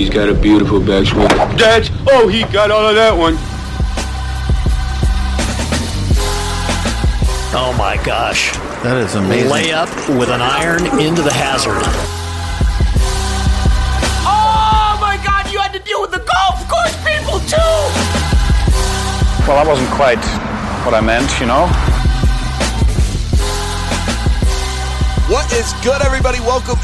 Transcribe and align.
He's 0.00 0.08
got 0.08 0.30
a 0.30 0.34
beautiful 0.34 0.80
backswing. 0.80 1.28
That's 1.58 1.90
oh, 2.08 2.26
he 2.26 2.44
got 2.44 2.70
all 2.70 2.88
of 2.88 2.94
that 2.94 3.12
one. 3.12 3.34
Oh 7.52 7.76
my 7.76 8.02
gosh. 8.02 8.56
That 8.80 8.96
is 8.96 9.14
amazing. 9.14 9.52
Layup 9.52 9.92
with 10.18 10.30
an 10.30 10.40
iron 10.40 10.86
into 10.98 11.20
the 11.20 11.30
hazard. 11.30 11.84
Oh 14.24 14.96
my 15.04 15.20
god, 15.20 15.52
you 15.52 15.58
had 15.60 15.76
to 15.76 15.80
deal 15.84 16.00
with 16.00 16.12
the 16.12 16.24
golf 16.24 16.64
course 16.64 16.96
people 17.04 17.36
too! 17.44 17.76
Well, 19.44 19.60
that 19.60 19.68
wasn't 19.68 19.90
quite 19.90 20.24
what 20.88 20.96
I 20.96 21.02
meant, 21.04 21.28
you 21.36 21.44
know. 21.44 21.68
What 25.28 25.52
is 25.52 25.76
good, 25.84 26.00
everybody? 26.00 26.40
Welcome 26.40 26.80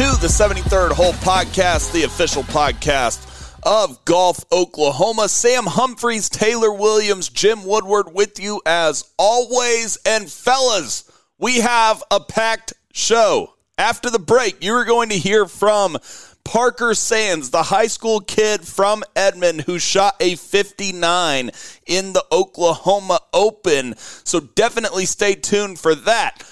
into 0.00 0.16
the 0.18 0.28
73rd 0.28 0.92
Hole 0.92 1.12
Podcast, 1.12 1.92
the 1.92 2.04
official 2.04 2.42
podcast 2.44 3.26
of 3.64 4.02
Golf 4.06 4.42
Oklahoma. 4.50 5.28
Sam 5.28 5.66
Humphreys, 5.66 6.30
Taylor 6.30 6.72
Williams, 6.72 7.28
Jim 7.28 7.66
Woodward 7.66 8.14
with 8.14 8.40
you 8.40 8.62
as 8.64 9.12
always. 9.18 9.98
And 10.06 10.30
fellas, 10.30 11.04
we 11.38 11.58
have 11.58 12.02
a 12.10 12.18
packed 12.18 12.72
show. 12.94 13.52
After 13.76 14.08
the 14.08 14.18
break, 14.18 14.64
you 14.64 14.72
are 14.72 14.86
going 14.86 15.10
to 15.10 15.18
hear 15.18 15.44
from 15.44 15.98
Parker 16.44 16.94
Sands, 16.94 17.50
the 17.50 17.64
high 17.64 17.86
school 17.88 18.20
kid 18.20 18.62
from 18.66 19.04
Edmond 19.14 19.62
who 19.62 19.78
shot 19.78 20.16
a 20.20 20.36
59 20.36 21.50
in 21.86 22.12
the 22.14 22.24
Oklahoma 22.32 23.20
Open. 23.34 23.94
So 23.98 24.40
definitely 24.40 25.04
stay 25.04 25.34
tuned 25.34 25.78
for 25.78 25.94
that. 25.94 26.42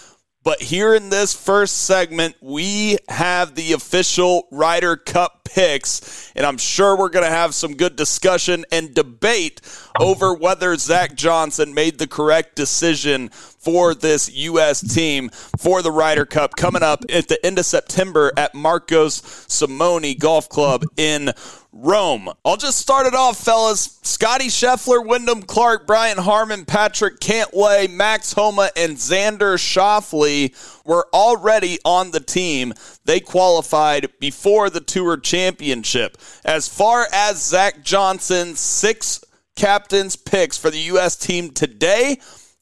But 0.48 0.62
here 0.62 0.94
in 0.94 1.10
this 1.10 1.34
first 1.34 1.76
segment, 1.76 2.34
we 2.40 2.96
have 3.10 3.54
the 3.54 3.74
official 3.74 4.48
Ryder 4.50 4.96
Cup 4.96 5.44
picks, 5.44 6.32
and 6.34 6.46
I'm 6.46 6.56
sure 6.56 6.96
we're 6.96 7.10
going 7.10 7.26
to 7.26 7.30
have 7.30 7.54
some 7.54 7.74
good 7.74 7.96
discussion 7.96 8.64
and 8.72 8.94
debate 8.94 9.60
over 10.00 10.32
whether 10.32 10.74
Zach 10.76 11.14
Johnson 11.14 11.74
made 11.74 11.98
the 11.98 12.06
correct 12.06 12.56
decision 12.56 13.28
for 13.28 13.94
this 13.94 14.32
U.S. 14.34 14.80
team 14.94 15.28
for 15.28 15.82
the 15.82 15.92
Ryder 15.92 16.24
Cup 16.24 16.56
coming 16.56 16.82
up 16.82 17.04
at 17.10 17.28
the 17.28 17.44
end 17.44 17.58
of 17.58 17.66
September 17.66 18.32
at 18.36 18.54
Marco 18.54 19.08
Simone 19.10 20.14
Golf 20.18 20.48
Club 20.48 20.84
in 20.96 21.30
Rome. 21.72 22.30
I'll 22.44 22.56
just 22.56 22.78
start 22.78 23.06
it 23.06 23.14
off, 23.14 23.38
fellas. 23.38 23.98
Scottie 24.02 24.48
Scheffler, 24.48 25.04
Wyndham 25.06 25.42
Clark, 25.42 25.86
Brian 25.86 26.18
Harman, 26.18 26.64
Patrick 26.64 27.20
Cantlay, 27.20 27.90
Max 27.90 28.32
Homa, 28.32 28.70
and 28.76 28.96
Xander 28.96 29.56
Schauffele 29.56 30.54
were 30.84 31.06
already 31.12 31.78
on 31.84 32.10
the 32.10 32.20
team. 32.20 32.72
They 33.04 33.20
qualified 33.20 34.08
before 34.18 34.70
the 34.70 34.80
Tour 34.80 35.18
Championship. 35.18 36.18
As 36.44 36.68
far 36.68 37.06
as 37.12 37.44
Zach 37.44 37.84
Johnson's 37.84 38.60
six 38.60 39.22
captains' 39.54 40.16
picks 40.16 40.56
for 40.56 40.70
the 40.70 40.80
U.S. 40.80 41.16
team 41.16 41.50
today, 41.50 42.18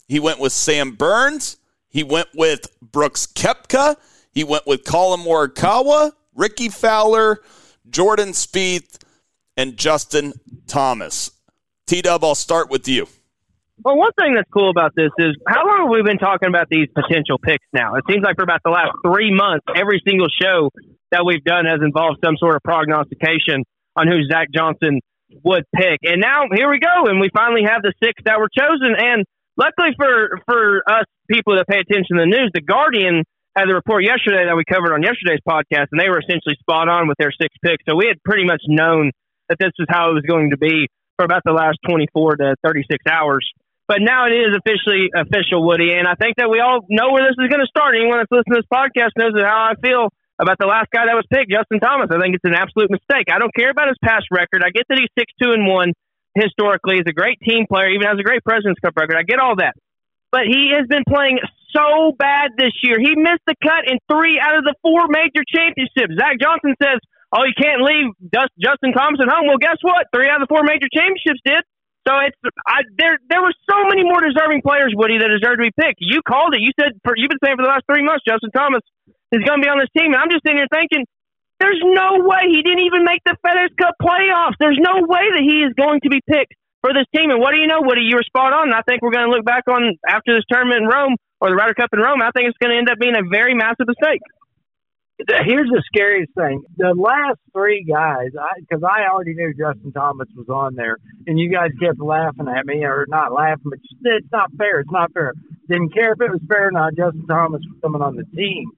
he 0.07 0.19
went 0.19 0.39
with 0.39 0.51
Sam 0.51 0.91
Burns. 0.91 1.57
He 1.87 2.03
went 2.03 2.27
with 2.35 2.67
Brooks 2.81 3.25
Koepka. 3.25 3.95
He 4.31 4.43
went 4.43 4.67
with 4.67 4.83
Collin 4.83 5.21
Morikawa, 5.21 6.11
Rickie 6.35 6.69
Fowler, 6.69 7.41
Jordan 7.89 8.29
Spieth, 8.29 8.97
and 9.57 9.75
Justin 9.75 10.33
Thomas. 10.67 11.31
T 11.87 12.01
Dub, 12.01 12.23
I'll 12.23 12.35
start 12.35 12.69
with 12.69 12.87
you. 12.87 13.07
Well, 13.83 13.97
one 13.97 14.11
thing 14.19 14.35
that's 14.35 14.49
cool 14.51 14.69
about 14.69 14.93
this 14.95 15.11
is 15.17 15.35
how 15.47 15.65
long 15.65 15.81
have 15.85 15.89
we 15.89 16.01
been 16.01 16.17
talking 16.17 16.49
about 16.49 16.67
these 16.69 16.87
potential 16.93 17.37
picks 17.37 17.65
now? 17.73 17.95
It 17.95 18.05
seems 18.09 18.23
like 18.23 18.35
for 18.35 18.43
about 18.43 18.61
the 18.63 18.71
last 18.71 18.91
three 19.05 19.33
months, 19.33 19.65
every 19.75 20.01
single 20.07 20.27
show 20.29 20.71
that 21.11 21.25
we've 21.25 21.43
done 21.43 21.65
has 21.65 21.79
involved 21.81 22.19
some 22.23 22.37
sort 22.37 22.55
of 22.55 22.63
prognostication 22.63 23.63
on 23.95 24.07
who 24.07 24.25
Zach 24.29 24.49
Johnson 24.53 24.99
would 25.43 25.63
pick. 25.75 25.99
And 26.03 26.21
now 26.21 26.45
here 26.53 26.69
we 26.69 26.79
go, 26.79 27.05
and 27.05 27.19
we 27.19 27.29
finally 27.33 27.63
have 27.63 27.81
the 27.81 27.93
six 28.01 28.13
that 28.25 28.39
were 28.39 28.49
chosen. 28.49 28.95
And 28.97 29.25
luckily 29.57 29.93
for 29.95 30.41
for 30.45 30.83
us 30.89 31.05
people 31.29 31.55
that 31.55 31.67
pay 31.67 31.79
attention 31.79 32.17
to 32.17 32.23
the 32.23 32.29
news, 32.29 32.51
the 32.53 32.61
Guardian 32.61 33.23
had 33.57 33.65
the 33.65 33.73
report 33.73 34.05
yesterday 34.05 34.45
that 34.45 34.53
we 34.53 34.61
covered 34.69 34.93
on 34.93 35.01
yesterday's 35.01 35.41
podcast, 35.41 35.89
and 35.89 35.97
they 35.97 36.13
were 36.13 36.21
essentially 36.21 36.53
spot 36.61 36.85
on 36.85 37.09
with 37.09 37.17
their 37.17 37.33
six 37.33 37.49
picks. 37.65 37.81
So 37.89 37.97
we 37.97 38.05
had 38.05 38.21
pretty 38.21 38.45
much 38.45 38.61
known 38.69 39.09
that 39.49 39.57
this 39.57 39.73
was 39.81 39.89
how 39.89 40.13
it 40.13 40.13
was 40.13 40.25
going 40.29 40.53
to 40.53 40.59
be 40.61 40.85
for 41.17 41.25
about 41.25 41.41
the 41.41 41.57
last 41.57 41.81
24 41.89 42.37
to 42.37 42.55
36 42.61 43.01
hours. 43.09 43.41
But 43.89 44.03
now 44.05 44.27
it 44.27 44.35
is 44.35 44.53
officially 44.53 45.09
official, 45.15 45.65
Woody, 45.65 45.95
and 45.95 46.05
I 46.05 46.13
think 46.13 46.37
that 46.37 46.51
we 46.51 46.59
all 46.59 46.85
know 46.91 47.15
where 47.15 47.25
this 47.25 47.39
is 47.39 47.49
going 47.49 47.63
to 47.63 47.71
start. 47.71 47.95
Anyone 47.97 48.19
that's 48.21 48.29
listening 48.29 48.59
to 48.59 48.61
this 48.61 48.69
podcast 48.69 49.15
knows 49.17 49.33
how 49.41 49.73
I 49.73 49.79
feel 49.79 50.11
about 50.37 50.59
the 50.59 50.69
last 50.69 50.93
guy 50.93 51.09
that 51.09 51.17
was 51.17 51.25
picked, 51.31 51.49
Justin 51.49 51.79
Thomas. 51.79 52.13
I 52.13 52.19
think 52.21 52.35
it's 52.37 52.45
an 52.45 52.53
absolute 52.53 52.91
mistake. 52.93 53.31
I 53.33 53.39
don't 53.39 53.55
care 53.55 53.71
about 53.71 53.87
his 53.89 53.97
past 54.03 54.29
record. 54.29 54.61
I 54.61 54.69
get 54.69 54.85
that 54.91 54.99
he's 55.01 55.09
six 55.17 55.31
two 55.41 55.55
and 55.55 55.65
one 55.65 55.97
historically. 56.35 57.01
He's 57.01 57.09
a 57.09 57.15
great 57.15 57.39
team 57.41 57.65
player, 57.65 57.89
even 57.89 58.05
has 58.05 58.19
a 58.19 58.27
great 58.27 58.43
Presidents 58.43 58.77
Cup 58.83 58.93
record. 58.99 59.17
I 59.17 59.23
get 59.23 59.39
all 59.39 59.55
that, 59.57 59.73
but 60.35 60.45
he 60.45 60.75
has 60.75 60.85
been 60.85 61.07
playing 61.07 61.39
so 61.73 62.13
bad 62.17 62.55
this 62.57 62.73
year. 62.83 62.99
He 62.99 63.15
missed 63.15 63.45
the 63.45 63.55
cut 63.63 63.87
in 63.87 63.99
three 64.11 64.39
out 64.39 64.57
of 64.57 64.63
the 64.63 64.75
four 64.81 65.07
major 65.07 65.43
championships. 65.47 66.15
Zach 66.15 66.39
Johnson 66.39 66.75
says, 66.81 66.99
"Oh, 67.31 67.43
you 67.43 67.55
can't 67.55 67.81
leave 67.83 68.13
Justin 68.59 68.93
Thomas 68.93 69.19
at 69.21 69.29
home." 69.29 69.47
Well, 69.47 69.61
guess 69.61 69.77
what? 69.81 70.07
Three 70.13 70.29
out 70.29 70.41
of 70.41 70.47
the 70.47 70.51
four 70.51 70.63
major 70.63 70.87
championships 70.91 71.41
did. 71.43 71.63
So 72.07 72.15
it's 72.23 72.39
I, 72.63 72.87
there. 72.95 73.19
There 73.27 73.43
were 73.43 73.53
so 73.67 73.83
many 73.91 74.07
more 74.07 74.23
deserving 74.23 74.63
players, 74.63 74.95
Woody, 74.95 75.19
that 75.19 75.27
deserved 75.27 75.59
to 75.59 75.67
be 75.67 75.75
picked. 75.75 75.99
You 75.99 76.23
called 76.23 76.55
it. 76.55 76.63
You 76.63 76.71
said 76.79 76.95
you've 77.19 77.27
been 77.27 77.43
saying 77.43 77.59
for 77.59 77.67
the 77.67 77.73
last 77.73 77.83
three 77.83 78.03
months, 78.03 78.23
Justin 78.23 78.51
Thomas 78.55 78.79
is 79.35 79.43
going 79.43 79.59
to 79.59 79.63
be 79.63 79.67
on 79.67 79.79
this 79.83 79.91
team. 79.91 80.15
And 80.15 80.19
I'm 80.23 80.31
just 80.31 80.47
sitting 80.47 80.55
here 80.55 80.71
thinking, 80.71 81.03
there's 81.59 81.83
no 81.83 82.23
way 82.23 82.47
he 82.47 82.63
didn't 82.63 82.87
even 82.87 83.03
make 83.03 83.19
the 83.27 83.35
FedEx 83.43 83.75
Cup 83.75 83.99
playoffs. 83.99 84.55
There's 84.55 84.79
no 84.79 85.03
way 85.03 85.25
that 85.35 85.43
he 85.43 85.67
is 85.67 85.75
going 85.75 85.99
to 86.07 86.09
be 86.09 86.23
picked 86.23 86.55
for 86.79 86.95
this 86.95 87.03
team. 87.11 87.27
And 87.27 87.43
what 87.43 87.51
do 87.51 87.59
you 87.59 87.67
know, 87.67 87.83
Woody? 87.83 88.07
You 88.07 88.15
were 88.15 88.23
spot 88.23 88.55
on. 88.55 88.71
I 88.71 88.87
think 88.87 89.03
we're 89.03 89.11
going 89.11 89.27
to 89.27 89.33
look 89.33 89.43
back 89.43 89.67
on 89.67 89.99
after 90.07 90.31
this 90.31 90.47
tournament 90.47 90.85
in 90.85 90.87
Rome 90.87 91.19
or 91.39 91.49
the 91.49 91.55
Ryder 91.55 91.73
Cup 91.73 91.89
in 91.93 91.99
Rome, 91.99 92.21
I 92.21 92.31
think 92.31 92.49
it's 92.49 92.57
going 92.57 92.71
to 92.71 92.77
end 92.77 92.89
up 92.89 92.97
being 92.99 93.15
a 93.15 93.27
very 93.29 93.53
massive 93.53 93.87
mistake. 93.87 94.21
Here's 95.17 95.69
the 95.69 95.81
scariest 95.87 96.31
thing: 96.37 96.61
the 96.77 96.93
last 96.93 97.39
three 97.51 97.83
guys, 97.83 98.29
because 98.61 98.83
I, 98.85 99.01
I, 99.01 99.09
already 99.09 99.33
knew 99.33 99.49
Justin 99.49 99.91
Thomas 99.91 100.29
was 100.37 100.45
on 100.47 100.75
there, 100.75 100.97
and 101.25 101.39
you 101.39 101.49
guys 101.49 101.71
kept 101.81 101.99
laughing 101.99 102.45
at 102.47 102.67
me, 102.67 102.85
or 102.85 103.07
not 103.09 103.33
laughing, 103.33 103.65
but 103.65 103.79
it's 103.81 104.31
not 104.31 104.53
fair. 104.59 104.81
It's 104.81 104.91
not 104.91 105.11
fair. 105.13 105.33
Didn't 105.67 105.89
care 105.89 106.13
if 106.13 106.21
it 106.21 106.29
was 106.29 106.41
fair 106.47 106.67
or 106.67 106.71
not. 106.71 106.93
Justin 106.93 107.25
Thomas 107.25 107.61
was 107.65 107.81
coming 107.81 108.01
on 108.03 108.15
the 108.15 108.29
team. 108.37 108.69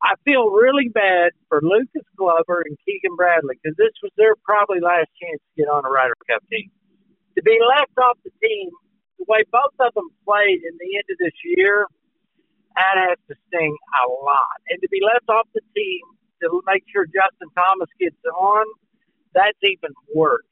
I 0.00 0.14
feel 0.24 0.54
really 0.54 0.88
bad 0.88 1.32
for 1.48 1.58
Lucas 1.60 2.06
Glover 2.16 2.62
and 2.62 2.78
Keegan 2.86 3.16
Bradley 3.16 3.58
because 3.58 3.76
this 3.76 3.90
was 4.04 4.12
their 4.16 4.36
probably 4.44 4.78
last 4.78 5.10
chance 5.18 5.42
to 5.42 5.52
get 5.58 5.66
on 5.66 5.84
a 5.84 5.90
Ryder 5.90 6.14
Cup 6.30 6.46
team. 6.46 6.70
To 7.34 7.42
be 7.42 7.58
left 7.58 7.98
off 7.98 8.18
the 8.22 8.30
team 8.38 8.70
the 9.18 9.26
way 9.28 9.44
both 9.50 9.74
of 9.80 9.94
them 9.94 10.08
played 10.24 10.60
in 10.62 10.74
the 10.78 10.90
end 10.96 11.08
of 11.10 11.18
this 11.18 11.36
year, 11.44 11.86
that 12.76 12.96
has 13.08 13.18
to 13.28 13.34
sting 13.48 13.72
a 13.72 14.04
lot. 14.24 14.58
And 14.68 14.80
to 14.82 14.88
be 14.88 15.00
left 15.00 15.28
off 15.28 15.48
the 15.54 15.64
team 15.74 16.04
to 16.42 16.60
make 16.66 16.84
sure 16.92 17.06
Justin 17.06 17.48
Thomas 17.56 17.88
gets 17.98 18.16
on, 18.28 18.66
that's 19.32 19.58
even 19.62 19.96
worse. 20.14 20.44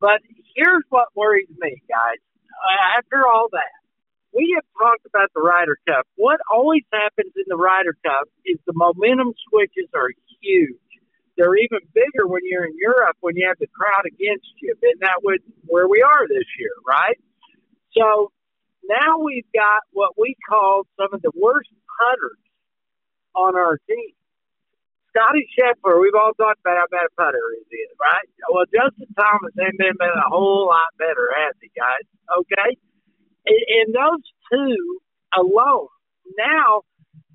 But 0.00 0.20
here's 0.56 0.84
what 0.88 1.08
worries 1.14 1.50
me, 1.58 1.82
guys. 1.88 2.20
Uh, 2.48 2.98
after 2.98 3.26
all 3.28 3.48
that, 3.52 3.76
we 4.32 4.52
have 4.56 4.64
talked 4.76 5.04
about 5.06 5.32
the 5.34 5.40
Ryder 5.40 5.76
Cup. 5.86 6.06
What 6.16 6.40
always 6.52 6.84
happens 6.92 7.32
in 7.36 7.44
the 7.48 7.56
Ryder 7.56 7.96
Cup 8.04 8.28
is 8.44 8.58
the 8.66 8.72
momentum 8.74 9.32
switches 9.48 9.88
are 9.94 10.10
huge. 10.40 10.76
They're 11.36 11.56
even 11.56 11.78
bigger 11.94 12.26
when 12.26 12.42
you're 12.44 12.66
in 12.66 12.74
Europe 12.76 13.16
when 13.20 13.36
you 13.36 13.46
have 13.46 13.58
the 13.58 13.68
crowd 13.70 14.04
against 14.06 14.50
you. 14.60 14.74
And 14.82 15.00
that 15.00 15.22
would 15.22 15.40
where 15.66 15.88
we 15.88 16.02
are 16.02 16.26
this 16.26 16.46
year, 16.58 16.74
right? 16.86 17.16
So 17.96 18.30
now 18.84 19.20
we've 19.20 19.48
got 19.54 19.82
what 19.92 20.12
we 20.16 20.36
call 20.48 20.84
some 20.96 21.12
of 21.12 21.22
the 21.22 21.32
worst 21.34 21.70
putters 21.98 22.40
on 23.34 23.56
our 23.56 23.78
team. 23.88 24.14
Scottie 25.12 25.48
Scheffler, 25.56 26.00
we've 26.00 26.14
all 26.14 26.32
talked 26.36 26.60
about 26.60 26.76
how 26.78 26.88
bad 26.90 27.08
a 27.08 27.14
putter 27.16 27.40
he 27.70 27.76
is, 27.76 27.90
right? 27.98 28.28
Well, 28.52 28.68
Justin 28.70 29.08
Thomas 29.18 29.52
ain't 29.58 29.78
been, 29.78 29.96
been 29.98 30.14
a 30.14 30.28
whole 30.28 30.66
lot 30.68 30.92
better, 30.98 31.32
has 31.42 31.56
he, 31.60 31.70
guys? 31.74 32.04
Okay? 32.38 32.76
And, 33.46 33.62
and 33.82 33.88
those 33.96 34.22
two 34.52 35.00
alone. 35.34 35.88
Now, 36.36 36.82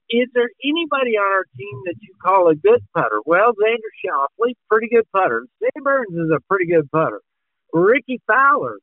is 0.10 0.30
there 0.34 0.50
anybody 0.64 1.18
on 1.18 1.26
our 1.26 1.46
team 1.58 1.76
that 1.86 1.96
you 2.00 2.14
call 2.22 2.48
a 2.50 2.56
good 2.56 2.80
putter? 2.96 3.20
Well, 3.26 3.52
Xander 3.58 3.92
Schauffele, 4.06 4.54
pretty 4.70 4.88
good 4.88 5.10
putter. 5.12 5.46
Sam 5.60 5.84
Burns 5.84 6.14
is 6.14 6.30
a 6.30 6.40
pretty 6.48 6.68
good 6.68 6.90
putter. 6.92 7.22
Rickie 7.74 8.22
Fowler, 8.28 8.78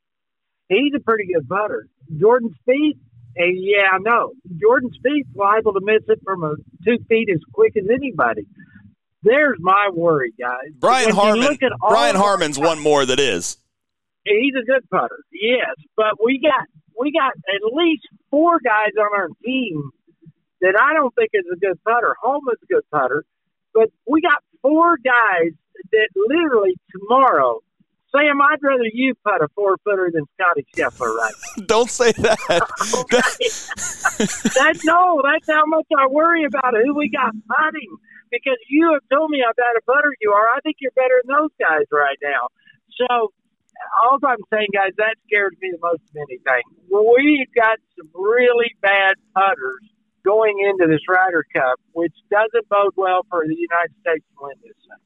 he's 0.71 0.93
a 0.97 1.01
pretty 1.01 1.27
good 1.33 1.47
putter. 1.49 1.87
Jordan 2.19 2.55
Spieth, 2.67 2.99
and 3.37 3.59
yeah, 3.59 3.89
I 3.93 3.99
know. 3.99 4.33
Jordan 4.61 4.91
Spieth's 4.91 5.35
liable 5.35 5.75
to 5.75 5.81
miss 5.83 6.03
it 6.09 6.21
from 6.25 6.43
a 6.43 6.55
two 6.85 6.99
feet 7.09 7.29
as 7.31 7.41
quick 7.53 7.77
as 7.77 7.85
anybody. 7.93 8.47
There's 9.23 9.59
my 9.61 9.91
worry, 9.93 10.33
guys. 10.39 10.73
Brian 10.79 11.11
Harman. 11.11 11.59
Brian 11.89 12.17
Harman's 12.17 12.59
one 12.59 12.79
more 12.79 13.05
that 13.05 13.21
is. 13.21 13.59
He's 14.25 14.55
a 14.55 14.65
good 14.65 14.89
putter, 14.91 15.19
yes, 15.33 15.75
but 15.97 16.23
we 16.23 16.41
got 16.41 16.67
we 16.99 17.13
got 17.13 17.33
at 17.33 17.75
least 17.75 18.07
four 18.31 18.59
guys 18.63 18.93
on 18.99 19.09
our 19.15 19.29
team 19.45 19.91
that 20.61 20.75
I 20.79 20.95
don't 20.95 21.15
think 21.15 21.31
is 21.33 21.45
a 21.53 21.57
good 21.57 21.83
putter. 21.85 22.15
Homa's 22.21 22.59
a 22.63 22.67
good 22.67 22.83
putter, 22.93 23.25
but 23.73 23.89
we 24.07 24.21
got 24.21 24.43
four 24.61 24.99
guys 24.99 25.53
that 25.93 26.09
literally 26.15 26.75
tomorrow, 26.93 27.61
Sam, 28.13 28.43
I'd 28.43 28.59
rather 28.63 28.85
you 28.93 29.15
putt 29.23 29.41
a 29.41 29.49
four 29.55 29.77
footer 29.85 30.11
than 30.13 30.25
Scottie 30.35 30.67
Scheffler 30.75 31.15
right 31.15 31.33
now. 31.59 31.65
Don't 31.67 31.91
say 31.91 32.13
that. 32.13 32.39
That's 34.55 34.85
no, 34.85 35.23
that's 35.25 35.47
how 35.47 35.65
much 35.67 35.87
I 35.97 36.07
worry 36.09 36.45
about 36.45 36.75
who 36.75 36.95
we 36.95 37.09
got 37.09 37.33
putting. 37.49 37.97
Because 38.31 38.59
you 38.69 38.93
have 38.93 39.03
told 39.11 39.31
me 39.31 39.43
how 39.45 39.53
bad 39.57 39.77
a 39.79 39.83
putter 39.83 40.15
you 40.21 40.31
are. 40.31 40.47
I 40.55 40.61
think 40.61 40.77
you're 40.81 40.93
better 40.95 41.23
than 41.25 41.35
those 41.35 41.51
guys 41.59 41.87
right 41.91 42.19
now. 42.23 42.49
So 42.99 43.33
all 44.05 44.19
I'm 44.27 44.39
saying, 44.53 44.69
guys, 44.73 44.93
that 44.99 45.17
scares 45.27 45.55
me 45.61 45.73
the 45.73 45.79
most 45.83 46.03
of 46.03 46.17
anything. 46.17 46.63
We've 46.91 47.53
got 47.55 47.79
some 47.97 48.11
really 48.15 48.75
bad 48.83 49.15
putters 49.35 49.83
going 50.25 50.59
into 50.69 50.87
this 50.87 51.01
Ryder 51.09 51.45
Cup, 51.55 51.81
which 51.93 52.13
doesn't 52.31 52.69
bode 52.69 52.93
well 52.97 53.25
for 53.31 53.45
the 53.47 53.57
United 53.57 53.95
States 54.01 54.25
to 54.37 54.41
win 54.41 54.57
this 54.63 54.77
thing. 54.85 54.99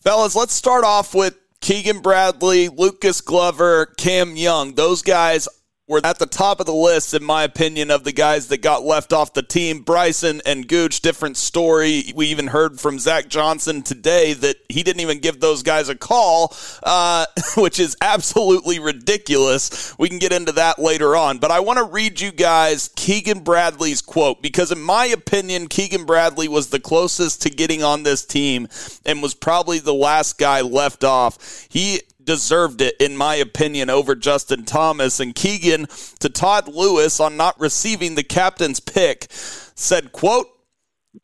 Fellas, 0.00 0.34
let's 0.34 0.54
start 0.54 0.84
off 0.84 1.14
with 1.14 1.38
Keegan 1.60 2.00
Bradley, 2.00 2.68
Lucas 2.68 3.20
Glover, 3.20 3.86
Cam 3.98 4.34
Young. 4.34 4.74
Those 4.74 5.02
guys 5.02 5.46
were 5.90 6.00
at 6.04 6.20
the 6.20 6.26
top 6.26 6.60
of 6.60 6.66
the 6.66 6.72
list, 6.72 7.12
in 7.14 7.24
my 7.24 7.42
opinion, 7.42 7.90
of 7.90 8.04
the 8.04 8.12
guys 8.12 8.46
that 8.46 8.62
got 8.62 8.84
left 8.84 9.12
off 9.12 9.32
the 9.32 9.42
team. 9.42 9.80
Bryson 9.80 10.40
and 10.46 10.68
Gooch, 10.68 11.00
different 11.00 11.36
story. 11.36 12.12
We 12.14 12.28
even 12.28 12.46
heard 12.46 12.80
from 12.80 13.00
Zach 13.00 13.28
Johnson 13.28 13.82
today 13.82 14.32
that 14.34 14.56
he 14.68 14.84
didn't 14.84 15.00
even 15.00 15.18
give 15.18 15.40
those 15.40 15.64
guys 15.64 15.88
a 15.88 15.96
call, 15.96 16.54
uh, 16.84 17.26
which 17.56 17.80
is 17.80 17.96
absolutely 18.00 18.78
ridiculous. 18.78 19.98
We 19.98 20.08
can 20.08 20.20
get 20.20 20.32
into 20.32 20.52
that 20.52 20.78
later 20.78 21.16
on. 21.16 21.38
But 21.38 21.50
I 21.50 21.58
want 21.58 21.78
to 21.78 21.84
read 21.84 22.20
you 22.20 22.30
guys 22.30 22.90
Keegan 22.94 23.40
Bradley's 23.40 24.00
quote 24.00 24.40
because, 24.40 24.70
in 24.70 24.80
my 24.80 25.06
opinion, 25.06 25.66
Keegan 25.66 26.04
Bradley 26.04 26.46
was 26.46 26.70
the 26.70 26.80
closest 26.80 27.42
to 27.42 27.50
getting 27.50 27.82
on 27.82 28.04
this 28.04 28.24
team 28.24 28.68
and 29.04 29.20
was 29.20 29.34
probably 29.34 29.80
the 29.80 29.92
last 29.92 30.38
guy 30.38 30.60
left 30.60 31.02
off. 31.02 31.66
He 31.68 32.02
deserved 32.30 32.80
it, 32.80 32.94
in 33.00 33.16
my 33.16 33.34
opinion, 33.34 33.90
over 33.90 34.14
Justin 34.14 34.64
Thomas. 34.64 35.18
And 35.18 35.34
Keegan 35.34 35.88
to 36.20 36.28
Todd 36.28 36.68
Lewis 36.68 37.18
on 37.18 37.36
not 37.36 37.58
receiving 37.58 38.14
the 38.14 38.22
captain's 38.22 38.78
pick 38.78 39.26
said, 39.30 40.12
quote, 40.12 40.46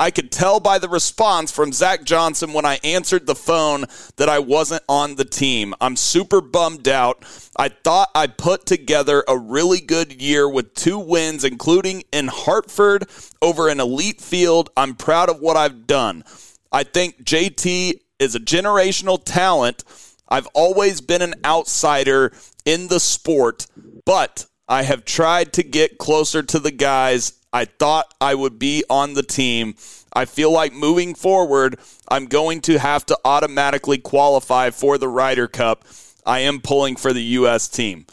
I 0.01 0.11
could 0.11 0.33
tell 0.33 0.59
by 0.59 0.81
the 0.81 0.89
response 0.89 1.53
from 1.53 1.73
Zach 1.73 2.03
Johnson 2.03 2.53
when 2.53 2.65
I 2.65 2.81
answered 2.83 3.25
the 3.25 3.37
phone 3.37 3.85
that 4.17 4.29
I 4.29 4.41
wasn't 4.41 4.83
on 4.89 5.15
the 5.15 5.25
team. 5.25 5.75
I'm 5.81 5.95
super 5.95 6.41
bummed 6.41 6.89
out. 6.89 7.25
I 7.57 7.69
thought 7.69 8.11
I 8.13 8.27
put 8.27 8.67
together 8.67 9.23
a 9.29 9.39
really 9.39 9.81
good 9.81 10.21
year 10.21 10.49
with 10.49 10.75
two 10.75 10.99
wins, 10.99 11.45
including 11.45 12.03
in 12.13 12.27
Hartford 12.27 13.09
over 13.41 13.69
an 13.69 13.79
elite 13.79 14.21
field. 14.21 14.71
I'm 14.77 14.97
proud 14.97 15.31
of 15.31 15.39
what 15.39 15.57
I've 15.57 15.87
done. 15.87 16.25
I 16.73 16.83
think 16.83 17.23
JT 17.23 18.01
is 18.19 18.35
a 18.35 18.41
generational 18.41 19.23
talent 19.25 19.85
I've 20.29 20.47
always 20.49 21.01
been 21.01 21.23
an 21.23 21.35
outsider 21.45 22.33
in 22.65 22.89
the 22.89 23.01
sport, 23.01 23.67
but 24.05 24.47
I 24.69 24.83
have 24.83 25.05
tried 25.05 25.53
to 25.55 25.63
get 25.63 25.99
closer 25.99 26.43
to 26.43 26.59
the 26.59 26.73
guys 26.73 27.33
I 27.53 27.65
thought 27.65 28.13
I 28.21 28.35
would 28.35 28.59
be 28.59 28.85
on 28.91 29.15
the 29.15 29.23
team. 29.23 29.77
I 30.13 30.27
feel 30.27 30.51
like 30.51 30.75
moving 30.75 31.15
forward, 31.15 31.79
I'm 32.07 32.27
going 32.27 32.61
to 32.63 32.79
have 32.79 33.07
to 33.07 33.19
automatically 33.25 33.97
qualify 33.97 34.71
for 34.71 34.99
the 34.99 35.09
Ryder 35.09 35.49
Cup. 35.49 35.85
I 36.27 36.41
am 36.41 36.61
pulling 36.61 36.97
for 36.97 37.15
the 37.15 37.23
U.S. 37.23 37.69
team. 37.69 38.05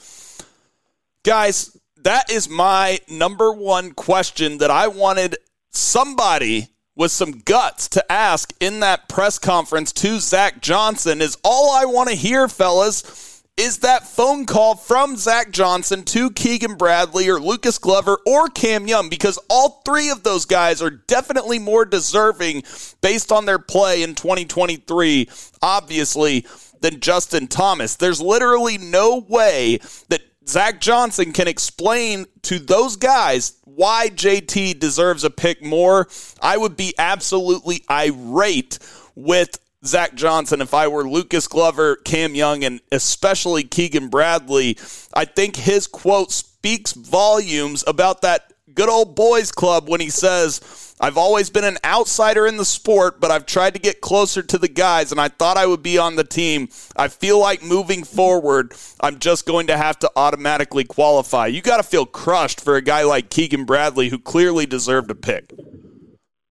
Guys, 1.24 1.77
that 1.98 2.31
is 2.31 2.50
my 2.50 3.00
number 3.10 3.51
one 3.51 3.92
question 3.92 4.60
that 4.60 4.71
I 4.71 4.88
wanted 4.88 5.36
somebody 5.71 6.69
with 6.95 7.11
some 7.11 7.31
guts 7.31 7.87
to 7.89 8.11
ask 8.11 8.53
in 8.59 8.79
that 8.81 9.09
press 9.09 9.39
conference 9.39 9.91
to 9.91 10.19
Zach 10.19 10.61
Johnson 10.61 11.21
is 11.21 11.37
all 11.43 11.71
I 11.71 11.85
want 11.85 12.09
to 12.09 12.15
hear, 12.15 12.47
fellas, 12.47 13.43
is 13.55 13.79
that 13.79 14.07
phone 14.07 14.45
call 14.45 14.75
from 14.75 15.15
Zach 15.15 15.51
Johnson 15.51 16.03
to 16.05 16.31
Keegan 16.31 16.75
Bradley 16.75 17.29
or 17.29 17.39
Lucas 17.39 17.77
Glover 17.77 18.17
or 18.25 18.47
Cam 18.49 18.87
Young 18.87 19.09
because 19.09 19.37
all 19.49 19.81
three 19.85 20.09
of 20.09 20.23
those 20.23 20.45
guys 20.45 20.81
are 20.81 20.89
definitely 20.89 21.59
more 21.59 21.85
deserving 21.85 22.63
based 23.01 23.31
on 23.31 23.45
their 23.45 23.59
play 23.59 24.01
in 24.01 24.15
2023, 24.15 25.29
obviously, 25.61 26.47
than 26.81 26.99
Justin 26.99 27.47
Thomas. 27.47 27.95
There's 27.95 28.19
literally 28.19 28.79
no 28.79 29.23
way 29.29 29.79
that 30.09 30.21
Zach 30.47 30.81
Johnson 30.81 31.31
can 31.31 31.47
explain 31.47 32.25
to 32.43 32.59
those 32.59 32.95
guys 32.95 33.53
why 33.75 34.09
JT 34.09 34.79
deserves 34.79 35.23
a 35.23 35.29
pick 35.29 35.63
more. 35.63 36.07
I 36.41 36.57
would 36.57 36.77
be 36.77 36.93
absolutely 36.97 37.83
irate 37.89 38.79
with 39.15 39.59
Zach 39.85 40.15
Johnson 40.15 40.61
if 40.61 40.73
I 40.73 40.87
were 40.87 41.07
Lucas 41.07 41.47
Glover, 41.47 41.97
Cam 41.97 42.35
Young, 42.35 42.63
and 42.63 42.79
especially 42.91 43.63
Keegan 43.63 44.07
Bradley. 44.07 44.77
I 45.13 45.25
think 45.25 45.55
his 45.55 45.87
quote 45.87 46.31
speaks 46.31 46.93
volumes 46.93 47.83
about 47.85 48.21
that 48.21 48.52
good 48.75 48.89
old 48.89 49.15
boys 49.15 49.51
club 49.51 49.89
when 49.89 50.01
he 50.01 50.09
says, 50.09 50.95
I've 50.99 51.17
always 51.17 51.49
been 51.49 51.63
an 51.63 51.77
outsider 51.83 52.47
in 52.47 52.57
the 52.57 52.65
sport, 52.65 53.19
but 53.19 53.31
I've 53.31 53.45
tried 53.45 53.73
to 53.73 53.79
get 53.79 54.01
closer 54.01 54.41
to 54.41 54.57
the 54.57 54.67
guys, 54.67 55.11
and 55.11 55.19
I 55.19 55.27
thought 55.27 55.57
I 55.57 55.65
would 55.65 55.83
be 55.83 55.97
on 55.97 56.15
the 56.15 56.23
team. 56.23 56.69
I 56.95 57.07
feel 57.07 57.39
like 57.39 57.63
moving 57.63 58.03
forward, 58.03 58.73
I'm 59.01 59.19
just 59.19 59.45
going 59.45 59.67
to 59.67 59.77
have 59.77 59.99
to 59.99 60.11
automatically 60.15 60.83
qualify. 60.83 61.47
You 61.47 61.61
got 61.61 61.77
to 61.77 61.83
feel 61.83 62.05
crushed 62.05 62.61
for 62.61 62.75
a 62.75 62.81
guy 62.81 63.03
like 63.03 63.29
Keegan 63.29 63.65
Bradley, 63.65 64.09
who 64.09 64.19
clearly 64.19 64.65
deserved 64.65 65.11
a 65.11 65.15
pick. 65.15 65.51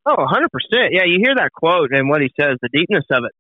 Oh, 0.05 0.17
100%. 0.17 0.47
Yeah, 0.91 1.05
you 1.07 1.21
hear 1.25 1.35
that 1.37 1.53
quote 1.55 1.91
and 1.93 2.09
what 2.09 2.21
he 2.21 2.31
says, 2.39 2.59
the 2.61 2.69
deepness 2.73 3.05
of 3.11 3.25
it. 3.25 3.33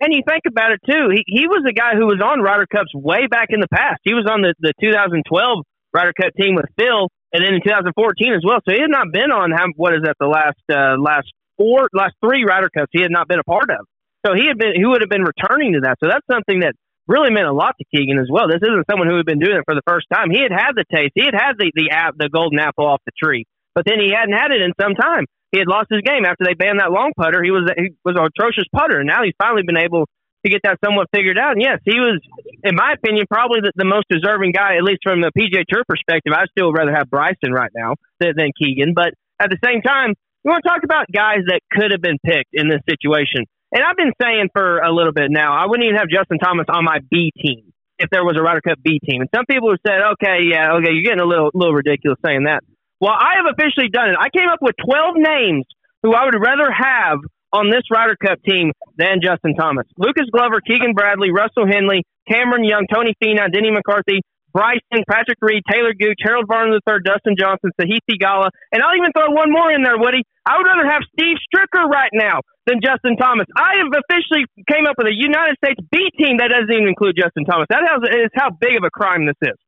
And 0.00 0.12
you 0.12 0.22
think 0.28 0.42
about 0.48 0.72
it, 0.72 0.80
too. 0.84 1.10
He, 1.14 1.22
he 1.26 1.46
was 1.46 1.64
a 1.68 1.72
guy 1.72 1.94
who 1.94 2.06
was 2.06 2.20
on 2.20 2.40
Ryder 2.40 2.66
Cups 2.66 2.92
way 2.92 3.28
back 3.28 3.48
in 3.50 3.60
the 3.60 3.68
past. 3.68 4.00
He 4.02 4.14
was 4.14 4.26
on 4.28 4.42
the, 4.42 4.52
the 4.58 4.72
2012 4.80 5.64
Ryder 5.94 6.12
Cup 6.20 6.32
team 6.34 6.56
with 6.56 6.66
Phil 6.76 7.08
and 7.32 7.40
then 7.44 7.54
in 7.54 7.60
2014 7.64 8.34
as 8.34 8.44
well. 8.44 8.60
So 8.64 8.72
he 8.72 8.80
had 8.80 8.92
not 8.92 9.08
been 9.12 9.32
on 9.32 9.52
what 9.76 9.94
is 9.94 10.02
that 10.04 10.16
the 10.20 10.28
last 10.28 10.60
uh, 10.68 11.00
last 11.00 11.32
four 11.56 11.88
last 11.92 12.14
three 12.20 12.44
Ryder 12.44 12.68
Cups 12.68 12.92
he 12.92 13.00
had 13.00 13.10
not 13.10 13.28
been 13.28 13.40
a 13.40 13.48
part 13.48 13.70
of. 13.70 13.88
So 14.24 14.34
he 14.34 14.46
had 14.46 14.58
been 14.58 14.76
he 14.76 14.84
would 14.84 15.00
have 15.00 15.10
been 15.10 15.24
returning 15.24 15.74
to 15.74 15.80
that. 15.88 15.96
So 16.02 16.08
that's 16.08 16.26
something 16.30 16.60
that 16.60 16.74
really 17.08 17.32
meant 17.32 17.48
a 17.48 17.52
lot 17.52 17.74
to 17.80 17.84
Keegan 17.90 18.18
as 18.18 18.28
well. 18.30 18.46
This 18.46 18.62
isn't 18.62 18.86
someone 18.88 19.08
who 19.08 19.16
had 19.16 19.26
been 19.26 19.40
doing 19.40 19.56
it 19.56 19.64
for 19.66 19.74
the 19.74 19.86
first 19.88 20.06
time. 20.12 20.30
He 20.30 20.40
had 20.40 20.52
had 20.52 20.72
the 20.76 20.84
taste. 20.86 21.12
He 21.14 21.24
had 21.24 21.34
had 21.34 21.58
the 21.58 21.72
the 21.74 21.90
app 21.90 22.14
the 22.16 22.28
golden 22.28 22.58
apple 22.60 22.86
off 22.86 23.00
the 23.06 23.16
tree, 23.16 23.44
but 23.74 23.84
then 23.88 23.98
he 23.98 24.12
hadn't 24.12 24.36
had 24.36 24.52
it 24.52 24.62
in 24.62 24.72
some 24.80 24.94
time. 24.94 25.26
He 25.50 25.58
had 25.58 25.68
lost 25.68 25.92
his 25.92 26.00
game 26.00 26.24
after 26.24 26.44
they 26.48 26.54
banned 26.54 26.80
that 26.80 26.92
long 26.92 27.12
putter. 27.16 27.42
He 27.42 27.50
was 27.50 27.68
he 27.76 27.92
was 28.04 28.16
an 28.16 28.24
atrocious 28.24 28.64
putter, 28.72 29.00
and 29.00 29.08
now 29.08 29.24
he's 29.24 29.36
finally 29.36 29.62
been 29.64 29.80
able 29.80 30.08
to 30.44 30.50
get 30.50 30.62
that 30.64 30.78
somewhat 30.84 31.08
figured 31.14 31.38
out. 31.38 31.52
And 31.52 31.62
yes, 31.62 31.78
he 31.84 31.98
was, 31.98 32.20
in 32.64 32.74
my 32.74 32.94
opinion, 32.94 33.26
probably 33.30 33.60
the, 33.62 33.72
the 33.76 33.84
most 33.84 34.06
deserving 34.10 34.52
guy, 34.52 34.76
at 34.76 34.82
least 34.82 35.00
from 35.02 35.20
the 35.20 35.30
PGA 35.30 35.62
Tour 35.68 35.84
perspective. 35.88 36.32
I'd 36.34 36.50
still 36.50 36.72
rather 36.72 36.92
have 36.92 37.10
Bryson 37.10 37.52
right 37.52 37.70
now 37.74 37.94
than, 38.18 38.34
than 38.36 38.50
Keegan. 38.58 38.94
But 38.94 39.14
at 39.40 39.50
the 39.50 39.58
same 39.64 39.82
time, 39.82 40.14
we 40.44 40.50
want 40.50 40.62
to 40.64 40.68
talk 40.68 40.82
about 40.82 41.06
guys 41.12 41.46
that 41.46 41.60
could 41.70 41.92
have 41.92 42.02
been 42.02 42.18
picked 42.24 42.50
in 42.52 42.68
this 42.68 42.82
situation. 42.88 43.46
And 43.70 43.80
I've 43.82 43.96
been 43.96 44.12
saying 44.20 44.50
for 44.52 44.78
a 44.78 44.92
little 44.92 45.12
bit 45.12 45.30
now, 45.30 45.54
I 45.54 45.66
wouldn't 45.66 45.86
even 45.86 45.96
have 45.96 46.10
Justin 46.10 46.38
Thomas 46.38 46.66
on 46.68 46.84
my 46.84 46.98
B 47.10 47.30
team 47.38 47.72
if 47.98 48.10
there 48.10 48.24
was 48.24 48.36
a 48.36 48.42
Ryder 48.42 48.60
Cup 48.60 48.78
B 48.82 48.98
team. 48.98 49.22
And 49.22 49.30
some 49.34 49.46
people 49.46 49.70
have 49.70 49.80
said, 49.86 50.02
okay, 50.18 50.44
yeah, 50.50 50.74
okay, 50.82 50.90
you're 50.90 51.06
getting 51.06 51.22
a 51.22 51.28
little, 51.28 51.50
little 51.54 51.72
ridiculous 51.72 52.18
saying 52.26 52.44
that. 52.44 52.66
Well, 53.00 53.14
I 53.14 53.38
have 53.38 53.46
officially 53.54 53.88
done 53.88 54.10
it. 54.10 54.16
I 54.18 54.28
came 54.28 54.48
up 54.50 54.58
with 54.60 54.74
12 54.84 55.14
names 55.16 55.64
who 56.02 56.12
I 56.12 56.26
would 56.26 56.38
rather 56.38 56.70
have 56.70 57.18
on 57.52 57.70
this 57.70 57.84
Ryder 57.90 58.16
Cup 58.16 58.42
team 58.42 58.72
than 58.96 59.20
Justin 59.22 59.54
Thomas. 59.54 59.86
Lucas 59.96 60.26
Glover, 60.32 60.60
Keegan 60.60 60.94
Bradley, 60.94 61.30
Russell 61.30 61.68
Henley, 61.68 62.04
Cameron 62.28 62.64
Young, 62.64 62.86
Tony 62.92 63.14
Finau, 63.22 63.52
Denny 63.52 63.70
McCarthy, 63.70 64.20
Bryson, 64.52 65.04
Patrick 65.08 65.40
Reed, 65.40 65.64
Talor 65.64 65.96
Gooch, 65.96 66.20
Harold 66.20 66.44
Varner 66.46 66.76
III, 66.84 67.00
Dustin 67.04 67.36
Johnson, 67.38 67.72
Sahith 67.80 68.04
Theegala, 68.04 68.52
and 68.70 68.84
I'll 68.84 68.96
even 68.96 69.12
throw 69.16 69.32
one 69.32 69.50
more 69.50 69.72
in 69.72 69.82
there, 69.82 69.96
Woody. 69.96 70.24
I 70.44 70.60
would 70.60 70.68
rather 70.68 70.84
have 70.84 71.02
Steve 71.16 71.40
Stricker 71.48 71.88
right 71.88 72.12
now 72.12 72.40
than 72.66 72.80
Justin 72.84 73.16
Thomas. 73.16 73.46
I 73.56 73.80
have 73.80 73.88
officially 73.88 74.44
came 74.68 74.86
up 74.86 74.94
with 74.98 75.08
a 75.08 75.14
United 75.14 75.56
States 75.56 75.80
B 75.90 76.10
team 76.20 76.36
that 76.38 76.52
doesn't 76.52 76.70
even 76.70 76.88
include 76.88 77.16
Justin 77.16 77.44
Thomas. 77.44 77.66
That 77.70 77.82
is 78.12 78.30
how 78.36 78.50
big 78.50 78.76
of 78.76 78.84
a 78.84 78.90
crime 78.90 79.26
this 79.26 79.40
is. 79.40 79.58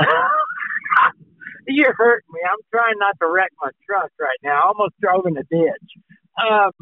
You're 1.68 1.94
hurting 1.94 2.26
me. 2.32 2.40
I'm 2.42 2.58
trying 2.72 2.98
not 2.98 3.14
to 3.20 3.28
wreck 3.30 3.52
my 3.60 3.70
truck 3.86 4.10
right 4.18 4.40
now. 4.42 4.58
I 4.58 4.66
almost 4.66 4.94
drove 5.00 5.26
in 5.26 5.36
a 5.36 5.44
ditch. 5.46 5.88
Um, 6.40 6.72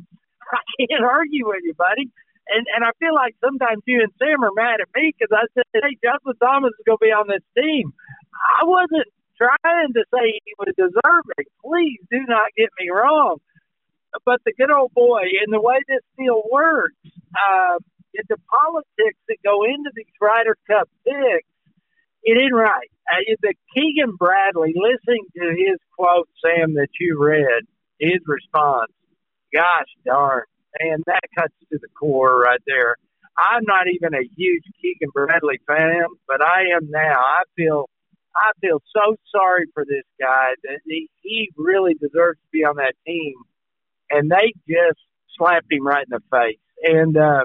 I 0.57 0.87
can't 0.87 1.05
argue 1.05 1.49
with 1.49 1.63
you, 1.63 1.75
buddy. 1.75 2.11
And 2.49 2.67
and 2.75 2.85
I 2.85 2.91
feel 2.99 3.15
like 3.15 3.37
sometimes 3.45 3.83
you 3.87 4.03
and 4.03 4.13
Sam 4.19 4.43
are 4.43 4.55
mad 4.55 4.81
at 4.81 4.91
me 4.95 5.15
because 5.15 5.31
I 5.31 5.47
said, 5.55 5.65
hey, 5.73 5.95
Justin 6.03 6.35
Thomas 6.43 6.75
is 6.75 6.85
going 6.85 6.99
to 6.99 7.07
be 7.07 7.15
on 7.15 7.29
this 7.29 7.47
team. 7.55 7.93
I 8.35 8.65
wasn't 8.65 9.07
trying 9.39 9.93
to 9.95 10.05
say 10.13 10.41
he 10.45 10.55
was 10.59 10.75
deserving. 10.77 11.49
Please 11.65 12.01
do 12.11 12.21
not 12.27 12.51
get 12.57 12.69
me 12.79 12.91
wrong. 12.91 13.39
But 14.25 14.41
the 14.45 14.53
good 14.53 14.71
old 14.71 14.93
boy 14.93 15.23
and 15.45 15.53
the 15.53 15.61
way 15.61 15.79
this 15.87 16.03
deal 16.19 16.43
works, 16.51 16.99
uh, 17.07 17.79
the 18.29 18.37
politics 18.51 19.21
that 19.29 19.39
go 19.45 19.63
into 19.65 19.91
these 19.95 20.11
Ryder 20.21 20.57
Cup 20.67 20.89
picks, 21.07 21.47
it 22.25 22.37
ain't 22.37 22.55
right. 22.55 22.91
Uh, 23.09 23.23
the 23.41 23.55
Keegan 23.75 24.17
Bradley, 24.17 24.75
listening 24.75 25.25
to 25.37 25.49
his 25.51 25.79
quote, 25.97 26.29
Sam, 26.43 26.75
that 26.75 26.89
you 26.99 27.19
read, 27.23 27.65
his 27.99 28.21
response, 28.27 28.93
gosh 29.53 29.89
darn, 30.05 30.45
man, 30.81 31.03
that 31.07 31.21
cuts 31.37 31.55
to 31.73 31.79
the 31.81 31.89
core 31.99 32.41
right 32.41 32.61
there. 32.67 32.97
I'm 33.39 33.63
not 33.65 33.87
even 33.89 34.15
a 34.15 34.29
huge 34.37 34.65
Keegan 34.83 35.11
Bradley 35.15 35.61
fan, 35.67 36.05
but 36.29 36.43
I 36.43 36.63
am 36.77 36.91
now. 36.91 37.19
I 37.19 37.43
feel 37.57 37.89
I 38.37 38.53
feel 38.61 38.81
so 38.95 39.17
sorry 39.35 39.67
for 39.75 39.85
this 39.85 40.05
guy 40.21 40.55
that 40.65 40.81
he, 40.85 41.09
he 41.23 41.51
really 41.57 41.95
deserves 41.95 42.39
to 42.39 42.49
be 42.53 42.65
on 42.65 42.77
that 42.77 42.95
team, 43.07 43.35
and 44.11 44.31
they 44.31 44.53
just 44.69 45.01
slapped 45.37 45.71
him 45.71 45.87
right 45.87 46.07
in 46.07 46.11
the 46.11 46.21
face. 46.31 46.59
And 46.85 47.17
uh, 47.17 47.45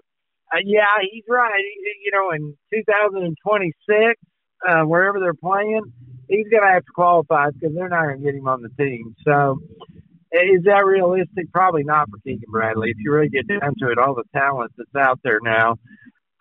uh, 0.53 0.59
yeah, 0.63 0.85
he's 1.12 1.24
right. 1.29 1.63
You 2.03 2.12
know, 2.13 2.31
in 2.31 2.55
2026, 2.74 4.21
uh, 4.67 4.83
wherever 4.83 5.19
they're 5.19 5.33
playing, 5.33 5.81
he's 6.29 6.47
going 6.50 6.63
to 6.63 6.69
have 6.69 6.85
to 6.85 6.91
qualify 6.93 7.50
because 7.50 7.75
they're 7.75 7.89
not 7.89 8.03
going 8.03 8.19
to 8.19 8.24
get 8.24 8.35
him 8.35 8.47
on 8.47 8.62
the 8.62 8.69
team. 8.81 9.15
So, 9.25 9.59
is 10.43 10.63
that 10.65 10.85
realistic? 10.85 11.51
Probably 11.53 11.83
not 11.83 12.09
for 12.09 12.17
Keegan 12.19 12.49
Bradley. 12.51 12.89
If 12.89 12.97
you 12.99 13.11
really 13.11 13.29
get 13.29 13.47
down 13.47 13.73
to 13.79 13.89
it, 13.91 13.97
all 13.97 14.15
the 14.15 14.23
talent 14.33 14.71
that's 14.77 14.95
out 14.95 15.19
there 15.23 15.39
now. 15.41 15.77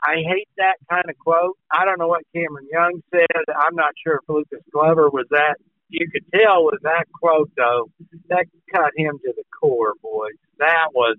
I 0.02 0.16
hate 0.16 0.48
that 0.58 0.76
kind 0.90 1.04
of 1.08 1.16
quote. 1.18 1.56
I 1.72 1.84
don't 1.84 1.98
know 1.98 2.08
what 2.08 2.22
Cameron 2.34 2.68
Young 2.70 3.00
said. 3.10 3.44
I'm 3.56 3.74
not 3.74 3.92
sure 4.04 4.16
if 4.16 4.28
Lucas 4.28 4.64
Glover 4.72 5.08
was 5.08 5.26
that. 5.30 5.56
You 5.88 6.06
could 6.10 6.24
tell 6.34 6.64
with 6.64 6.82
that 6.82 7.04
quote, 7.12 7.50
though, 7.56 7.90
that 8.28 8.46
cut 8.72 8.90
him 8.96 9.18
to 9.24 9.32
the 9.34 9.44
core, 9.58 9.94
boys. 10.02 10.34
That 10.58 10.88
was, 10.94 11.16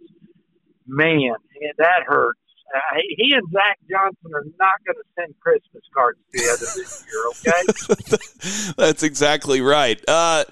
man, 0.86 1.34
that 1.77 2.03
hurts. 2.05 2.39
Uh, 2.75 2.98
he 3.15 3.34
and 3.34 3.48
Zach 3.51 3.79
Johnson 3.89 4.32
are 4.34 4.44
not 4.60 4.74
going 4.86 4.98
to 4.98 5.03
send 5.17 5.34
Christmas 5.39 5.84
cards 5.94 6.20
together 6.32 6.58
this 6.75 7.05
year, 7.08 7.53
okay? 7.53 8.74
That's 8.77 9.03
exactly 9.03 9.62
right. 9.62 10.03
Uh, 10.08 10.46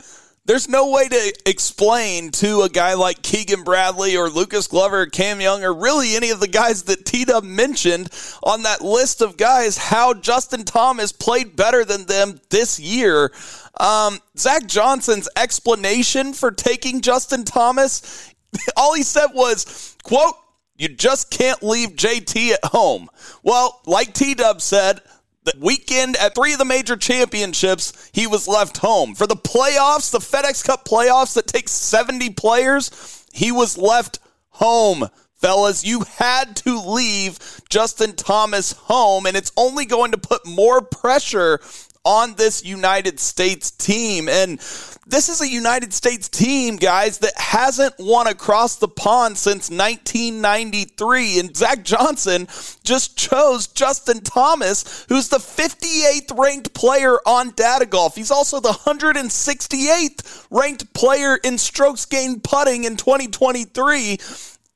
there's 0.45 0.67
no 0.67 0.91
way 0.91 1.07
to 1.07 1.33
explain 1.45 2.31
to 2.31 2.63
a 2.63 2.69
guy 2.69 2.95
like 2.95 3.21
Keegan 3.21 3.63
Bradley 3.63 4.17
or 4.17 4.29
Lucas 4.29 4.67
Glover 4.67 5.01
or 5.01 5.05
Cam 5.05 5.39
Young 5.39 5.63
or 5.63 5.73
really 5.73 6.15
any 6.15 6.31
of 6.31 6.41
the 6.41 6.47
guys 6.49 6.83
that 6.83 7.05
T 7.05 7.23
Dub 7.23 7.43
mentioned 7.43 8.09
on 8.43 8.63
that 8.63 8.81
list 8.81 9.21
of 9.21 9.37
guys 9.37 9.77
how 9.77 10.13
Justin 10.13 10.65
Thomas 10.65 11.13
played 11.13 11.55
better 11.55 11.85
than 11.85 12.05
them 12.05 12.41
this 12.49 12.77
year. 12.79 13.31
Um, 13.79 14.19
Zach 14.37 14.67
Johnson's 14.67 15.29
explanation 15.37 16.33
for 16.33 16.51
taking 16.51 17.01
Justin 17.01 17.45
Thomas, 17.45 18.33
all 18.77 18.93
he 18.93 19.03
said 19.03 19.27
was, 19.33 19.95
quote, 20.03 20.35
you 20.75 20.89
just 20.89 21.31
can't 21.31 21.63
leave 21.63 21.91
JT 21.91 22.51
at 22.51 22.65
home. 22.65 23.07
Well, 23.43 23.81
like 23.85 24.13
T 24.13 24.33
Dub 24.33 24.59
said, 24.59 24.99
the 25.43 25.53
weekend 25.59 26.15
at 26.17 26.35
three 26.35 26.53
of 26.53 26.59
the 26.59 26.65
major 26.65 26.95
championships, 26.95 28.09
he 28.13 28.27
was 28.27 28.47
left 28.47 28.77
home. 28.77 29.15
For 29.15 29.27
the 29.27 29.35
playoffs, 29.35 30.11
the 30.11 30.19
FedEx 30.19 30.63
Cup 30.63 30.85
playoffs 30.85 31.33
that 31.35 31.47
takes 31.47 31.71
70 31.71 32.31
players, 32.31 33.25
he 33.33 33.51
was 33.51 33.77
left 33.77 34.19
home. 34.49 35.09
Fellas, 35.35 35.83
you 35.83 36.01
had 36.17 36.55
to 36.57 36.79
leave 36.79 37.37
Justin 37.69 38.15
Thomas 38.15 38.71
home, 38.71 39.25
and 39.25 39.35
it's 39.35 39.51
only 39.57 39.85
going 39.85 40.11
to 40.11 40.17
put 40.17 40.45
more 40.45 40.81
pressure 40.81 41.59
on 42.05 42.35
this 42.35 42.63
United 42.63 43.19
States 43.19 43.71
team. 43.71 44.29
And 44.29 44.59
this 45.05 45.29
is 45.29 45.41
a 45.41 45.49
United 45.49 45.93
States 45.93 46.29
team, 46.29 46.77
guys, 46.77 47.19
that 47.19 47.37
hasn't 47.37 47.95
won 47.99 48.27
across 48.27 48.77
the 48.77 48.87
pond 48.87 49.37
since 49.37 49.69
1993. 49.69 51.39
And 51.39 51.55
Zach 51.55 51.83
Johnson 51.83 52.47
just 52.83 53.17
chose 53.17 53.67
Justin 53.67 54.21
Thomas, 54.21 55.05
who's 55.09 55.29
the 55.29 55.37
58th 55.37 56.37
ranked 56.37 56.73
player 56.73 57.17
on 57.25 57.51
Data 57.51 57.85
Golf. 57.85 58.15
He's 58.15 58.31
also 58.31 58.59
the 58.59 58.69
168th 58.69 60.47
ranked 60.49 60.93
player 60.93 61.37
in 61.43 61.57
strokes 61.57 62.05
gained 62.05 62.43
putting 62.43 62.85
in 62.85 62.95
2023. 62.95 64.13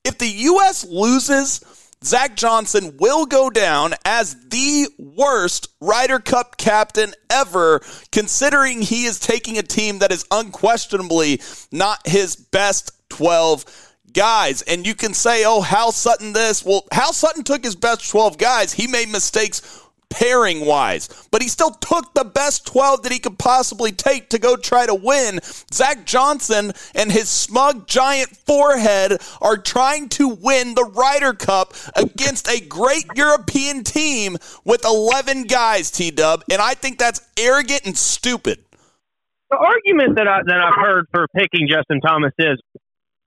If 0.03 0.17
the 0.17 0.27
U.S. 0.27 0.85
loses, 0.85 1.61
Zach 2.07 2.37
Johnson 2.37 2.95
will 2.97 3.25
go 3.25 3.49
down 3.49 3.93
as 4.05 4.33
the 4.47 4.87
worst 4.97 5.67
Ryder 5.81 6.19
Cup 6.19 6.55
captain 6.55 7.13
ever, 7.29 7.81
considering 8.13 8.81
he 8.81 9.03
is 9.03 9.19
taking 9.19 9.57
a 9.57 9.61
team 9.61 9.99
that 9.99 10.13
is 10.13 10.25
unquestionably 10.31 11.41
not 11.69 12.07
his 12.07 12.37
best 12.37 12.91
12 13.09 13.65
guys. 14.13 14.61
And 14.61 14.87
you 14.87 14.95
can 14.95 15.13
say, 15.13 15.43
oh, 15.45 15.59
Hal 15.59 15.91
Sutton 15.91 16.31
this. 16.31 16.63
Well, 16.63 16.87
Hal 16.93 17.11
Sutton 17.11 17.43
took 17.43 17.65
his 17.65 17.75
best 17.75 18.09
12 18.09 18.37
guys. 18.37 18.71
He 18.71 18.87
made 18.87 19.09
mistakes 19.09 19.61
pairing 20.09 20.65
wise, 20.65 21.09
but 21.31 21.41
he 21.41 21.47
still 21.47 21.71
took 21.71 22.13
the 22.13 22.23
best 22.23 22.65
12 22.65 23.03
that 23.03 23.11
he 23.11 23.19
could 23.19 23.37
possibly 23.37 23.91
take 23.91 24.29
to 24.29 24.39
go 24.39 24.55
try 24.55 24.85
to 24.85 24.95
win. 24.95 25.39
Zach 25.73 26.05
Johnson 26.05 26.73
and 26.95 27.11
his 27.11 27.29
smug 27.29 27.87
giant 27.87 28.35
forehead 28.35 29.21
are 29.41 29.57
trying 29.57 30.09
to 30.09 30.29
win 30.29 30.75
the 30.75 30.85
Ryder 30.85 31.33
Cup 31.33 31.73
against 31.95 32.49
a 32.49 32.59
great 32.59 33.05
European 33.15 33.83
team 33.83 34.37
with 34.65 34.83
11 34.85 35.43
guys, 35.43 35.91
T 35.91 36.11
Dub, 36.11 36.43
and 36.49 36.61
I 36.61 36.73
think 36.73 36.97
that's 36.97 37.21
arrogant 37.37 37.81
and 37.85 37.97
stupid. 37.97 38.59
The 39.49 39.57
argument 39.57 40.17
that 40.17 40.27
I 40.27 40.41
that 40.45 40.59
I've 40.59 40.75
heard 40.75 41.05
for 41.13 41.25
picking 41.33 41.69
Justin 41.69 42.01
Thomas 42.01 42.33
is 42.37 42.59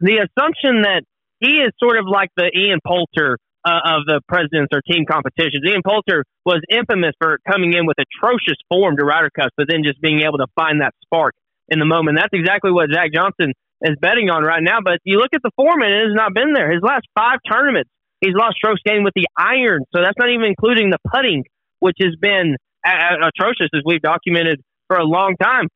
the 0.00 0.18
assumption 0.18 0.82
that 0.82 1.02
he 1.40 1.62
is 1.62 1.72
sort 1.82 1.98
of 1.98 2.04
like 2.06 2.28
the 2.36 2.50
Ian 2.54 2.80
Poulter 2.86 3.38
uh, 3.64 3.80
of 3.84 4.06
the 4.06 4.20
presidents 4.28 4.72
or 4.72 4.80
team 4.80 5.04
competitions. 5.04 5.62
Ian 5.66 5.82
Poulter 5.84 6.24
was 6.44 6.60
infamous 6.70 7.12
for 7.20 7.38
coming 7.46 7.74
in 7.74 7.86
with 7.86 7.96
atrocious 7.98 8.56
form 8.68 8.96
to 8.96 9.04
Ryder 9.04 9.30
Cups, 9.30 9.52
but 9.56 9.66
then 9.68 9.82
just 9.84 10.00
being 10.00 10.22
able 10.22 10.38
to 10.38 10.46
find 10.56 10.80
that 10.80 10.94
spark 11.02 11.34
in 11.68 11.78
the 11.78 11.84
moment. 11.84 12.18
That's 12.18 12.32
exactly 12.32 12.72
what 12.72 12.88
Zach 12.92 13.12
Johnson 13.12 13.52
is 13.82 13.96
betting 14.00 14.30
on 14.30 14.42
right 14.42 14.62
now. 14.62 14.78
But 14.82 14.98
you 15.04 15.18
look 15.18 15.32
at 15.34 15.42
the 15.42 15.50
form, 15.56 15.82
and 15.82 15.92
it 15.92 16.08
has 16.08 16.14
not 16.14 16.34
been 16.34 16.52
there. 16.52 16.72
His 16.72 16.82
last 16.82 17.06
five 17.14 17.38
tournaments, 17.48 17.90
he's 18.20 18.34
lost 18.34 18.56
strokes 18.56 18.80
gained 18.84 19.04
with 19.04 19.14
the 19.14 19.26
iron. 19.36 19.84
So 19.94 20.02
that's 20.02 20.18
not 20.18 20.28
even 20.28 20.46
including 20.46 20.90
the 20.90 20.98
putting, 21.12 21.44
which 21.80 21.96
has 22.00 22.16
been 22.20 22.56
atrocious 22.84 23.68
as 23.74 23.82
we've 23.84 24.00
documented 24.00 24.60
for 24.88 24.96
a 24.96 25.04
long 25.04 25.36
time 25.40 25.68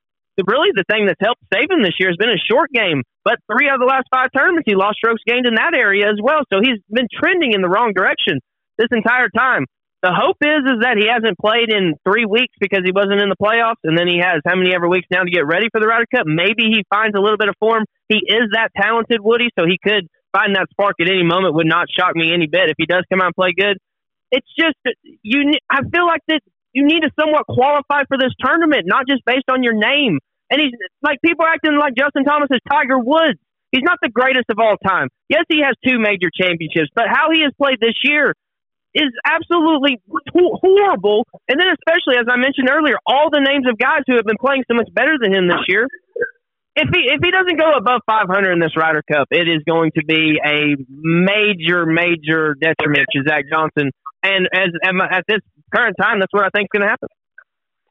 really 0.43 0.75
the 0.75 0.85
thing 0.91 1.07
that's 1.07 1.23
helped 1.23 1.43
save 1.53 1.71
him 1.71 1.83
this 1.83 1.95
year 2.03 2.11
has 2.11 2.19
been 2.19 2.35
a 2.35 2.43
short 2.51 2.71
game. 2.75 3.07
But 3.23 3.39
three 3.47 3.71
out 3.71 3.79
of 3.79 3.87
the 3.87 3.91
last 3.91 4.11
five 4.11 4.35
tournaments, 4.35 4.67
he 4.67 4.75
lost 4.75 4.99
strokes 4.99 5.23
gained 5.23 5.47
in 5.47 5.55
that 5.55 5.79
area 5.79 6.11
as 6.11 6.19
well. 6.19 6.43
So 6.51 6.59
he's 6.59 6.83
been 6.91 7.07
trending 7.13 7.53
in 7.55 7.63
the 7.63 7.71
wrong 7.71 7.93
direction 7.95 8.43
this 8.77 8.91
entire 8.91 9.31
time. 9.31 9.67
The 10.05 10.13
hope 10.13 10.37
is 10.45 10.69
is 10.69 10.85
that 10.85 11.01
he 11.01 11.09
hasn't 11.09 11.41
played 11.41 11.73
in 11.73 11.97
three 12.05 12.29
weeks 12.29 12.53
because 12.61 12.85
he 12.85 12.93
wasn't 12.93 13.25
in 13.25 13.33
the 13.33 13.41
playoffs, 13.41 13.81
and 13.89 13.97
then 13.97 14.05
he 14.05 14.21
has 14.21 14.45
how 14.45 14.53
many 14.53 14.77
ever 14.77 14.85
weeks 14.85 15.09
now 15.09 15.25
to 15.25 15.33
get 15.33 15.49
ready 15.49 15.73
for 15.73 15.81
the 15.81 15.89
Ryder 15.89 16.05
Cup. 16.13 16.29
Maybe 16.29 16.69
he 16.69 16.85
finds 16.93 17.17
a 17.17 17.23
little 17.25 17.41
bit 17.41 17.49
of 17.49 17.57
form. 17.57 17.89
He 18.13 18.21
is 18.21 18.53
that 18.53 18.69
talented, 18.77 19.25
Woody, 19.25 19.49
so 19.57 19.65
he 19.65 19.81
could 19.81 20.05
find 20.37 20.61
that 20.61 20.69
spark 20.69 21.01
at 21.01 21.09
any 21.09 21.25
moment. 21.25 21.55
Would 21.57 21.71
not 21.71 21.89
shock 21.89 22.13
me 22.13 22.35
any 22.35 22.45
bit 22.45 22.69
if 22.69 22.77
he 22.77 22.85
does 22.85 23.09
come 23.09 23.25
out 23.25 23.33
and 23.33 23.39
play 23.39 23.57
good. 23.57 23.81
It's 24.29 24.51
just 24.53 24.77
you. 25.23 25.57
I 25.73 25.81
feel 25.89 26.05
like 26.05 26.21
that 26.29 26.45
you 26.75 26.85
need 26.85 27.01
to 27.07 27.11
somewhat 27.19 27.47
qualify 27.47 28.03
for 28.11 28.19
this 28.19 28.35
tournament, 28.43 28.85
not 28.85 29.07
just 29.09 29.25
based 29.25 29.49
on 29.49 29.63
your 29.63 29.75
name. 29.75 30.19
And 30.51 30.61
he's 30.61 30.75
like 31.01 31.23
people 31.25 31.47
acting 31.47 31.79
like 31.79 31.95
Justin 31.97 32.25
Thomas 32.25 32.51
is 32.51 32.61
Tiger 32.69 32.99
Woods. 32.99 33.39
He's 33.71 33.83
not 33.83 33.99
the 34.03 34.11
greatest 34.11 34.51
of 34.51 34.59
all 34.59 34.77
time. 34.77 35.09
Yes, 35.29 35.47
he 35.49 35.63
has 35.63 35.75
two 35.83 35.99
major 35.99 36.31
championships, 36.31 36.91
but 36.95 37.07
how 37.09 37.31
he 37.33 37.43
has 37.43 37.51
played 37.59 37.79
this 37.81 37.99
year 38.05 38.35
is 38.95 39.11
absolutely 39.27 39.99
horrible. 40.31 41.27
And 41.49 41.59
then, 41.59 41.67
especially 41.75 42.19
as 42.19 42.27
I 42.31 42.37
mentioned 42.37 42.71
earlier, 42.71 42.95
all 43.07 43.31
the 43.31 43.43
names 43.43 43.67
of 43.67 43.79
guys 43.79 44.07
who 44.07 44.15
have 44.15 44.25
been 44.27 44.39
playing 44.39 44.63
so 44.71 44.75
much 44.75 44.87
better 44.95 45.19
than 45.19 45.35
him 45.35 45.49
this 45.49 45.67
year. 45.67 45.89
If 46.77 46.91
he 46.91 47.07
if 47.07 47.23
he 47.23 47.31
doesn't 47.31 47.59
go 47.59 47.75
above 47.79 48.03
500 48.07 48.51
in 48.51 48.59
this 48.59 48.75
Ryder 48.77 49.03
Cup, 49.11 49.29
it 49.31 49.47
is 49.47 49.63
going 49.67 49.93
to 49.95 50.05
be 50.07 50.39
a 50.43 50.75
major 50.89 51.87
major 51.87 52.55
detriment 52.59 53.07
to 53.15 53.23
Zach 53.27 53.45
Johnson. 53.51 53.91
And 54.23 54.49
as 54.55 54.71
at 54.83 55.25
this 55.29 55.43
current 55.75 55.97
time, 56.01 56.21
that's 56.21 56.33
what 56.33 56.45
I 56.45 56.51
think 56.55 56.67
is 56.67 56.79
going 56.79 56.87
to 56.87 56.89
happen. 56.89 57.09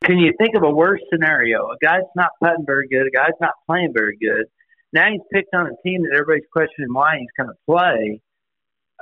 Can 0.04 0.18
you 0.18 0.34
think 0.38 0.56
of 0.56 0.63
a 0.63 0.70
worse 0.70 1.02
scenario? 1.12 1.70
A 1.72 1.78
guy's 1.82 2.02
not 2.16 2.32
putting 2.42 2.66
very 2.66 2.88
good. 2.88 3.08
A 3.08 3.12
guy's 3.12 3.40
not 3.40 3.54
playing 3.66 3.94
very 3.94 4.18
good. 4.18 4.46
Now 4.92 5.10
he's 5.10 5.22
picked 5.32 5.54
on 5.56 5.68
a 5.68 5.75
team 5.84 6.04
that 6.04 6.13
everybody's 6.13 6.50
questioning 6.52 6.94
why 6.94 7.18
he's 7.20 7.30
going 7.38 7.50
to 7.50 7.60
play. 7.66 8.22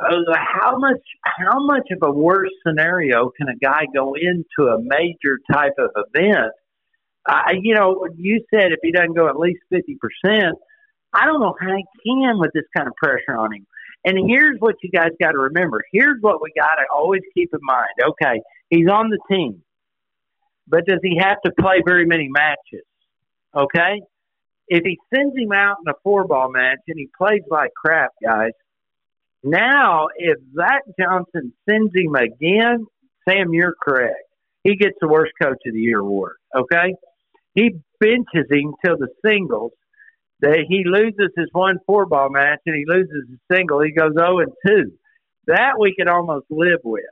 Uh, 0.01 0.33
how 0.35 0.77
much? 0.77 1.01
How 1.25 1.63
much 1.65 1.87
of 1.91 1.99
a 2.01 2.11
worse 2.11 2.49
scenario 2.65 3.29
can 3.37 3.49
a 3.49 3.57
guy 3.57 3.85
go 3.93 4.15
into 4.15 4.69
a 4.69 4.79
major 4.79 5.37
type 5.51 5.73
of 5.77 5.91
event? 5.95 6.53
Uh, 7.27 7.53
you 7.61 7.75
know, 7.75 8.07
you 8.15 8.43
said 8.53 8.71
if 8.71 8.79
he 8.81 8.91
doesn't 8.91 9.15
go 9.15 9.27
at 9.27 9.37
least 9.37 9.59
fifty 9.69 9.97
percent, 9.99 10.55
I 11.13 11.25
don't 11.25 11.41
know 11.41 11.55
how 11.59 11.75
he 11.75 11.85
can 12.05 12.39
with 12.39 12.51
this 12.53 12.63
kind 12.75 12.87
of 12.87 12.95
pressure 12.95 13.37
on 13.37 13.53
him. 13.53 13.67
And 14.05 14.17
here's 14.27 14.57
what 14.59 14.75
you 14.81 14.89
guys 14.89 15.09
got 15.21 15.33
to 15.33 15.39
remember. 15.39 15.83
Here's 15.91 16.17
what 16.21 16.41
we 16.41 16.51
got 16.57 16.75
to 16.75 16.85
always 16.95 17.21
keep 17.35 17.49
in 17.53 17.59
mind. 17.61 17.89
Okay, 18.03 18.41
he's 18.71 18.87
on 18.87 19.09
the 19.09 19.19
team 19.29 19.61
but 20.71 20.85
does 20.85 20.99
he 21.03 21.17
have 21.17 21.37
to 21.45 21.51
play 21.59 21.81
very 21.85 22.05
many 22.05 22.29
matches? 22.29 22.85
Okay? 23.55 24.01
If 24.67 24.83
he 24.85 24.97
sends 25.13 25.35
him 25.37 25.51
out 25.51 25.77
in 25.85 25.91
a 25.91 25.95
four 26.01 26.25
ball 26.25 26.49
match 26.49 26.79
and 26.87 26.97
he 26.97 27.09
plays 27.17 27.41
like 27.49 27.71
crap, 27.75 28.11
guys, 28.23 28.51
now 29.43 30.07
if 30.15 30.37
Zach 30.55 30.83
Johnson 30.99 31.53
sends 31.69 31.91
him 31.93 32.15
again, 32.15 32.87
Sam, 33.27 33.53
you're 33.53 33.75
correct. 33.83 34.23
He 34.63 34.77
gets 34.77 34.95
the 35.01 35.09
worst 35.09 35.33
coach 35.41 35.57
of 35.65 35.73
the 35.73 35.79
year 35.79 35.99
award. 35.99 36.37
Okay? 36.55 36.95
He 37.53 37.71
benches 37.99 38.47
him 38.49 38.73
till 38.83 38.97
the 38.97 39.09
singles. 39.25 39.73
That 40.39 40.65
he 40.67 40.83
loses 40.85 41.31
his 41.37 41.49
one 41.51 41.77
four 41.85 42.07
ball 42.07 42.31
match 42.31 42.61
and 42.65 42.75
he 42.75 42.83
loses 42.87 43.29
his 43.29 43.39
single, 43.51 43.79
he 43.81 43.91
goes 43.91 44.13
zero 44.17 44.39
and 44.39 44.51
two. 44.65 44.91
That 45.45 45.73
we 45.79 45.93
could 45.95 46.07
almost 46.07 46.47
live 46.49 46.79
with. 46.83 47.03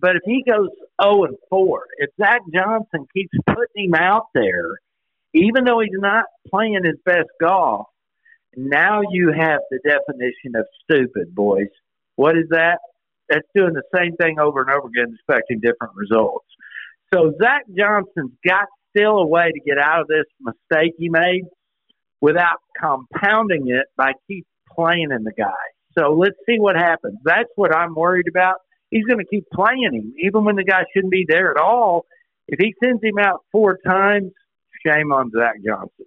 But 0.00 0.16
if 0.16 0.22
he 0.24 0.42
goes 0.48 0.68
zero 1.00 1.24
and 1.24 1.36
four, 1.48 1.84
if 1.98 2.10
Zach 2.20 2.40
Johnson 2.52 3.06
keeps 3.14 3.32
putting 3.46 3.86
him 3.86 3.94
out 3.94 4.26
there, 4.34 4.78
even 5.34 5.64
though 5.64 5.80
he's 5.80 5.90
not 5.92 6.24
playing 6.48 6.80
his 6.84 6.96
best 7.04 7.28
golf, 7.40 7.86
now 8.56 9.02
you 9.10 9.32
have 9.36 9.60
the 9.70 9.80
definition 9.84 10.54
of 10.56 10.66
stupid, 10.82 11.34
boys. 11.34 11.68
What 12.16 12.36
is 12.36 12.48
that? 12.50 12.78
That's 13.28 13.46
doing 13.54 13.74
the 13.74 13.82
same 13.96 14.16
thing 14.16 14.38
over 14.38 14.60
and 14.60 14.70
over 14.70 14.88
again, 14.88 15.14
expecting 15.14 15.60
different 15.60 15.94
results. 15.96 16.46
So 17.12 17.32
Zach 17.40 17.62
Johnson's 17.76 18.32
got 18.46 18.66
still 18.90 19.18
a 19.18 19.26
way 19.26 19.50
to 19.50 19.60
get 19.60 19.78
out 19.78 20.02
of 20.02 20.08
this 20.08 20.24
mistake 20.40 20.94
he 20.98 21.08
made 21.08 21.44
without 22.20 22.58
compounding 22.80 23.68
it 23.68 23.86
by 23.96 24.12
keep 24.28 24.46
playing 24.74 25.10
in 25.10 25.24
the 25.24 25.32
guy. 25.32 25.52
So 25.98 26.12
let's 26.12 26.36
see 26.46 26.58
what 26.58 26.76
happens. 26.76 27.18
That's 27.24 27.50
what 27.56 27.74
I'm 27.74 27.94
worried 27.94 28.26
about. 28.28 28.56
He's 28.90 29.04
going 29.04 29.18
to 29.18 29.26
keep 29.26 29.44
playing 29.52 29.82
him, 29.82 30.14
even 30.18 30.44
when 30.44 30.56
the 30.56 30.64
guy 30.64 30.84
shouldn't 30.92 31.12
be 31.12 31.26
there 31.28 31.50
at 31.50 31.60
all. 31.60 32.06
If 32.46 32.58
he 32.60 32.74
sends 32.82 33.02
him 33.02 33.18
out 33.18 33.40
four 33.50 33.78
times, 33.86 34.32
shame 34.86 35.12
on 35.12 35.30
Zach 35.30 35.56
Johnson. 35.64 36.06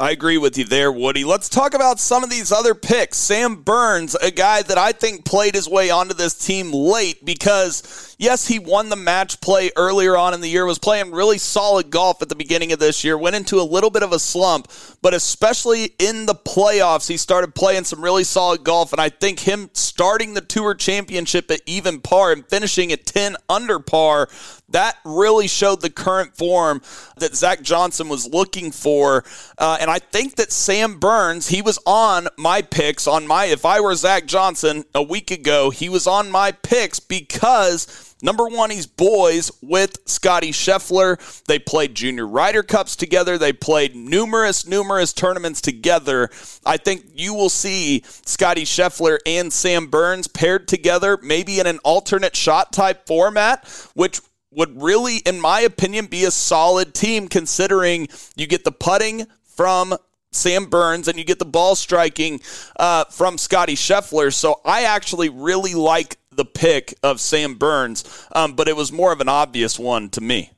I 0.00 0.12
agree 0.12 0.38
with 0.38 0.56
you 0.56 0.64
there, 0.64 0.90
Woody. 0.90 1.24
Let's 1.24 1.50
talk 1.50 1.74
about 1.74 2.00
some 2.00 2.24
of 2.24 2.30
these 2.30 2.50
other 2.50 2.74
picks. 2.74 3.18
Sam 3.18 3.56
Burns, 3.56 4.14
a 4.14 4.30
guy 4.30 4.62
that 4.62 4.78
I 4.78 4.92
think 4.92 5.26
played 5.26 5.54
his 5.54 5.68
way 5.68 5.90
onto 5.90 6.14
this 6.14 6.32
team 6.32 6.72
late 6.72 7.22
because, 7.22 8.16
yes, 8.18 8.46
he 8.46 8.58
won 8.58 8.88
the 8.88 8.96
match 8.96 9.42
play 9.42 9.70
earlier 9.76 10.16
on 10.16 10.32
in 10.32 10.40
the 10.40 10.48
year, 10.48 10.64
was 10.64 10.78
playing 10.78 11.12
really 11.12 11.36
solid 11.36 11.90
golf 11.90 12.22
at 12.22 12.30
the 12.30 12.34
beginning 12.34 12.72
of 12.72 12.78
this 12.78 13.04
year, 13.04 13.18
went 13.18 13.36
into 13.36 13.60
a 13.60 13.62
little 13.62 13.90
bit 13.90 14.02
of 14.02 14.12
a 14.12 14.18
slump, 14.18 14.68
but 15.02 15.12
especially 15.12 15.92
in 15.98 16.24
the 16.24 16.34
playoffs, 16.34 17.06
he 17.06 17.18
started 17.18 17.54
playing 17.54 17.84
some 17.84 18.02
really 18.02 18.24
solid 18.24 18.64
golf. 18.64 18.92
And 18.94 19.02
I 19.02 19.10
think 19.10 19.40
him 19.40 19.68
starting 19.74 20.32
the 20.32 20.40
Tour 20.40 20.74
Championship 20.74 21.50
at 21.50 21.60
even 21.66 22.00
par 22.00 22.32
and 22.32 22.48
finishing 22.48 22.90
at 22.90 23.04
10 23.04 23.36
under 23.50 23.78
par 23.78 24.30
that 24.70 24.96
really 25.04 25.48
showed 25.48 25.80
the 25.80 25.90
current 25.90 26.36
form 26.36 26.80
that 27.16 27.34
Zach 27.34 27.62
Johnson 27.62 28.08
was 28.08 28.26
looking 28.26 28.70
for. 28.70 29.24
Uh, 29.58 29.78
and 29.80 29.90
I 29.90 29.98
think 29.98 30.36
that 30.36 30.52
Sam 30.52 30.98
Burns, 30.98 31.48
he 31.48 31.62
was 31.62 31.78
on 31.86 32.28
my 32.36 32.62
picks 32.62 33.06
on 33.06 33.26
my, 33.26 33.46
if 33.46 33.64
I 33.64 33.80
were 33.80 33.94
Zach 33.94 34.26
Johnson 34.26 34.84
a 34.94 35.02
week 35.02 35.30
ago, 35.30 35.70
he 35.70 35.88
was 35.88 36.06
on 36.06 36.30
my 36.30 36.52
picks 36.52 37.00
because. 37.00 38.06
Number 38.22 38.46
one, 38.46 38.68
he's 38.68 38.86
boys 38.86 39.50
with 39.62 39.96
Scottie 40.06 40.52
Scheffler. 40.52 41.18
They 41.44 41.58
played 41.58 41.94
junior 41.94 42.26
Ryder 42.26 42.62
Cups 42.62 42.94
together. 42.94 43.38
They 43.38 43.54
played 43.54 43.96
numerous, 43.96 44.66
numerous 44.66 45.14
tournaments 45.14 45.62
together. 45.62 46.28
I 46.66 46.76
think 46.76 47.06
you 47.14 47.32
will 47.32 47.48
see 47.48 48.02
Scottie 48.04 48.66
Scheffler 48.66 49.20
and 49.24 49.50
Sam 49.50 49.86
Burns 49.86 50.28
paired 50.28 50.68
together, 50.68 51.18
maybe 51.22 51.60
in 51.60 51.66
an 51.66 51.78
alternate 51.78 52.36
shot 52.36 52.74
type 52.74 53.06
format, 53.06 53.66
which 53.94 54.20
would 54.50 54.80
really, 54.80 55.18
in 55.18 55.40
my 55.40 55.60
opinion, 55.60 56.06
be 56.06 56.24
a 56.24 56.30
solid 56.30 56.94
team 56.94 57.28
considering 57.28 58.08
you 58.36 58.46
get 58.46 58.64
the 58.64 58.72
putting 58.72 59.26
from 59.44 59.96
Sam 60.32 60.66
Burns 60.66 61.08
and 61.08 61.18
you 61.18 61.24
get 61.24 61.38
the 61.38 61.44
ball 61.44 61.74
striking 61.76 62.40
uh, 62.76 63.04
from 63.04 63.38
Scottie 63.38 63.74
Scheffler. 63.74 64.32
So 64.32 64.60
I 64.64 64.84
actually 64.84 65.28
really 65.28 65.74
like 65.74 66.16
the 66.30 66.44
pick 66.44 66.94
of 67.02 67.20
Sam 67.20 67.54
Burns, 67.54 68.26
um, 68.32 68.54
but 68.54 68.68
it 68.68 68.76
was 68.76 68.92
more 68.92 69.12
of 69.12 69.20
an 69.20 69.28
obvious 69.28 69.78
one 69.78 70.08
to 70.10 70.20
me. 70.20 70.50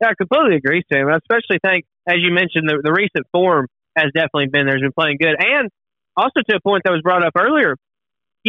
Yeah, 0.00 0.08
I 0.08 0.14
completely 0.14 0.56
agree, 0.56 0.82
Sam. 0.92 1.08
I 1.08 1.16
especially 1.16 1.58
think, 1.64 1.84
as 2.08 2.16
you 2.18 2.32
mentioned, 2.32 2.68
the, 2.68 2.80
the 2.82 2.92
recent 2.92 3.26
form 3.30 3.68
has 3.96 4.06
definitely 4.12 4.48
been 4.48 4.66
there. 4.66 4.74
Has 4.74 4.82
been 4.82 4.92
playing 4.92 5.18
good. 5.20 5.36
And 5.38 5.70
also 6.16 6.40
to 6.48 6.56
a 6.56 6.60
point 6.60 6.82
that 6.84 6.90
was 6.90 7.02
brought 7.02 7.24
up 7.24 7.34
earlier, 7.38 7.76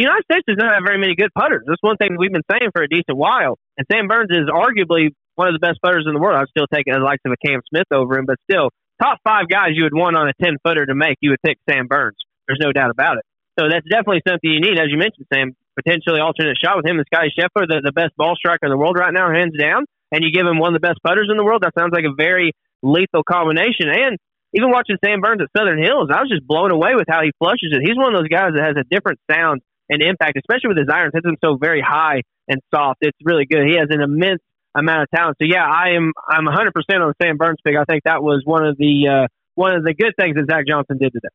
United 0.02 0.26
States 0.26 0.42
does 0.46 0.58
not 0.58 0.74
have 0.74 0.82
very 0.82 0.98
many 0.98 1.14
good 1.14 1.30
putters. 1.30 1.62
That's 1.66 1.82
one 1.82 1.96
thing 1.96 2.18
we've 2.18 2.34
been 2.34 2.46
saying 2.50 2.74
for 2.74 2.82
a 2.82 2.88
decent 2.88 3.14
while. 3.14 3.58
And 3.78 3.86
Sam 3.86 4.08
Burns 4.08 4.30
is 4.30 4.50
arguably 4.50 5.14
one 5.38 5.46
of 5.46 5.54
the 5.54 5.62
best 5.62 5.78
putters 5.82 6.04
in 6.06 6.14
the 6.14 6.20
world. 6.20 6.34
I'm 6.34 6.50
still 6.50 6.66
taking 6.66 6.94
the 6.94 7.00
likes 7.00 7.22
of 7.24 7.30
a 7.30 7.38
Cam 7.38 7.62
Smith 7.70 7.86
over 7.94 8.18
him, 8.18 8.26
but 8.26 8.42
still, 8.50 8.70
top 9.02 9.18
five 9.22 9.46
guys 9.48 9.74
you 9.74 9.84
would 9.86 9.94
want 9.94 10.16
on 10.16 10.26
a 10.26 10.34
10 10.42 10.58
footer 10.66 10.86
to 10.86 10.94
make, 10.94 11.18
you 11.20 11.30
would 11.30 11.42
pick 11.46 11.58
Sam 11.70 11.86
Burns. 11.86 12.18
There's 12.46 12.62
no 12.62 12.72
doubt 12.72 12.90
about 12.90 13.18
it. 13.18 13.24
So 13.58 13.70
that's 13.70 13.86
definitely 13.86 14.22
something 14.26 14.50
you 14.50 14.60
need. 14.60 14.78
As 14.82 14.90
you 14.90 14.98
mentioned, 14.98 15.30
Sam, 15.32 15.54
potentially 15.78 16.18
alternate 16.18 16.58
shot 16.58 16.76
with 16.76 16.86
him 16.86 16.98
and 16.98 17.06
Scottie 17.06 17.30
Scheffler, 17.30 17.66
the, 17.66 17.82
the 17.82 17.94
best 17.94 18.16
ball 18.16 18.34
striker 18.34 18.66
in 18.66 18.70
the 18.70 18.78
world 18.78 18.98
right 18.98 19.14
now, 19.14 19.30
hands 19.30 19.54
down. 19.58 19.86
And 20.10 20.22
you 20.22 20.30
give 20.30 20.46
him 20.46 20.58
one 20.58 20.74
of 20.74 20.78
the 20.80 20.86
best 20.86 21.02
putters 21.02 21.28
in 21.30 21.38
the 21.38 21.44
world. 21.44 21.62
That 21.62 21.74
sounds 21.78 21.94
like 21.94 22.06
a 22.06 22.14
very 22.14 22.52
lethal 22.82 23.22
combination. 23.22 23.90
And 23.90 24.18
even 24.54 24.70
watching 24.70 24.98
Sam 25.02 25.20
Burns 25.20 25.42
at 25.42 25.50
Southern 25.56 25.82
Hills, 25.82 26.10
I 26.10 26.22
was 26.22 26.30
just 26.30 26.46
blown 26.46 26.70
away 26.70 26.94
with 26.94 27.06
how 27.10 27.22
he 27.22 27.30
flushes 27.38 27.74
it. 27.74 27.82
He's 27.82 27.98
one 27.98 28.14
of 28.14 28.18
those 28.18 28.30
guys 28.30 28.54
that 28.54 28.62
has 28.62 28.78
a 28.78 28.86
different 28.86 29.18
sound 29.30 29.62
and 29.88 30.02
impact, 30.02 30.38
especially 30.38 30.68
with 30.68 30.78
his 30.78 30.88
irons. 30.92 31.12
Hits 31.14 31.24
them 31.24 31.36
so 31.44 31.56
very 31.60 31.82
high 31.84 32.22
and 32.48 32.60
soft. 32.74 32.98
It's 33.00 33.18
really 33.24 33.46
good. 33.46 33.66
He 33.66 33.76
has 33.76 33.88
an 33.90 34.00
immense 34.00 34.40
amount 34.74 35.02
of 35.02 35.08
talent. 35.14 35.36
So 35.40 35.46
yeah, 35.48 35.64
I 35.64 35.96
am 35.96 36.12
I'm 36.28 36.44
100 36.44 36.72
percent 36.72 37.02
on 37.02 37.12
the 37.12 37.24
Sam 37.24 37.36
Burns 37.36 37.58
pick. 37.64 37.76
I 37.76 37.84
think 37.84 38.04
that 38.04 38.22
was 38.22 38.42
one 38.44 38.66
of 38.66 38.76
the 38.76 39.24
uh, 39.24 39.26
one 39.54 39.74
of 39.74 39.84
the 39.84 39.94
good 39.94 40.12
things 40.18 40.36
that 40.36 40.46
Zach 40.50 40.66
Johnson 40.66 40.98
did 40.98 41.12
today. 41.12 41.28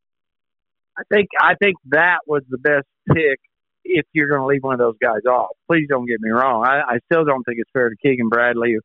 I 0.97 1.03
think 1.13 1.29
I 1.39 1.55
think 1.55 1.77
that 1.89 2.19
was 2.27 2.43
the 2.49 2.57
best 2.57 2.87
pick 3.07 3.39
if 3.85 4.05
you're 4.13 4.27
going 4.27 4.41
to 4.41 4.45
leave 4.45 4.63
one 4.63 4.73
of 4.73 4.79
those 4.79 4.97
guys 5.01 5.25
off. 5.27 5.55
Please 5.67 5.87
don't 5.89 6.05
get 6.05 6.19
me 6.19 6.29
wrong. 6.29 6.65
I, 6.65 6.95
I 6.95 6.99
still 7.11 7.25
don't 7.25 7.43
think 7.43 7.57
it's 7.59 7.71
fair 7.71 7.89
to 7.89 7.95
Keegan 8.03 8.29
Bradley, 8.29 8.75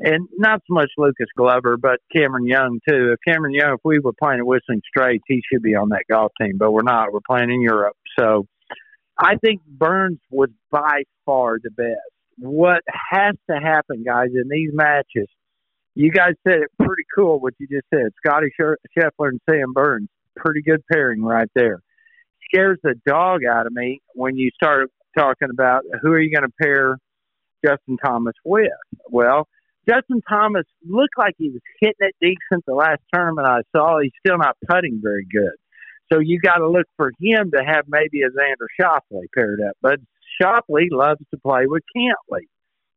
and 0.00 0.28
not 0.36 0.60
so 0.68 0.74
much 0.74 0.90
Lucas 0.98 1.26
Glover, 1.36 1.76
but 1.76 2.00
Cameron 2.14 2.46
Young 2.46 2.80
too. 2.88 3.14
If 3.14 3.18
Cameron 3.26 3.54
Young, 3.54 3.74
if 3.74 3.80
we 3.84 3.98
were 3.98 4.12
playing 4.12 4.40
at 4.40 4.46
Whistling 4.46 4.82
Straits, 4.86 5.24
he 5.26 5.40
should 5.50 5.62
be 5.62 5.74
on 5.74 5.88
that 5.90 6.04
golf 6.10 6.32
team, 6.40 6.58
but 6.58 6.72
we're 6.72 6.82
not. 6.82 7.12
We're 7.12 7.20
playing 7.26 7.50
in 7.50 7.62
Europe, 7.62 7.96
so 8.18 8.46
I 9.18 9.36
think 9.36 9.62
Burns 9.66 10.18
was 10.30 10.50
by 10.70 11.02
far 11.24 11.58
the 11.62 11.70
best. 11.70 11.98
What 12.38 12.82
has 13.10 13.36
to 13.48 13.56
happen, 13.56 14.02
guys, 14.04 14.28
in 14.34 14.48
these 14.48 14.70
matches? 14.72 15.28
You 15.94 16.10
guys 16.10 16.32
said 16.46 16.58
it 16.58 16.70
pretty 16.78 17.04
cool 17.16 17.38
what 17.38 17.54
you 17.58 17.68
just 17.68 17.86
said. 17.94 18.12
Scottie 18.24 18.52
Scheffler 18.60 19.28
and 19.28 19.40
Sam 19.48 19.72
Burns, 19.72 20.08
pretty 20.36 20.62
good 20.62 20.82
pairing 20.92 21.22
right 21.22 21.48
there. 21.54 21.80
Scares 22.52 22.78
the 22.82 22.94
dog 23.06 23.44
out 23.44 23.66
of 23.66 23.72
me 23.72 24.00
when 24.14 24.36
you 24.36 24.50
start 24.54 24.90
talking 25.16 25.48
about 25.52 25.84
who 26.02 26.10
are 26.10 26.20
you 26.20 26.34
going 26.34 26.48
to 26.48 26.54
pair 26.60 26.98
Justin 27.64 27.96
Thomas 28.04 28.34
with. 28.44 28.66
Well, 29.08 29.46
Justin 29.88 30.20
Thomas 30.28 30.64
looked 30.88 31.16
like 31.16 31.34
he 31.38 31.50
was 31.50 31.60
hitting 31.80 31.94
it 32.00 32.16
decent 32.20 32.64
the 32.66 32.74
last 32.74 33.00
tournament 33.12 33.46
I 33.46 33.60
saw. 33.76 34.00
He's 34.00 34.12
still 34.26 34.38
not 34.38 34.56
putting 34.68 35.00
very 35.02 35.26
good. 35.30 35.54
So 36.12 36.18
you 36.18 36.38
got 36.40 36.56
to 36.56 36.68
look 36.68 36.86
for 36.96 37.12
him 37.20 37.50
to 37.52 37.64
have 37.64 37.84
maybe 37.88 38.22
a 38.22 38.28
Xander 38.28 38.66
Schauffele 38.80 39.26
paired 39.34 39.60
up. 39.60 39.76
But 39.80 40.00
Schauffele 40.40 40.88
loves 40.90 41.20
to 41.30 41.38
play 41.38 41.66
with 41.66 41.82
Cantlay. 41.96 42.46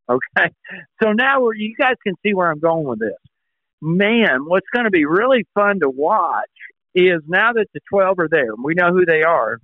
Okay. 0.10 0.54
So 1.02 1.12
now 1.12 1.42
we're, 1.42 1.54
you 1.54 1.76
guys 1.78 1.94
can 2.04 2.16
see 2.24 2.34
where 2.34 2.50
I'm 2.50 2.60
going 2.60 2.86
with 2.88 3.00
this. 3.00 3.20
Man, 3.82 4.46
what's 4.46 4.66
going 4.74 4.86
to 4.86 4.90
be 4.90 5.06
really 5.06 5.46
fun 5.54 5.80
to 5.82 5.90
watch 5.90 6.50
is 6.96 7.22
now 7.28 7.54
that 7.54 7.68
the 7.74 7.80
12 7.92 8.18
are 8.18 8.28
there, 8.28 8.56
we 8.56 8.74
know 8.74 8.92
who 8.92 9.06
they 9.06 9.22
are. 9.22 9.60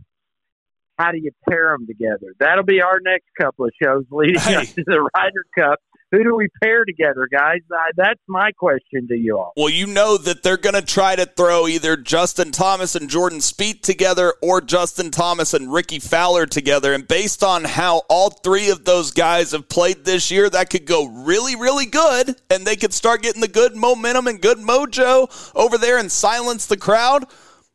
How 0.97 1.11
do 1.11 1.17
you 1.17 1.31
pair 1.49 1.75
them 1.75 1.87
together? 1.87 2.33
That'll 2.39 2.63
be 2.63 2.81
our 2.81 2.99
next 3.01 3.27
couple 3.39 3.65
of 3.65 3.71
shows 3.81 4.05
leading 4.11 4.39
hey. 4.39 4.55
up 4.55 4.65
to 4.65 4.83
the 4.85 5.09
Ryder 5.15 5.45
Cup 5.57 5.79
who 6.13 6.23
do 6.23 6.35
we 6.35 6.47
pair 6.61 6.85
together, 6.85 7.27
guys? 7.31 7.61
Uh, 7.71 7.75
that's 7.97 8.21
my 8.27 8.51
question 8.51 9.07
to 9.07 9.17
you 9.17 9.39
all. 9.39 9.51
Well, 9.57 9.69
you 9.69 9.87
know 9.87 10.15
that 10.19 10.43
they're 10.43 10.57
going 10.57 10.75
to 10.75 10.83
try 10.83 11.15
to 11.15 11.25
throw 11.25 11.67
either 11.67 11.97
Justin 11.97 12.51
Thomas 12.51 12.95
and 12.95 13.09
Jordan 13.09 13.39
Spieth 13.39 13.81
together 13.81 14.35
or 14.39 14.61
Justin 14.61 15.09
Thomas 15.09 15.55
and 15.55 15.73
Rickie 15.73 15.97
Fowler 15.97 16.45
together. 16.45 16.93
And 16.93 17.07
based 17.07 17.43
on 17.43 17.63
how 17.63 18.03
all 18.09 18.29
three 18.29 18.69
of 18.69 18.85
those 18.85 19.09
guys 19.09 19.53
have 19.53 19.67
played 19.67 20.05
this 20.05 20.29
year, 20.29 20.51
that 20.51 20.69
could 20.69 20.85
go 20.85 21.07
really, 21.07 21.55
really 21.55 21.87
good. 21.87 22.35
And 22.51 22.63
they 22.63 22.75
could 22.75 22.93
start 22.93 23.23
getting 23.23 23.41
the 23.41 23.47
good 23.47 23.75
momentum 23.75 24.27
and 24.27 24.39
good 24.39 24.59
mojo 24.59 25.51
over 25.55 25.79
there 25.79 25.97
and 25.97 26.11
silence 26.11 26.67
the 26.67 26.77
crowd. 26.77 27.25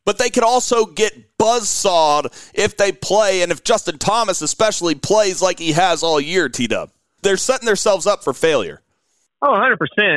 But 0.08 0.16
they 0.16 0.30
could 0.30 0.42
also 0.42 0.86
get 0.86 1.36
buzzsawed 1.36 2.32
if 2.54 2.78
they 2.78 2.92
play, 2.92 3.42
and 3.42 3.52
if 3.52 3.62
Justin 3.62 3.98
Thomas 3.98 4.40
especially 4.40 4.94
plays 4.94 5.42
like 5.42 5.58
he 5.58 5.72
has 5.72 6.02
all 6.02 6.18
year, 6.18 6.48
T 6.48 6.66
Dub 6.66 6.88
they're 7.22 7.36
setting 7.36 7.66
themselves 7.66 8.06
up 8.06 8.24
for 8.24 8.32
failure. 8.32 8.80
Oh, 9.42 9.52
100%. 9.52 9.76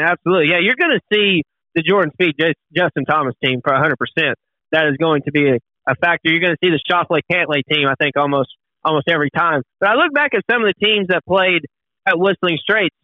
Absolutely. 0.10 0.50
Yeah, 0.50 0.60
you're 0.62 0.80
going 0.80 0.98
to 0.98 1.02
see 1.14 1.44
the 1.76 1.84
Jordan 1.84 2.12
Spieth 2.20 2.54
Justin 2.76 3.06
Thomas 3.06 3.36
team 3.44 3.60
for 3.64 3.74
100%. 3.74 4.34
That 4.72 4.88
is 4.88 4.98
going 4.98 5.24
to 5.24 5.32
be 5.32 5.50
a, 5.50 5.96
factor. 5.96 6.30
You're 6.32 6.40
going 6.40 6.56
to 6.56 6.64
see 6.64 6.72
the 6.72 6.80
Schauffele 6.90 7.20
Cantlay 7.30 7.62
team, 7.70 7.88
I 7.88 7.96
think, 8.00 8.16
almost 8.16 8.50
almost 8.84 9.10
every 9.10 9.30
time. 9.30 9.62
But 9.82 9.90
I 9.90 9.96
look 9.96 10.14
back 10.14 10.34
at 10.34 10.44
some 10.50 10.64
of 10.64 10.72
the 10.74 10.86
teams 10.86 11.08
that 11.10 11.26
played 11.26 11.66
at 12.08 12.18
Whistling 12.18 12.58
Straits, 12.62 12.96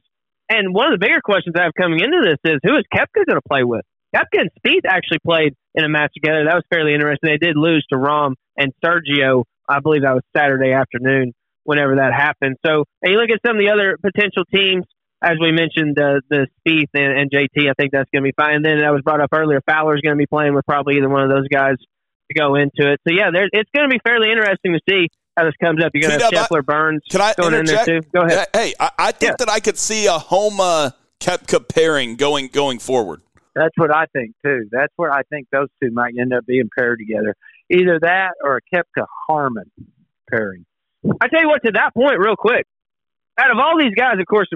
and 0.50 0.74
one 0.74 0.92
of 0.92 0.98
the 0.98 1.06
bigger 1.06 1.20
questions 1.22 1.56
I 1.60 1.64
have 1.64 1.74
coming 1.78 2.00
into 2.00 2.22
this 2.24 2.40
is 2.46 2.60
who 2.64 2.78
is 2.78 2.86
Koepka 2.94 3.26
going 3.28 3.36
to 3.36 3.48
play 3.48 3.64
with? 3.64 3.84
Koepka 4.16 4.40
and 4.40 4.50
Spieth 4.64 4.86
actually 4.88 5.20
played 5.26 5.54
in 5.76 5.84
a 5.86 5.90
match 5.90 6.12
together. 6.14 6.46
That 6.46 6.56
was 6.56 6.64
fairly 6.72 6.94
interesting. 6.94 7.30
They 7.30 7.38
did 7.38 7.56
lose 7.58 7.86
to 7.92 7.98
Rahm 7.98 8.34
and 8.58 8.72
Sergio. 8.84 9.44
I 9.70 9.80
believe 9.80 10.04
that 10.04 10.14
was 10.14 10.24
Saturday 10.36 10.72
afternoon 10.72 11.34
whenever 11.64 11.96
that 11.98 12.14
happened. 12.14 12.56
So, 12.66 12.86
and 13.02 13.12
you 13.12 13.20
look 13.20 13.30
at 13.30 13.40
some 13.46 13.58
of 13.58 13.62
the 13.62 13.70
other 13.72 13.98
potential 14.02 14.44
teams 14.54 14.86
as 15.22 15.38
we 15.42 15.52
mentioned, 15.52 15.96
the 15.96 16.22
the 16.30 16.48
Spieth 16.62 16.90
and, 16.94 17.18
and 17.20 17.32
JT, 17.32 17.70
I 17.70 17.74
think 17.74 17.92
that's 17.92 18.10
going 18.14 18.24
to 18.24 18.28
be 18.28 18.34
fine. 18.38 18.56
And 18.56 18.66
then 18.66 18.80
that 18.82 18.92
was 18.92 19.02
brought 19.02 19.22
up 19.22 19.30
earlier. 19.34 19.62
Fowler's 19.68 20.02
going 20.02 20.16
to 20.16 20.18
be 20.18 20.28
playing 20.28 20.54
with 20.54 20.66
probably 20.66 20.98
either 20.98 21.10
one 21.10 21.24
of 21.24 21.30
those 21.30 21.48
guys 21.48 21.76
to 22.32 22.40
go 22.40 22.56
into 22.56 22.92
it. 22.92 23.02
So 23.08 23.14
yeah, 23.14 23.32
there, 23.34 23.48
it's 23.52 23.70
going 23.76 23.90
to 23.90 23.94
be 23.94 24.00
fairly 24.06 24.30
interesting 24.30 24.74
to 24.74 24.80
see 24.88 25.08
how 25.36 25.46
this 25.46 25.56
comes 25.62 25.84
up. 25.84 25.92
You're 25.94 26.10
going 26.10 26.20
to 26.20 26.26
have 26.26 26.50
Scheffler, 26.50 26.64
Burns 26.64 27.02
can 27.10 27.22
I 27.22 27.34
going 27.38 27.54
interject? 27.54 27.88
in 27.88 27.94
there 27.94 28.02
too. 28.02 28.08
Go 28.14 28.22
ahead. 28.22 28.48
Hey, 28.54 28.74
I, 28.80 28.92
I 29.00 29.12
think 29.12 29.32
Yeah. 29.32 29.36
that 29.46 29.50
I 29.50 29.60
could 29.60 29.78
see 29.78 30.06
a 30.06 30.14
Homa 30.14 30.64
uh, 30.64 30.92
Koepka 31.20 31.68
pairing 31.68 32.16
going 32.16 32.50
going 32.50 32.78
forward. 32.78 33.22
That's 33.58 33.74
what 33.76 33.94
I 33.94 34.06
think 34.14 34.36
too. 34.46 34.70
That's 34.72 34.94
where 34.98 35.12
I 35.12 35.24
think 35.24 35.48
those 35.52 35.68
two 35.82 35.90
might 35.92 36.14
end 36.20 36.34
up 36.34 36.46
being 36.46 36.70
paired 36.78 37.00
together. 37.00 37.36
Either 37.70 38.00
that 38.02 38.34
or 38.44 38.58
a 38.58 38.76
Koepka 38.76 39.06
Harman 39.28 39.72
pairing. 40.30 40.66
I 41.20 41.28
tell 41.28 41.42
you 41.42 41.48
what, 41.48 41.64
to 41.66 41.72
that 41.74 41.94
point, 41.96 42.20
real 42.20 42.36
quick, 42.38 42.66
out 43.40 43.52
of 43.52 43.58
all 43.58 43.78
these 43.80 43.94
guys, 43.96 44.16
of 44.20 44.26
course, 44.26 44.48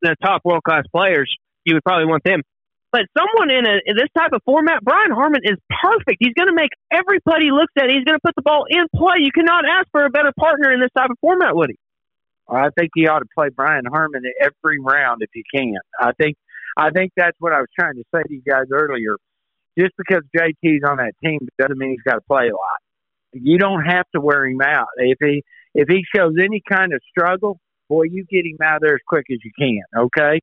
the 0.00 0.16
top 0.22 0.42
world 0.44 0.62
class 0.62 0.84
players, 0.94 1.30
you 1.64 1.74
would 1.74 1.84
probably 1.84 2.06
want 2.06 2.24
them. 2.24 2.42
But 2.90 3.02
someone 3.16 3.50
in, 3.50 3.66
a, 3.66 3.76
in 3.84 3.96
this 3.96 4.08
type 4.16 4.32
of 4.32 4.40
format, 4.44 4.82
Brian 4.82 5.10
Harman 5.10 5.42
is 5.44 5.58
perfect. 5.68 6.16
He's 6.20 6.32
going 6.32 6.48
to 6.48 6.54
make 6.54 6.70
every 6.90 7.20
putt 7.20 7.42
he 7.42 7.50
looks 7.52 7.72
at. 7.76 7.90
He's 7.90 8.04
going 8.04 8.16
to 8.16 8.24
put 8.24 8.34
the 8.34 8.42
ball 8.42 8.64
in 8.68 8.86
play. 8.96 9.16
You 9.20 9.32
cannot 9.32 9.64
ask 9.68 9.88
for 9.92 10.04
a 10.04 10.10
better 10.10 10.32
partner 10.38 10.72
in 10.72 10.80
this 10.80 10.90
type 10.96 11.10
of 11.10 11.18
format, 11.20 11.54
would 11.54 11.70
he? 11.70 11.78
I 12.48 12.70
think 12.78 12.90
he 12.94 13.06
ought 13.08 13.18
to 13.18 13.28
play 13.34 13.48
Brian 13.54 13.84
Harman 13.84 14.22
every 14.40 14.78
round 14.80 15.20
if 15.20 15.28
he 15.34 15.44
can. 15.54 15.76
I 16.00 16.12
think 16.12 16.36
I 16.78 16.90
think 16.90 17.12
that's 17.16 17.36
what 17.40 17.52
I 17.52 17.58
was 17.58 17.68
trying 17.78 17.94
to 17.94 18.04
say 18.14 18.22
to 18.22 18.32
you 18.32 18.42
guys 18.48 18.66
earlier. 18.72 19.16
Just 19.78 19.92
because 19.98 20.22
JT's 20.36 20.82
on 20.88 20.96
that 20.98 21.12
team 21.22 21.40
doesn't 21.58 21.76
mean 21.78 21.90
he's 21.90 22.02
got 22.02 22.14
to 22.14 22.20
play 22.22 22.48
a 22.48 22.52
lot. 22.52 22.80
You 23.32 23.58
don't 23.58 23.84
have 23.84 24.06
to 24.14 24.20
wear 24.20 24.46
him 24.46 24.60
out. 24.62 24.86
If 24.96 25.18
he 25.20 25.42
if 25.74 25.88
he 25.88 26.02
shows 26.14 26.34
any 26.42 26.62
kind 26.68 26.92
of 26.94 27.00
struggle, 27.10 27.60
boy, 27.88 28.04
you 28.04 28.24
get 28.30 28.46
him 28.46 28.56
out 28.62 28.76
of 28.76 28.82
there 28.82 28.94
as 28.94 29.00
quick 29.06 29.26
as 29.30 29.38
you 29.44 29.50
can. 29.58 29.82
Okay, 29.96 30.40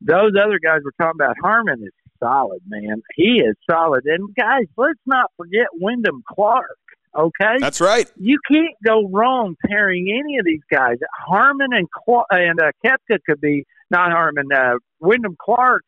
those 0.00 0.32
other 0.40 0.58
guys 0.62 0.80
we're 0.84 0.92
talking 1.04 1.20
about, 1.20 1.36
Harman 1.42 1.82
is 1.82 1.92
solid, 2.22 2.60
man. 2.68 3.02
He 3.16 3.40
is 3.44 3.56
solid. 3.70 4.04
And 4.06 4.34
guys, 4.34 4.66
let's 4.76 5.00
not 5.06 5.30
forget 5.36 5.66
Wyndham 5.74 6.22
Clark. 6.28 6.78
Okay, 7.16 7.56
That's 7.58 7.80
right. 7.80 8.10
you 8.16 8.38
can't 8.50 8.76
go 8.86 9.08
wrong 9.08 9.56
pairing 9.66 10.06
any 10.08 10.38
of 10.38 10.44
these 10.44 10.62
guys. 10.70 10.96
Harman 11.26 11.72
and 11.72 11.88
Cla- 11.90 12.24
and 12.30 12.60
uh, 12.60 12.70
Koepka 12.84 13.18
could 13.26 13.40
be 13.40 13.64
not 13.90 14.10
Harman. 14.12 14.48
Uh, 14.54 14.74
Wyndham 15.00 15.36
Clark 15.40 15.84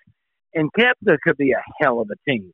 and 0.54 0.70
Koepka 0.72 1.16
could 1.22 1.36
be 1.36 1.52
a 1.52 1.62
hell 1.80 2.00
of 2.00 2.10
a 2.10 2.30
team. 2.30 2.52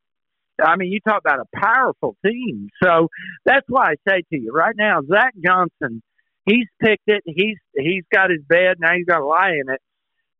I 0.62 0.76
mean, 0.76 0.90
you 0.90 1.00
talk 1.00 1.20
about 1.20 1.40
a 1.40 1.56
powerful 1.59 2.16
team. 2.24 2.68
So 2.82 3.09
that's 3.44 3.66
why 3.68 3.90
I 3.90 3.94
say 4.09 4.22
to 4.30 4.38
you 4.38 4.52
right 4.52 4.74
now, 4.76 5.00
Zach 5.02 5.35
Johnson, 5.44 6.02
he's 6.46 6.66
picked 6.80 7.09
it. 7.09 7.22
He's 7.26 7.59
he's 7.74 8.04
got 8.12 8.30
his 8.30 8.40
bed 8.48 8.76
now. 8.78 8.94
He's 8.96 9.06
got 9.06 9.18
to 9.18 9.26
lie 9.26 9.50
in 9.50 9.72
it. 9.72 9.80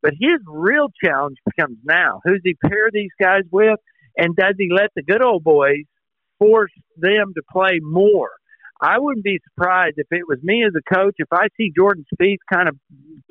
But 0.03 0.13
his 0.13 0.41
real 0.47 0.89
challenge 1.05 1.37
becomes 1.45 1.79
now: 1.85 2.21
who's 2.25 2.41
he 2.45 2.55
pair 2.55 2.91
these 2.93 3.11
guys 3.21 3.43
with, 3.51 3.79
and 4.17 4.35
does 4.35 4.55
he 4.59 4.71
let 4.73 4.91
the 4.95 5.03
good 5.03 5.23
old 5.23 5.45
boys 5.45 5.85
force 6.39 6.73
them 6.97 7.33
to 7.35 7.43
play 7.51 7.81
more? 7.83 8.31
I 8.81 8.99
wouldn't 8.99 9.25
be 9.25 9.39
surprised 9.49 9.95
if 9.97 10.07
it 10.11 10.23
was 10.29 10.39
me 10.43 10.65
as 10.65 10.73
a 10.77 10.95
coach 10.95 11.15
if 11.19 11.29
I 11.33 11.49
see 11.57 11.73
Jordan 11.75 12.05
Spieth 12.15 12.39
kind 12.53 12.69
of 12.69 12.77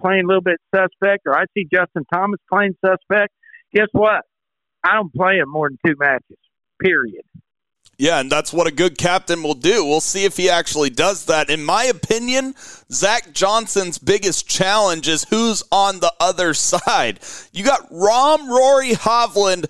playing 0.01 0.23
a 0.25 0.27
little 0.27 0.41
bit 0.41 0.59
suspect, 0.73 1.23
or 1.25 1.37
I 1.37 1.45
see 1.53 1.67
Justin 1.71 2.03
Thomas 2.11 2.39
playing 2.51 2.75
suspect. 2.83 3.33
Guess 3.73 3.87
what? 3.91 4.21
I 4.83 4.95
don't 4.95 5.13
play 5.13 5.37
him 5.37 5.49
more 5.49 5.69
than 5.69 5.77
two 5.85 5.95
matches. 5.99 6.37
Period. 6.81 7.23
Yeah, 7.97 8.19
and 8.19 8.29
that's 8.29 8.51
what 8.51 8.67
a 8.67 8.71
good 8.71 8.97
captain 8.97 9.41
will 9.41 9.53
do. 9.53 9.85
We'll 9.85 10.01
see 10.01 10.25
if 10.25 10.35
he 10.35 10.49
actually 10.49 10.89
does 10.89 11.25
that. 11.25 11.49
In 11.49 11.63
my 11.63 11.85
opinion, 11.85 12.53
Zach 12.91 13.31
Johnson's 13.31 13.97
biggest 13.97 14.49
challenge 14.49 15.07
is 15.07 15.25
who's 15.25 15.63
on 15.71 15.99
the 16.01 16.13
other 16.19 16.53
side. 16.53 17.19
You 17.53 17.63
got 17.63 17.89
Rahm, 17.89 18.49
Rory, 18.49 18.91
Hovland, 18.91 19.63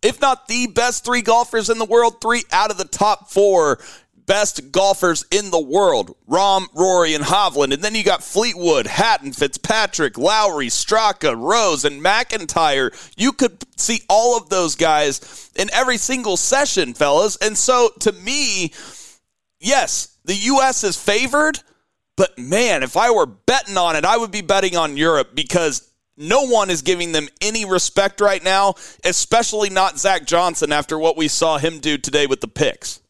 if 0.00 0.20
not 0.20 0.46
the 0.46 0.68
best 0.68 1.04
three 1.04 1.22
golfers 1.22 1.70
in 1.70 1.78
the 1.78 1.84
world, 1.84 2.20
three 2.20 2.44
out 2.52 2.70
of 2.70 2.78
the 2.78 2.84
top 2.84 3.30
four 3.30 3.80
best 4.26 4.72
golfers 4.72 5.24
in 5.30 5.50
the 5.50 5.60
world. 5.60 6.16
Rahm, 6.28 6.66
Rory, 6.74 7.14
and 7.14 7.24
Hovland. 7.24 7.72
And 7.72 7.82
then 7.82 7.94
you 7.94 8.04
got 8.04 8.22
Fleetwood, 8.22 8.86
Hatton, 8.86 9.32
Fitzpatrick, 9.32 10.18
Lowry, 10.18 10.68
Straka, 10.68 11.36
Rose, 11.36 11.84
and 11.84 12.02
McIntyre. 12.02 12.92
You 13.16 13.32
could 13.32 13.64
see 13.76 14.02
all 14.08 14.36
of 14.36 14.48
those 14.48 14.76
guys 14.76 15.50
in 15.56 15.70
every 15.72 15.96
single 15.96 16.36
session, 16.36 16.94
fellas. 16.94 17.36
And 17.36 17.56
so 17.56 17.90
to 18.00 18.12
me, 18.12 18.72
yes, 19.60 20.16
the 20.24 20.34
U.S. 20.34 20.84
is 20.84 20.96
favored, 20.96 21.60
but 22.16 22.38
man, 22.38 22.82
if 22.82 22.96
I 22.96 23.10
were 23.10 23.26
betting 23.26 23.76
on 23.76 23.96
it, 23.96 24.04
I 24.04 24.16
would 24.16 24.30
be 24.30 24.42
betting 24.42 24.76
on 24.76 24.96
Europe 24.96 25.34
because 25.34 25.88
no 26.16 26.46
one 26.46 26.70
is 26.70 26.82
giving 26.82 27.12
them 27.12 27.28
any 27.40 27.64
respect 27.64 28.20
right 28.20 28.42
now, 28.42 28.74
especially 29.04 29.70
not 29.70 29.98
Zach 29.98 30.26
Johnson 30.26 30.72
after 30.72 30.98
what 30.98 31.16
we 31.16 31.28
saw 31.28 31.58
him 31.58 31.80
do 31.80 31.98
today 31.98 32.26
with 32.26 32.40
the 32.40 32.48
picks. 32.48 33.01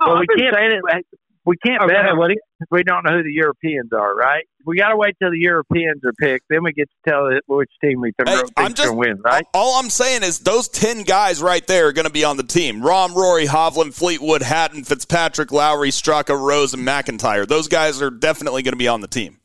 Well, 0.00 0.18
we 0.18 0.26
oh, 0.30 0.36
can't. 0.36 0.54
saying 0.54 0.80
it. 0.84 1.06
We 1.48 1.56
can't 1.64 1.80
Oh, 1.80 1.86
go 1.86 1.94
bet 1.94 2.06
on 2.06 2.30
it. 2.30 2.38
We 2.70 2.82
don't 2.82 3.04
know 3.06 3.16
who 3.16 3.22
the 3.22 3.32
Europeans 3.32 3.90
are, 3.94 4.14
right? 4.14 4.44
We 4.66 4.76
got 4.76 4.90
to 4.90 4.98
wait 4.98 5.16
till 5.18 5.30
the 5.30 5.38
Europeans 5.38 6.04
are 6.04 6.12
picked, 6.12 6.44
then 6.50 6.62
we 6.62 6.74
get 6.74 6.90
to 6.90 7.10
tell 7.10 7.30
which 7.46 7.70
team 7.82 8.02
we 8.02 8.12
think 8.12 8.28
Hey, 8.28 8.42
I'm 8.58 8.74
just 8.74 8.88
going 8.88 9.02
to 9.02 9.08
win, 9.12 9.20
right? 9.24 9.46
All 9.54 9.78
I'm 9.78 9.88
saying 9.88 10.24
is 10.24 10.40
those 10.40 10.68
ten 10.68 11.04
guys 11.04 11.40
right 11.40 11.66
there 11.66 11.86
are 11.86 11.92
going 11.92 12.06
to 12.06 12.12
be 12.12 12.22
on 12.22 12.36
the 12.36 12.42
team: 12.42 12.82
Rahm, 12.82 13.14
Rory, 13.14 13.46
Hovland, 13.46 13.94
Fleetwood, 13.94 14.42
Hatton, 14.42 14.84
Fitzpatrick, 14.84 15.50
Lowry, 15.50 15.90
Straka, 15.90 16.38
Rose, 16.38 16.74
and 16.74 16.86
McIntyre. 16.86 17.48
Those 17.48 17.66
guys 17.66 18.02
are 18.02 18.10
definitely 18.10 18.62
going 18.62 18.74
to 18.74 18.78
be 18.78 18.88
on 18.88 19.00
the 19.00 19.08
team. 19.08 19.38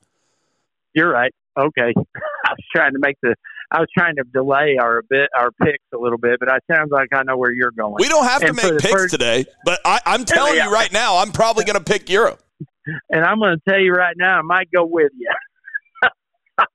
You're 0.94 1.10
right. 1.10 1.34
Okay, 1.58 1.94
I 2.16 2.50
was 2.50 2.66
trying 2.76 2.92
to 2.92 3.00
make 3.00 3.16
the. 3.24 3.34
I 3.72 3.80
was 3.80 3.88
trying 3.98 4.16
to 4.18 4.24
delay 4.34 4.78
our 4.82 5.02
bit 5.10 5.30
our 5.38 5.52
picks 5.64 5.84
a 5.94 5.98
little 5.98 6.18
bit, 6.18 6.40
but 6.40 6.50
it 6.50 6.64
sounds 6.74 6.92
like 6.92 7.10
I 7.14 7.24
know 7.24 7.38
where 7.38 7.52
you're 7.52 7.72
going. 7.72 7.96
We 8.00 8.08
don't 8.10 8.26
have 8.26 8.42
to 8.42 8.48
And 8.50 8.60
for 8.60 8.74
make 8.74 8.82
picks 8.82 8.94
first- 8.94 9.12
today, 9.12 9.46
but 9.66 9.80
I, 9.86 10.00
I'm 10.06 10.26
telling 10.26 10.56
Yeah. 10.56 10.68
you 10.68 10.74
right 10.74 10.92
now, 10.92 11.18
I'm 11.18 11.32
probably 11.32 11.66
going 11.66 11.78
to 11.78 11.84
pick 11.84 12.10
Europe. 12.10 12.42
and 13.10 13.24
I'm 13.24 13.40
going 13.40 13.56
to 13.58 13.62
tell 13.70 13.80
you 13.80 13.92
right 13.92 14.16
now, 14.18 14.40
I 14.40 14.42
might 14.42 14.70
go 14.72 14.86
with 14.86 15.12
you. 15.18 15.30
T 16.60 16.66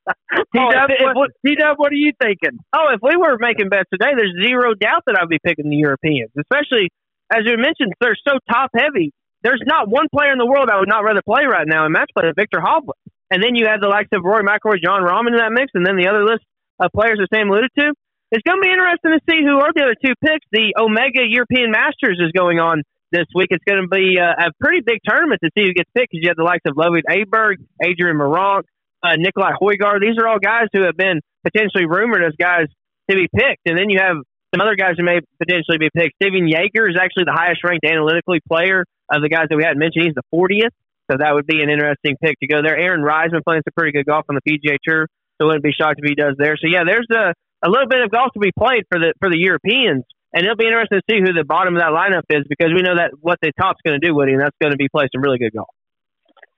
Oh, 0.58 0.70
Dub, 0.72 0.90
if- 0.90 1.00
if- 1.00 1.14
what, 1.16 1.30
T-Dub, 1.46 1.78
what 1.78 1.92
are 1.92 1.96
you 1.96 2.12
thinking? 2.20 2.58
Oh, 2.72 2.86
if 2.92 3.00
we 3.02 3.16
were 3.16 3.36
making 3.38 3.68
bets 3.68 3.88
today, 3.92 4.12
there's 4.16 4.34
zero 4.42 4.74
doubt 4.74 5.02
that 5.06 5.18
I'd 5.20 5.28
be 5.28 5.38
picking 5.44 5.70
the 5.70 5.76
Europeans, 5.76 6.30
especially 6.38 6.90
as 7.32 7.42
you 7.44 7.56
mentioned, 7.58 7.92
they're 8.00 8.16
so 8.26 8.38
top 8.50 8.70
heavy. 8.74 9.12
There's 9.42 9.62
not 9.66 9.88
one 9.88 10.06
player 10.12 10.32
in 10.32 10.38
the 10.38 10.46
world 10.46 10.70
I 10.72 10.80
would 10.80 10.88
not 10.88 11.04
rather 11.04 11.20
play 11.22 11.44
right 11.44 11.66
now 11.68 11.84
in 11.86 11.92
match 11.92 12.10
play 12.16 12.24
than 12.26 12.34
Viktor 12.34 12.58
Hovland. 12.58 12.96
And 13.30 13.42
then 13.42 13.54
you 13.54 13.66
add 13.66 13.80
the 13.82 13.88
likes 13.88 14.08
of 14.12 14.24
Rory 14.24 14.42
McIlroy, 14.42 14.82
Jon 14.82 15.02
Rahm 15.02 15.26
into 15.26 15.38
that 15.38 15.52
mix, 15.52 15.70
and 15.74 15.84
then 15.86 15.96
the 15.96 16.08
other 16.08 16.24
list 16.24 16.42
of 16.80 16.90
players 16.92 17.18
that 17.18 17.28
Sam 17.34 17.50
alluded 17.50 17.70
to. 17.78 17.92
It's 18.30 18.44
going 18.44 18.60
to 18.60 18.64
be 18.64 18.70
interesting 18.70 19.16
to 19.16 19.22
see 19.24 19.40
who 19.40 19.56
are 19.58 19.72
the 19.72 19.82
other 19.88 19.96
two 19.96 20.12
picks. 20.20 20.44
The 20.52 20.76
Omega 20.76 21.24
European 21.24 21.72
Masters 21.72 22.20
is 22.20 22.30
going 22.36 22.60
on 22.60 22.82
this 23.10 23.24
week. 23.34 23.48
It's 23.50 23.64
going 23.64 23.80
to 23.80 23.88
be 23.88 24.20
uh, 24.20 24.48
a 24.48 24.52
pretty 24.60 24.84
big 24.84 25.00
tournament 25.06 25.40
to 25.42 25.50
see 25.56 25.64
who 25.64 25.72
gets 25.72 25.88
picked 25.96 26.12
because 26.12 26.22
you 26.22 26.28
have 26.28 26.36
the 26.36 26.44
likes 26.44 26.64
of 26.68 26.76
Ludvig 26.76 27.04
Aberg, 27.08 27.56
Adrian 27.80 28.20
Meronk, 28.20 28.68
uh, 29.02 29.16
Nicolai 29.16 29.56
Højgaard. 29.56 30.00
These 30.00 30.20
are 30.20 30.28
all 30.28 30.38
guys 30.38 30.68
who 30.72 30.84
have 30.84 30.96
been 30.96 31.20
potentially 31.42 31.86
rumored 31.86 32.22
as 32.22 32.36
guys 32.36 32.68
to 33.08 33.16
be 33.16 33.28
picked. 33.32 33.64
And 33.64 33.78
then 33.78 33.88
you 33.88 33.98
have 33.98 34.16
some 34.52 34.60
other 34.60 34.76
guys 34.76 34.94
who 34.98 35.04
may 35.04 35.20
potentially 35.40 35.78
be 35.78 35.88
picked. 35.88 36.16
Stephan 36.20 36.48
Jaeger 36.48 36.88
is 36.88 36.96
actually 37.00 37.24
the 37.24 37.36
highest 37.36 37.64
ranked 37.64 37.84
analytically 37.84 38.40
player 38.46 38.84
of 39.08 39.22
the 39.22 39.28
guys 39.28 39.48
that 39.48 39.56
we 39.56 39.64
hadn't 39.64 39.78
mentioned. 39.78 40.04
He's 40.04 40.16
the 40.16 40.28
40th. 40.32 40.76
So 41.10 41.16
that 41.16 41.32
would 41.32 41.46
be 41.46 41.62
an 41.62 41.70
interesting 41.70 42.16
pick 42.22 42.36
to 42.40 42.46
go 42.46 42.60
there. 42.60 42.76
Aaron 42.76 43.00
Reisman 43.00 43.40
playing 43.42 43.64
some 43.64 43.72
pretty 43.74 43.96
good 43.96 44.04
golf 44.04 44.26
on 44.28 44.36
the 44.36 44.44
PGA 44.44 44.76
Tour. 44.84 45.08
So 45.38 45.46
wouldn't 45.46 45.64
be 45.64 45.72
shocked 45.72 46.00
if 46.02 46.08
he 46.08 46.14
does 46.14 46.34
there. 46.38 46.56
So 46.56 46.66
yeah, 46.66 46.82
there's 46.84 47.06
a, 47.10 47.34
a 47.64 47.68
little 47.70 47.88
bit 47.88 48.02
of 48.02 48.10
golf 48.10 48.32
to 48.34 48.40
be 48.40 48.52
played 48.52 48.84
for 48.90 48.98
the 48.98 49.14
for 49.20 49.30
the 49.30 49.38
Europeans. 49.38 50.04
And 50.32 50.44
it'll 50.44 50.56
be 50.56 50.66
interesting 50.66 51.00
to 51.00 51.06
see 51.08 51.20
who 51.24 51.32
the 51.32 51.44
bottom 51.44 51.74
of 51.74 51.80
that 51.80 51.96
lineup 51.96 52.28
is 52.28 52.44
because 52.48 52.68
we 52.74 52.82
know 52.82 52.96
that 52.96 53.12
what 53.20 53.38
the 53.40 53.50
top's 53.58 53.80
going 53.84 53.98
to 53.98 54.06
do, 54.06 54.14
Woody, 54.14 54.32
and 54.32 54.42
that's 54.42 54.56
going 54.60 54.72
to 54.72 54.76
be 54.76 54.88
play 54.88 55.08
some 55.14 55.22
really 55.22 55.38
good 55.38 55.54
golf. 55.54 55.72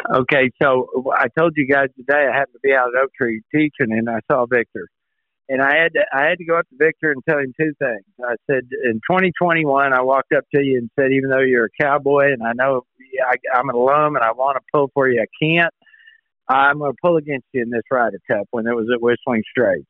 Okay, 0.09 0.51
so 0.61 0.89
I 1.15 1.27
told 1.39 1.53
you 1.57 1.69
guys 1.69 1.89
today 1.95 2.27
I 2.27 2.35
happened 2.35 2.55
to 2.55 2.61
be 2.63 2.73
out 2.73 2.89
at 2.97 3.03
Oak 3.03 3.11
Tree 3.15 3.43
teaching, 3.55 3.93
and 3.93 4.09
I 4.09 4.21
saw 4.31 4.47
Viktor, 4.47 4.89
and 5.49 5.61
I 5.63 5.77
had 5.77 5.93
to 5.93 6.01
I 6.13 6.25
had 6.25 6.39
to 6.39 6.45
go 6.45 6.59
up 6.59 6.69
to 6.71 6.77
Viktor 6.77 7.13
and 7.13 7.23
tell 7.29 7.39
him 7.39 7.53
two 7.61 7.73
things. 7.79 8.05
I 8.25 8.35
said, 8.51 8.65
in 8.85 8.95
2021, 9.07 9.93
I 9.93 10.01
walked 10.01 10.33
up 10.33 10.45
to 10.55 10.63
you 10.63 10.79
and 10.79 10.91
said, 10.99 11.13
even 11.13 11.31
though 11.31 11.43
you're 11.43 11.67
a 11.67 11.83
cowboy, 11.85 12.33
and 12.33 12.43
I 12.43 12.53
know 12.55 12.83
I, 13.23 13.35
I'm 13.55 13.69
an 13.69 13.75
alum 13.75 14.17
and 14.17 14.25
I 14.25 14.33
want 14.33 14.57
to 14.57 14.63
pull 14.73 14.91
for 14.95 15.09
you, 15.09 15.23
I 15.23 15.29
can't. 15.45 15.75
I'm 16.51 16.79
going 16.79 16.91
to 16.93 16.99
pull 17.01 17.17
against 17.17 17.47
you 17.53 17.63
in 17.63 17.71
this 17.71 17.83
Ryder 17.91 18.21
Cup 18.29 18.47
when 18.51 18.67
it 18.67 18.75
was 18.75 18.87
at 18.93 19.01
Whistling 19.01 19.45
Straits. 19.49 19.87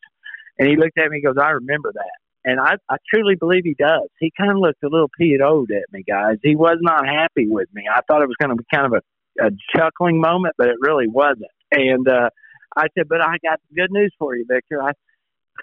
And 0.59 0.69
he 0.69 0.77
looked 0.77 0.99
at 0.99 1.11
me 1.11 1.21
and 1.23 1.25
goes, 1.25 1.43
I 1.43 1.51
remember 1.51 1.91
that. 1.95 2.19
And 2.45 2.61
I, 2.61 2.75
I 2.89 2.97
truly 3.13 3.35
believe 3.35 3.63
he 3.65 3.75
does. 3.79 4.09
He 4.19 4.31
kind 4.39 4.51
of 4.51 4.59
looked 4.59 4.83
a 4.83 4.89
little 4.89 5.11
PO'd 5.19 5.71
at 5.71 5.93
me, 5.93 6.05
guys. 6.07 6.37
He 6.43 6.57
was 6.57 6.77
not 6.81 7.07
happy 7.07 7.49
with 7.49 7.69
me. 7.73 7.85
I 7.91 8.01
thought 8.07 8.23
it 8.23 8.29
was 8.29 8.37
going 8.39 8.51
to 8.51 8.57
be 8.57 8.65
kind 8.73 8.87
of 8.87 8.93
a, 8.93 9.47
a 9.47 9.51
chuckling 9.75 10.21
moment, 10.21 10.55
but 10.59 10.69
it 10.69 10.77
really 10.81 11.07
wasn't. 11.09 11.51
And 11.73 12.07
uh, 12.07 12.29
I 12.77 12.87
said, 12.97 13.09
but 13.09 13.23
I 13.23 13.37
got 13.43 13.61
good 13.75 13.91
news 13.91 14.13
for 14.19 14.37
you, 14.37 14.45
Viktor. 14.49 14.83
I 14.83 14.93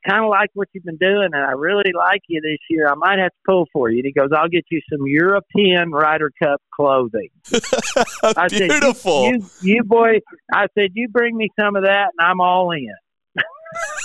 kind 0.08 0.23
of 0.23 0.30
like 0.30 0.50
what 0.54 0.67
you've 0.73 0.84
been 0.84 0.97
doing, 0.97 1.30
and 1.34 1.36
I 1.36 1.52
really 1.52 1.91
like 1.95 2.21
you 2.28 2.41
this 2.41 2.60
year. 2.69 2.88
I 2.88 2.95
might 2.95 3.19
have 3.19 3.32
to 3.32 3.38
pull 3.45 3.67
for 3.73 3.89
you. 3.89 3.97
And 4.00 4.06
he 4.06 4.12
goes, 4.12 4.30
I'll 4.36 4.50
get 4.50 4.65
you 4.69 4.82
some 4.91 5.06
European 5.06 5.91
Ryder 5.91 6.32
Cup 6.41 6.62
clothing. 6.73 7.30
I 7.54 8.47
said, 8.50 8.69
Beautiful. 8.69 9.26
you, 9.26 9.45
you, 9.62 9.76
you 9.76 9.84
boy, 9.84 10.19
I 10.54 10.67
said, 10.78 10.91
you 10.93 11.08
bring 11.10 11.36
me 11.36 11.50
some 11.60 11.76
of 11.76 11.84
that, 11.84 12.12
and 12.17 12.28
I'm 12.28 12.39
all 12.39 12.71
in. 12.71 12.88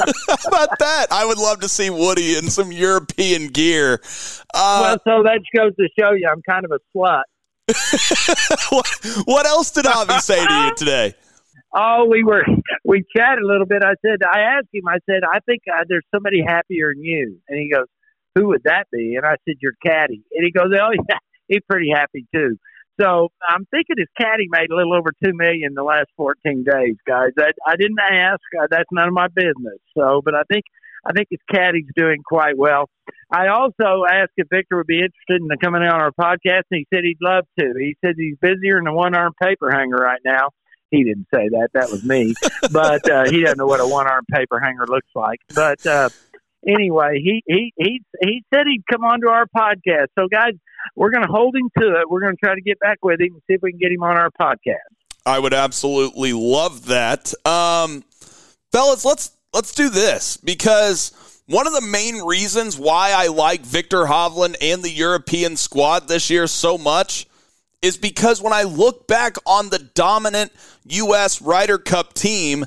How 0.01 0.49
about 0.49 0.79
that? 0.79 1.07
I 1.11 1.25
would 1.25 1.39
love 1.39 1.61
to 1.61 1.69
see 1.69 1.91
Woody 1.91 2.37
in 2.37 2.51
some 2.51 2.73
European 2.73 3.49
gear. 3.49 4.01
well, 4.55 4.85
Uh, 4.85 4.99
so 5.05 5.23
that 5.23 5.41
goes 5.55 5.75
to 5.77 5.89
show 5.99 6.13
you 6.13 6.29
I'm 6.31 6.43
kind 6.43 6.65
of 6.65 6.73
a 6.73 6.79
slut. 6.97 7.23
what, 8.71 8.89
what 9.25 9.47
else 9.47 9.71
did 9.71 9.87
Avi 9.87 10.19
say 10.19 10.45
to 10.45 10.53
you 10.53 10.75
today? 10.75 11.15
Oh, 11.75 12.07
we 12.11 12.23
were 12.23 12.45
we 12.85 13.05
chatted 13.17 13.43
a 13.43 13.47
little 13.47 13.67
bit. 13.67 13.83
I 13.83 13.95
said 14.05 14.21
I 14.23 14.41
asked 14.59 14.69
him. 14.73 14.87
I 14.89 14.99
said 15.09 15.23
I 15.25 15.39
think 15.47 15.63
uh, 15.73 15.85
there's 15.89 16.07
somebody 16.15 16.43
happier 16.47 16.93
than 16.95 17.03
you, 17.03 17.39
and 17.49 17.59
he 17.59 17.71
goes, 17.71 17.87
"Who 18.35 18.49
would 18.49 18.63
that 18.65 18.85
be?" 18.93 19.15
And 19.17 19.25
I 19.25 19.37
said, 19.47 19.57
"Your 19.61 19.73
caddy." 19.85 20.23
And 20.33 20.45
he 20.45 20.53
goes, 20.53 20.71
"Oh 20.73 20.91
yeah, 21.09 21.19
he's 21.49 21.63
pretty 21.69 21.91
happy 21.95 22.27
too." 22.35 22.57
So 23.01 23.29
I'm 23.47 23.65
thinking 23.71 23.97
his 23.97 24.09
caddy 24.21 24.49
made 24.51 24.71
a 24.71 24.77
little 24.77 24.95
over 24.95 25.11
two 25.25 25.33
million 25.33 25.73
the 25.75 25.83
last 25.83 26.09
14 26.19 26.63
days, 26.63 26.97
guys. 27.09 27.31
I, 27.39 27.51
I 27.67 27.77
didn't 27.77 27.99
ask. 27.99 28.41
Uh, 28.61 28.67
that's 28.71 28.89
none 28.93 29.09
of 29.09 29.15
my 29.15 29.29
business. 29.29 29.81
So, 29.97 30.21
but 30.23 30.35
I 30.35 30.43
think 30.53 30.65
I 31.05 31.13
think 31.13 31.29
his 31.31 31.41
caddy's 31.51 31.89
doing 31.97 32.23
quite 32.25 32.57
well. 32.57 32.91
I 33.33 33.49
also 33.49 34.05
asked 34.09 34.33
if 34.37 34.47
Viktor 34.53 34.77
would 34.77 34.87
be 34.87 35.01
interested 35.01 35.41
in 35.41 35.49
coming 35.59 35.83
on 35.83 36.01
our 36.01 36.13
podcast, 36.13 36.69
and 36.71 36.79
he 36.79 36.87
said 36.93 37.03
he'd 37.03 37.17
love 37.23 37.45
to. 37.59 37.73
He 37.79 37.97
said 38.05 38.15
he's 38.17 38.37
busier 38.41 38.79
than 38.79 38.87
a 38.87 38.95
one 38.95 39.15
arm 39.15 39.33
paper 39.43 39.71
hanger 39.71 39.97
right 39.97 40.21
now. 40.25 40.51
He 40.93 41.03
didn't 41.05 41.27
say 41.35 41.49
that. 41.49 41.71
That 41.73 41.91
was 41.91 42.05
me. 42.05 42.35
but 42.71 43.11
uh, 43.11 43.25
he 43.25 43.41
doesn't 43.41 43.59
know 43.59 43.67
what 43.67 43.81
a 43.81 43.87
one 43.87 44.07
arm 44.07 44.25
paper 44.31 44.61
hanger 44.61 44.87
looks 44.87 45.09
like. 45.15 45.41
But 45.55 45.85
uh, 45.87 46.11
anyway, 46.69 47.15
he, 47.15 47.43
he, 47.47 47.73
he, 47.77 48.03
he 48.21 48.45
said 48.53 48.67
he'd 48.67 48.85
come 48.93 49.03
on 49.03 49.23
to 49.23 49.29
our 49.29 49.47
podcast. 49.47 50.09
So, 50.19 50.29
guys, 50.31 50.53
we're 50.95 51.11
going 51.11 51.27
to 51.27 51.33
hold 51.33 51.57
him 51.57 51.71
to 51.81 52.01
it. 52.01 52.11
We're 52.11 52.21
going 52.21 52.37
to 52.37 52.45
try 52.45 52.55
to 52.55 52.61
get 52.61 52.79
back 52.79 52.99
with 53.03 53.21
him 53.21 53.33
and 53.33 53.43
see 53.47 53.55
if 53.55 53.63
we 53.63 53.73
can 53.73 53.81
get 53.81 53.91
him 53.91 54.03
on 54.03 54.19
our 54.19 54.31
podcast. 54.39 54.77
I 55.25 55.39
would 55.39 55.55
absolutely 55.55 56.35
love 56.35 56.87
that. 56.87 57.33
Um, 57.47 58.05
fellas, 58.71 59.05
let's 59.05 59.33
let's 59.55 59.73
do 59.73 59.89
this 59.89 60.37
because 60.37 61.13
one 61.47 61.67
of 61.67 61.73
the 61.73 61.81
main 61.81 62.19
reasons 62.19 62.79
why 62.79 63.13
I 63.15 63.29
like 63.29 63.63
Viktor 63.63 64.05
Hovland 64.05 64.57
and 64.61 64.83
the 64.83 64.91
European 64.91 65.57
squad 65.57 66.09
this 66.09 66.29
year 66.29 66.47
so 66.47 66.77
much 66.77 67.27
is 67.83 67.97
because 67.97 68.41
when 68.41 68.53
I 68.53 68.63
look 68.63 69.07
back 69.07 69.37
on 69.45 69.69
the 69.69 69.81
dominant 69.81 70.53
U.S. 70.87 71.43
Ryder 71.43 71.79
Cup 71.79 72.15
team, 72.15 72.65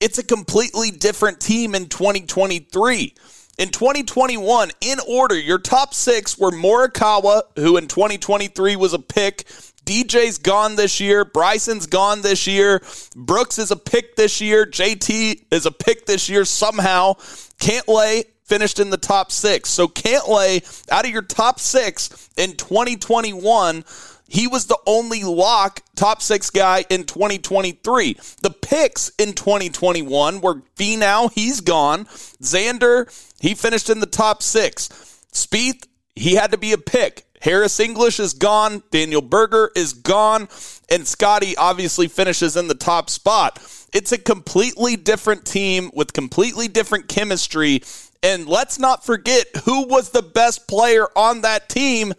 it's 0.00 0.18
a 0.18 0.24
completely 0.24 0.90
different 0.90 1.40
team 1.40 1.74
in 1.74 1.86
2023. 1.86 3.14
In 3.56 3.68
2021, 3.68 4.70
in 4.80 4.98
order, 5.06 5.38
your 5.38 5.58
top 5.58 5.94
six 5.94 6.36
were 6.36 6.50
Morikawa, 6.50 7.42
who 7.56 7.76
in 7.76 7.86
2023 7.86 8.74
was 8.74 8.94
a 8.94 8.98
pick. 8.98 9.44
DJ's 9.84 10.38
gone 10.38 10.76
this 10.76 10.98
year. 10.98 11.24
Bryson's 11.24 11.86
gone 11.86 12.22
this 12.22 12.46
year. 12.46 12.82
Brooks 13.14 13.58
is 13.58 13.70
a 13.70 13.76
pick 13.76 14.16
this 14.16 14.40
year. 14.40 14.66
JT 14.66 15.44
is 15.52 15.66
a 15.66 15.70
pick 15.70 16.06
this 16.06 16.28
year 16.28 16.44
somehow. 16.44 17.14
Cantlay 17.60 18.24
finished 18.44 18.80
in 18.80 18.90
the 18.90 18.96
top 18.96 19.30
six. 19.30 19.70
So 19.70 19.88
Cantlay, 19.88 20.90
out 20.90 21.04
of 21.04 21.10
your 21.10 21.22
top 21.22 21.60
six 21.60 22.30
in 22.36 22.56
2021, 22.56 23.84
he 24.34 24.48
was 24.48 24.66
the 24.66 24.78
only 24.84 25.22
lock 25.22 25.80
top 25.94 26.20
six 26.20 26.50
guy 26.50 26.84
in 26.90 27.04
2023. 27.04 28.14
The 28.42 28.50
picks 28.50 29.10
in 29.10 29.32
2021 29.32 30.40
were 30.40 30.62
Finau, 30.76 31.32
he's 31.32 31.60
gone. 31.60 32.06
Xander, 32.42 33.08
he 33.40 33.54
finished 33.54 33.88
in 33.88 34.00
the 34.00 34.06
top 34.06 34.42
six. 34.42 34.88
Spieth, 35.32 35.86
he 36.16 36.34
had 36.34 36.50
to 36.50 36.58
be 36.58 36.72
a 36.72 36.78
pick. 36.78 37.24
Harris 37.42 37.78
English 37.78 38.18
is 38.18 38.32
gone. 38.32 38.82
Daniel 38.90 39.22
Berger 39.22 39.70
is 39.76 39.92
gone. 39.92 40.48
And 40.90 41.06
Scottie 41.06 41.56
obviously 41.56 42.08
finishes 42.08 42.56
in 42.56 42.66
the 42.66 42.74
top 42.74 43.10
spot. 43.10 43.60
It's 43.92 44.10
a 44.10 44.18
completely 44.18 44.96
different 44.96 45.44
team 45.44 45.92
with 45.94 46.12
completely 46.12 46.66
different 46.66 47.06
chemistry. 47.06 47.82
And 48.20 48.48
let's 48.48 48.80
not 48.80 49.06
forget 49.06 49.46
who 49.64 49.86
was 49.86 50.10
the 50.10 50.22
best 50.22 50.66
player 50.66 51.06
on 51.14 51.42
that 51.42 51.68
team 51.68 52.14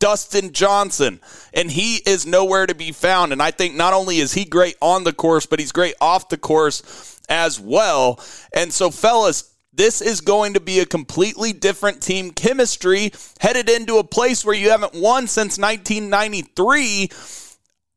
Dustin 0.00 0.52
Johnson. 0.52 1.20
And 1.52 1.70
he 1.70 1.96
is 2.06 2.26
nowhere 2.26 2.66
to 2.66 2.74
be 2.74 2.92
found. 2.92 3.32
And 3.32 3.42
I 3.42 3.50
think 3.50 3.74
not 3.74 3.92
only 3.92 4.18
is 4.18 4.32
he 4.34 4.44
great 4.44 4.76
on 4.80 5.04
the 5.04 5.12
course, 5.12 5.46
but 5.46 5.58
he's 5.58 5.72
great 5.72 5.94
off 6.00 6.28
the 6.28 6.38
course 6.38 7.20
as 7.28 7.58
well. 7.58 8.20
And 8.54 8.72
so, 8.72 8.90
fellas, 8.90 9.54
this 9.72 10.00
is 10.00 10.20
going 10.20 10.54
to 10.54 10.60
be 10.60 10.80
a 10.80 10.86
completely 10.86 11.52
different 11.52 12.02
team 12.02 12.30
chemistry 12.30 13.12
headed 13.40 13.68
into 13.68 13.98
a 13.98 14.04
place 14.04 14.44
where 14.44 14.54
you 14.54 14.70
haven't 14.70 14.94
won 14.94 15.26
since 15.26 15.58
1993. 15.58 17.10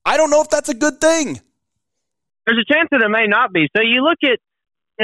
I 0.05 0.17
don't 0.17 0.29
know 0.29 0.41
if 0.41 0.49
that's 0.49 0.69
a 0.69 0.73
good 0.73 0.99
thing. 0.99 1.39
There's 2.45 2.59
a 2.59 2.73
chance 2.73 2.87
that 2.91 3.01
it 3.03 3.09
may 3.09 3.27
not 3.27 3.51
be. 3.51 3.67
So 3.75 3.83
you 3.83 4.01
look 4.01 4.19
at, 4.23 4.39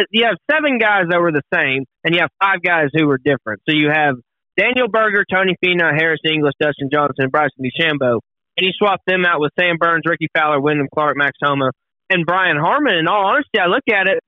you 0.10 0.26
have 0.26 0.38
seven 0.50 0.80
guys 0.80 1.04
that 1.10 1.20
were 1.20 1.32
the 1.32 1.44
same, 1.54 1.86
and 2.04 2.16
you 2.16 2.22
have 2.22 2.32
five 2.42 2.64
guys 2.64 2.88
who 2.96 3.06
were 3.06 3.18
different. 3.18 3.62
So 3.70 3.76
you 3.76 3.90
have 3.94 4.16
Daniel 4.58 4.88
Berger, 4.88 5.26
Tony 5.30 5.56
Finau, 5.64 5.92
Harris 5.96 6.22
English, 6.26 6.54
Dustin 6.60 6.90
Johnson, 6.92 7.26
and 7.26 7.32
Bryson 7.32 7.64
DeChambeau. 7.64 8.20
And 8.58 8.66
he 8.68 8.72
swapped 8.78 9.06
them 9.08 9.26
out 9.26 9.40
with 9.40 9.52
Sam 9.60 9.78
Burns, 9.80 10.04
Rickie 10.06 10.30
Fowler, 10.36 10.62
Wyndham 10.62 10.88
Clark, 10.94 11.18
Max 11.18 11.38
Homa, 11.42 11.72
and 12.10 12.26
Brian 12.26 12.58
Harman. 12.58 12.96
In 12.96 13.08
all 13.08 13.26
honesty, 13.26 13.60
I 13.60 13.66
look 13.66 13.84
at 13.90 14.08
it, 14.08 14.20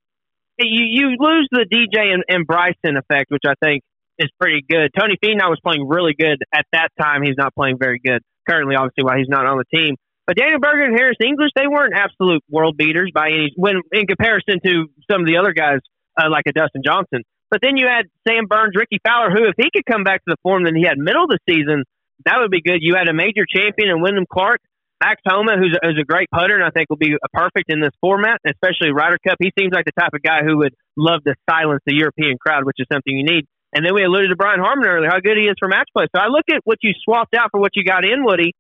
you 0.58 0.84
you 0.86 1.18
lose 1.20 1.48
the 1.52 1.66
DJ 1.70 2.14
and, 2.14 2.24
and 2.28 2.48
Bryson 2.48 2.98
effect, 2.98 3.30
which 3.30 3.44
I 3.46 3.54
think 3.64 3.84
is 4.18 4.30
pretty 4.40 4.64
good. 4.68 4.92
Tony 4.98 5.18
Finau 5.24 5.50
was 5.50 5.60
playing 5.64 5.88
really 5.88 6.16
good 6.18 6.40
at 6.54 6.66
that 6.72 6.90
time. 7.00 7.22
He's 7.24 7.38
not 7.38 7.54
playing 7.54 7.78
very 7.78 8.00
good 8.04 8.22
currently, 8.48 8.76
obviously, 8.76 9.04
while 9.04 9.18
he's 9.18 9.30
not 9.30 9.46
on 9.46 9.58
the 9.58 9.78
team. 9.78 9.96
But 10.26 10.38
Daniel 10.38 10.60
Berger 10.60 10.84
and 10.84 10.98
Harris 10.98 11.18
English, 11.24 11.52
they 11.56 11.68
weren't 11.68 11.94
absolute 11.94 12.42
world 12.50 12.78
beaters 12.78 13.12
by 13.14 13.28
any 13.28 13.52
when 13.56 13.82
in 13.92 14.08
comparison 14.08 14.60
to 14.66 14.88
some 15.12 15.22
of 15.22 15.28
the 15.28 15.38
other 15.38 15.54
guys 15.54 15.80
uh, 16.18 16.30
like 16.32 16.46
a 16.48 16.52
Dustin 16.52 16.82
Johnson. 16.84 17.22
But 17.56 17.64
then 17.64 17.80
you 17.80 17.88
had 17.88 18.12
Sam 18.28 18.52
Burns, 18.52 18.76
Rickie 18.76 19.00
Fowler, 19.00 19.32
who 19.32 19.48
if 19.48 19.56
he 19.56 19.72
could 19.72 19.88
come 19.88 20.04
back 20.04 20.20
to 20.28 20.36
the 20.36 20.36
form 20.44 20.68
that 20.68 20.76
he 20.76 20.84
had 20.84 21.00
middle 21.00 21.24
of 21.24 21.32
the 21.32 21.40
season, 21.48 21.88
that 22.28 22.36
would 22.44 22.52
be 22.52 22.60
good. 22.60 22.84
You 22.84 23.00
had 23.00 23.08
a 23.08 23.16
major 23.16 23.48
champion 23.48 23.88
in 23.96 24.04
Wyndham 24.04 24.28
Clark, 24.28 24.60
Max 25.00 25.24
Homa, 25.24 25.56
who's 25.56 25.72
a, 25.72 25.80
who's 25.80 25.96
a 25.96 26.04
great 26.04 26.28
putter, 26.36 26.60
and 26.60 26.68
I 26.68 26.76
think 26.76 26.92
will 26.92 27.00
be 27.00 27.16
perfect 27.32 27.72
in 27.72 27.80
this 27.80 27.96
format, 28.04 28.44
especially 28.44 28.92
Ryder 28.92 29.24
Cup. 29.24 29.40
He 29.40 29.56
seems 29.56 29.72
like 29.72 29.88
the 29.88 29.96
type 29.96 30.12
of 30.12 30.20
guy 30.20 30.44
who 30.44 30.68
would 30.68 30.76
love 31.00 31.24
to 31.24 31.32
silence 31.48 31.80
the 31.88 31.96
European 31.96 32.36
crowd, 32.36 32.68
which 32.68 32.76
is 32.76 32.92
something 32.92 33.16
you 33.16 33.24
need. 33.24 33.48
And 33.72 33.88
then 33.88 33.96
we 33.96 34.04
alluded 34.04 34.32
to 34.32 34.36
Brian 34.36 34.60
Harman 34.60 34.84
earlier, 34.84 35.08
how 35.08 35.24
good 35.24 35.40
he 35.40 35.48
is 35.48 35.56
for 35.56 35.72
match 35.72 35.88
play. 35.96 36.12
So 36.12 36.20
I 36.20 36.28
look 36.28 36.52
at 36.52 36.60
what 36.68 36.84
you 36.84 36.92
swapped 37.08 37.40
out 37.40 37.56
for 37.56 37.64
what 37.64 37.72
you 37.80 37.88
got 37.88 38.04
in, 38.04 38.28
Woody, 38.28 38.52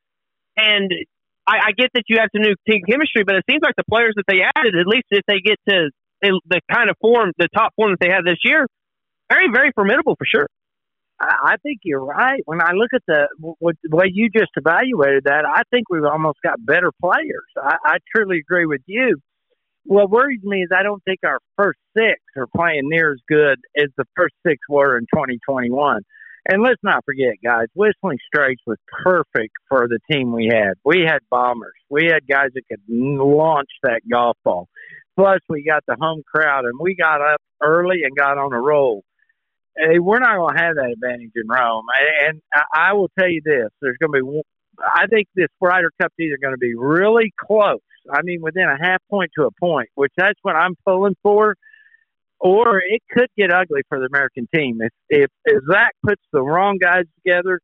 and 0.56 0.88
I, 1.44 1.68
I 1.68 1.72
get 1.76 1.92
that 2.00 2.08
you 2.08 2.24
have 2.24 2.32
some 2.32 2.48
new 2.48 2.56
team 2.64 2.80
chemistry, 2.88 3.28
but 3.28 3.36
it 3.36 3.44
seems 3.44 3.60
like 3.60 3.76
the 3.76 3.88
players 3.92 4.16
that 4.16 4.24
they 4.24 4.40
added, 4.40 4.80
at 4.80 4.88
least 4.88 5.12
if 5.12 5.28
they 5.28 5.44
get 5.44 5.60
to 5.68 5.92
the 6.24 6.62
kind 6.72 6.90
of 6.90 6.96
form, 7.04 7.36
the 7.38 7.50
top 7.52 7.76
form 7.76 7.92
that 7.92 8.00
they 8.00 8.08
had 8.08 8.24
this 8.24 8.40
year, 8.48 8.66
very, 9.30 9.48
very 9.52 9.72
formidable 9.74 10.16
for 10.18 10.26
sure. 10.26 10.48
I 11.20 11.56
think 11.64 11.80
you're 11.84 12.04
right. 12.04 12.42
When 12.46 12.62
I 12.62 12.74
look 12.74 12.90
at 12.94 13.02
the 13.08 13.28
the 13.62 13.96
way 13.96 14.12
you 14.12 14.30
just 14.30 14.52
evaluated 14.58 15.24
that, 15.26 15.46
I 15.46 15.62
think 15.72 15.90
we've 15.90 16.04
almost 16.04 16.40
got 16.44 16.64
better 16.64 16.92
players. 17.02 17.46
I, 17.58 17.78
I 17.86 17.98
truly 18.14 18.40
agree 18.40 18.66
with 18.66 18.82
you. 18.86 19.18
What 19.86 20.10
worries 20.10 20.42
me 20.44 20.64
is 20.64 20.70
I 20.76 20.84
don't 20.84 21.04
think 21.06 21.20
our 21.24 21.40
first 21.56 21.80
six 21.96 22.20
are 22.36 22.48
playing 22.48 22.90
near 22.90 23.14
as 23.14 23.20
good 23.30 23.60
as 23.78 23.90
the 23.98 24.04
first 24.18 24.34
six 24.46 24.58
were 24.68 24.98
in 24.98 25.06
2021. 25.14 26.02
And 26.48 26.62
let's 26.62 26.82
not 26.84 27.04
forget, 27.06 27.36
guys, 27.44 27.68
Whistling 27.76 28.20
Straits 28.28 28.62
was 28.68 28.78
perfect 29.04 29.54
for 29.70 29.88
the 29.88 30.00
team 30.12 30.32
we 30.32 30.50
had. 30.52 30.74
We 30.84 31.04
had 31.08 31.20
bombers. 31.30 31.74
We 31.90 32.06
had 32.06 32.28
guys 32.28 32.50
that 32.54 32.64
could 32.70 32.82
launch 32.88 33.70
that 33.84 34.02
golf 34.10 34.38
ball. 34.44 34.68
Plus, 35.16 35.40
we 35.50 35.64
got 35.64 35.84
the 35.88 35.96
home 36.00 36.24
crowd, 36.24 36.66
and 36.66 36.78
we 36.80 36.96
got 36.96 37.22
up 37.22 37.42
early 37.64 38.04
and 38.04 38.16
got 38.16 38.38
on 38.38 38.54
a 38.54 38.60
roll. 38.60 39.04
Hey, 39.78 40.00
we're 40.00 40.20
not 40.20 40.38
going 40.38 40.56
to 40.56 40.62
have 40.62 40.76
that 40.76 40.92
advantage 40.92 41.32
in 41.36 41.48
Rome. 41.48 41.86
And 42.28 42.42
I 42.74 42.94
will 42.94 43.10
tell 43.20 43.30
you 43.30 43.42
this: 43.44 43.70
there's 43.82 43.98
going 44.00 44.14
to 44.14 44.26
be. 44.26 44.42
I 44.84 45.08
think 45.08 45.28
this 45.36 45.48
Ryder 45.62 45.92
Cup 46.02 46.12
is 46.18 46.26
either 46.26 46.38
going 46.42 46.54
to 46.54 46.60
be 46.60 46.76
really 46.76 47.34
close. 47.40 47.80
I 48.12 48.22
mean, 48.24 48.42
within 48.42 48.64
a 48.64 48.78
half 48.82 49.00
point 49.10 49.32
to 49.38 49.46
a 49.46 49.52
point, 49.60 49.90
which 49.96 50.12
that's 50.18 50.40
what 50.42 50.56
I'm 50.56 50.76
pulling 50.86 51.16
for. 51.24 51.56
Or 52.40 52.80
it 52.80 53.02
could 53.12 53.30
get 53.38 53.52
ugly 53.52 53.82
for 53.88 53.98
the 54.00 54.06
American 54.06 54.48
team 54.54 54.80
if 54.82 54.92
if, 55.10 55.30
if 55.46 55.64
Zach 55.72 55.94
puts 56.06 56.22
the 56.34 56.42
wrong 56.42 56.78
guys 56.78 57.06
together 57.24 57.60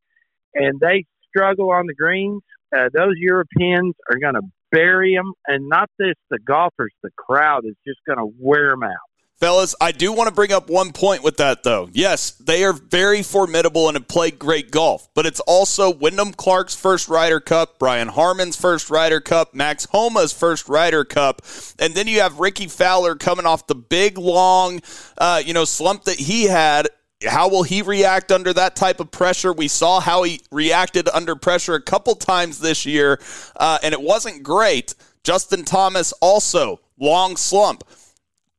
and 0.55 0.79
they 0.79 1.03
struggle 1.27 1.71
on 1.71 1.87
the 1.87 1.93
greens. 1.93 2.41
Uh, 2.75 2.87
those 2.93 3.13
Europeans 3.17 3.93
are 4.09 4.17
going 4.17 4.35
to 4.35 4.41
bury 4.71 5.13
them, 5.13 5.33
and 5.45 5.67
not 5.67 5.89
this 5.99 6.15
the 6.29 6.39
golfers, 6.39 6.93
the 7.03 7.09
crowd 7.17 7.65
is 7.65 7.75
just 7.85 7.99
going 8.07 8.17
to 8.17 8.33
wear 8.39 8.71
them 8.71 8.83
out. 8.83 9.10
Fellas, 9.41 9.73
I 9.81 9.91
do 9.91 10.13
want 10.13 10.27
to 10.27 10.35
bring 10.35 10.51
up 10.51 10.69
one 10.69 10.91
point 10.91 11.23
with 11.23 11.37
that, 11.37 11.63
though. 11.63 11.89
Yes, 11.93 12.29
they 12.29 12.63
are 12.63 12.73
very 12.73 13.23
formidable 13.23 13.87
and 13.87 13.97
have 13.97 14.07
played 14.07 14.37
great 14.37 14.69
golf, 14.69 15.09
but 15.15 15.25
it's 15.25 15.39
also 15.39 15.89
Wyndham 15.91 16.31
Clark's 16.31 16.75
first 16.75 17.09
Ryder 17.09 17.39
Cup, 17.39 17.79
Brian 17.79 18.07
Harman's 18.07 18.55
first 18.55 18.91
Ryder 18.91 19.19
Cup, 19.19 19.55
Max 19.55 19.85
Homa's 19.85 20.31
first 20.31 20.69
Ryder 20.69 21.05
Cup, 21.05 21.41
and 21.79 21.95
then 21.95 22.05
you 22.05 22.19
have 22.21 22.39
Rickie 22.39 22.67
Fowler 22.67 23.15
coming 23.15 23.47
off 23.47 23.65
the 23.65 23.73
big, 23.73 24.19
long, 24.19 24.79
uh, 25.17 25.41
you 25.43 25.55
know, 25.55 25.65
slump 25.65 26.03
that 26.03 26.19
he 26.19 26.43
had. 26.43 26.87
How 27.27 27.49
will 27.49 27.63
he 27.63 27.81
react 27.81 28.31
under 28.31 28.53
that 28.53 28.75
type 28.75 28.99
of 28.99 29.09
pressure? 29.09 29.51
We 29.51 29.67
saw 29.69 30.01
how 30.01 30.21
he 30.21 30.41
reacted 30.51 31.09
under 31.09 31.35
pressure 31.35 31.73
a 31.73 31.81
couple 31.81 32.13
times 32.13 32.59
this 32.59 32.85
year, 32.85 33.19
uh, 33.55 33.79
and 33.81 33.91
it 33.91 34.03
wasn't 34.03 34.43
great. 34.43 34.93
Justin 35.23 35.65
Thomas 35.65 36.13
also 36.21 36.79
long 36.99 37.37
slump. 37.37 37.83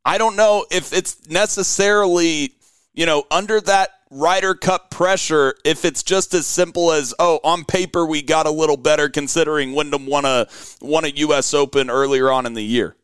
I 0.05 0.19
don't 0.19 0.37
know 0.37 0.67
if 0.71 0.93
it's 0.93 1.29
necessarily, 1.29 2.55
you 2.93 3.07
know, 3.07 3.25
under 3.31 3.61
that 3.61 3.91
Ryder 4.11 4.55
Cup 4.55 4.91
pressure 4.91 5.55
if 5.65 5.87
it's 5.87 6.03
just 6.03 6.35
as 6.35 6.47
simple 6.47 6.93
as 6.93 7.15
oh 7.19 7.41
on 7.43 7.65
paper 7.65 8.05
we 8.05 8.21
got 8.21 8.47
a 8.47 8.51
little 8.51 8.77
better 8.77 9.09
considering 9.09 9.73
Wyndham 9.73 10.07
won 10.07 10.27
a 10.27 10.49
won 10.83 11.07
a 11.07 11.09
U.S. 11.09 11.55
Open 11.55 11.89
earlier 11.89 12.31
on 12.31 12.45
in 12.45 12.53
the 12.53 12.63
year. 12.63 12.95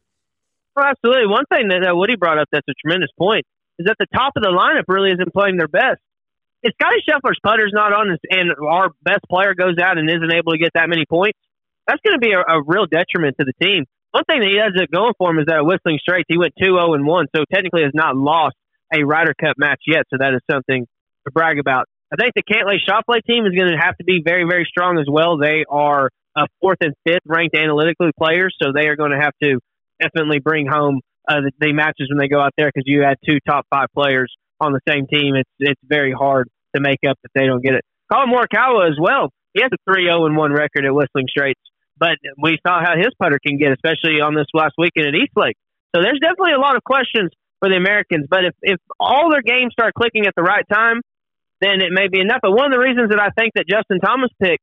Well, 0.76 0.86
absolutely. 0.86 1.26
One 1.26 1.44
thing 1.50 1.68
that 1.68 1.88
uh, 1.88 1.96
Woody 1.96 2.16
brought 2.16 2.38
up 2.38 2.48
that's 2.52 2.68
a 2.68 2.74
tremendous 2.84 3.10
point 3.18 3.46
is 3.78 3.86
that 3.86 3.96
the 3.98 4.06
top 4.14 4.34
of 4.36 4.42
the 4.42 4.50
lineup 4.50 4.84
really 4.86 5.10
isn't 5.12 5.32
playing 5.32 5.56
their 5.56 5.68
best. 5.68 6.00
If 6.62 6.74
Scottie 6.74 7.02
Scheffler's 7.08 7.38
putter's 7.42 7.72
not 7.72 7.92
on 7.92 8.16
and 8.30 8.50
our 8.68 8.90
best 9.02 9.22
player 9.30 9.54
goes 9.54 9.78
out 9.78 9.96
and 9.96 10.10
isn't 10.10 10.32
able 10.32 10.52
to 10.52 10.58
get 10.58 10.72
that 10.74 10.88
many 10.88 11.06
points, 11.08 11.38
that's 11.86 12.00
going 12.04 12.14
to 12.14 12.20
be 12.20 12.32
a, 12.32 12.40
a 12.40 12.62
real 12.62 12.86
detriment 12.86 13.36
to 13.38 13.46
the 13.46 13.54
team. 13.64 13.86
One 14.12 14.24
thing 14.24 14.40
that 14.40 14.48
he 14.48 14.58
has 14.58 14.72
it 14.74 14.90
going 14.90 15.12
for 15.18 15.30
him 15.30 15.38
is 15.38 15.46
that 15.46 15.56
at 15.56 15.66
Whistling 15.66 15.98
Straits 16.00 16.26
he 16.28 16.38
went 16.38 16.54
2-0 16.60 16.94
and 16.94 17.06
1, 17.06 17.26
so 17.34 17.44
technically 17.52 17.82
has 17.82 17.92
not 17.94 18.16
lost 18.16 18.56
a 18.92 19.04
Ryder 19.04 19.34
Cup 19.38 19.56
match 19.58 19.80
yet. 19.86 20.04
So 20.10 20.16
that 20.18 20.32
is 20.32 20.40
something 20.50 20.86
to 21.26 21.30
brag 21.32 21.58
about. 21.58 21.84
I 22.12 22.16
think 22.16 22.32
the 22.34 22.42
Cantlay 22.42 22.80
Schauffele 22.80 23.20
team 23.28 23.44
is 23.44 23.52
going 23.52 23.70
to 23.70 23.76
have 23.76 23.96
to 23.98 24.04
be 24.04 24.22
very, 24.24 24.44
very 24.48 24.64
strong 24.64 24.98
as 24.98 25.04
well. 25.10 25.36
They 25.36 25.64
are 25.68 26.08
a 26.36 26.46
fourth 26.60 26.78
and 26.80 26.94
fifth 27.06 27.26
ranked 27.26 27.54
analytically 27.54 28.12
players, 28.18 28.56
so 28.62 28.72
they 28.72 28.88
are 28.88 28.96
going 28.96 29.10
to 29.10 29.20
have 29.20 29.34
to 29.42 29.58
definitely 30.00 30.38
bring 30.38 30.66
home 30.66 31.00
uh, 31.28 31.40
the, 31.42 31.52
the 31.60 31.72
matches 31.72 32.08
when 32.10 32.18
they 32.18 32.28
go 32.28 32.40
out 32.40 32.52
there 32.56 32.70
because 32.72 32.84
you 32.86 33.02
had 33.02 33.16
two 33.28 33.38
top 33.46 33.66
five 33.68 33.88
players 33.94 34.32
on 34.60 34.72
the 34.72 34.80
same 34.88 35.06
team. 35.06 35.34
It's 35.34 35.50
it's 35.58 35.80
very 35.84 36.12
hard 36.12 36.48
to 36.74 36.80
make 36.80 37.00
up 37.08 37.18
if 37.24 37.30
they 37.34 37.46
don't 37.46 37.62
get 37.62 37.74
it. 37.74 37.84
Collin 38.10 38.30
Morikawa 38.30 38.88
as 38.88 38.96
well. 38.98 39.30
He 39.52 39.62
has 39.62 39.70
a 39.72 39.90
3-0 39.90 40.26
and 40.26 40.36
one 40.36 40.52
record 40.52 40.84
at 40.84 40.94
Whistling 40.94 41.26
Straits, 41.28 41.60
but 41.98 42.16
we 42.40 42.58
saw 42.66 42.80
how 42.80 42.96
his 42.96 43.12
putter 43.18 43.38
can 43.44 43.58
get, 43.58 43.72
especially 43.72 44.20
on 44.20 44.34
this 44.34 44.46
last 44.54 44.74
weekend 44.78 45.08
at 45.08 45.14
East 45.14 45.34
Lake. 45.36 45.56
So 45.94 46.02
there's 46.02 46.20
definitely 46.20 46.54
a 46.54 46.60
lot 46.60 46.76
of 46.76 46.84
questions 46.84 47.30
for 47.60 47.68
the 47.68 47.76
Americans. 47.76 48.26
But 48.30 48.44
if 48.44 48.54
if 48.62 48.78
all 49.00 49.30
their 49.30 49.42
games 49.42 49.72
start 49.72 49.94
clicking 49.94 50.26
at 50.26 50.34
the 50.36 50.42
right 50.42 50.64
time, 50.70 51.00
then 51.60 51.80
it 51.82 51.90
may 51.90 52.08
be 52.08 52.20
enough. 52.20 52.40
But 52.42 52.52
one 52.52 52.66
of 52.66 52.72
the 52.72 52.82
reasons 52.82 53.10
that 53.10 53.20
I 53.20 53.30
think 53.34 53.54
that 53.54 53.66
Justin 53.66 53.98
Thomas 54.00 54.30
pick 54.40 54.60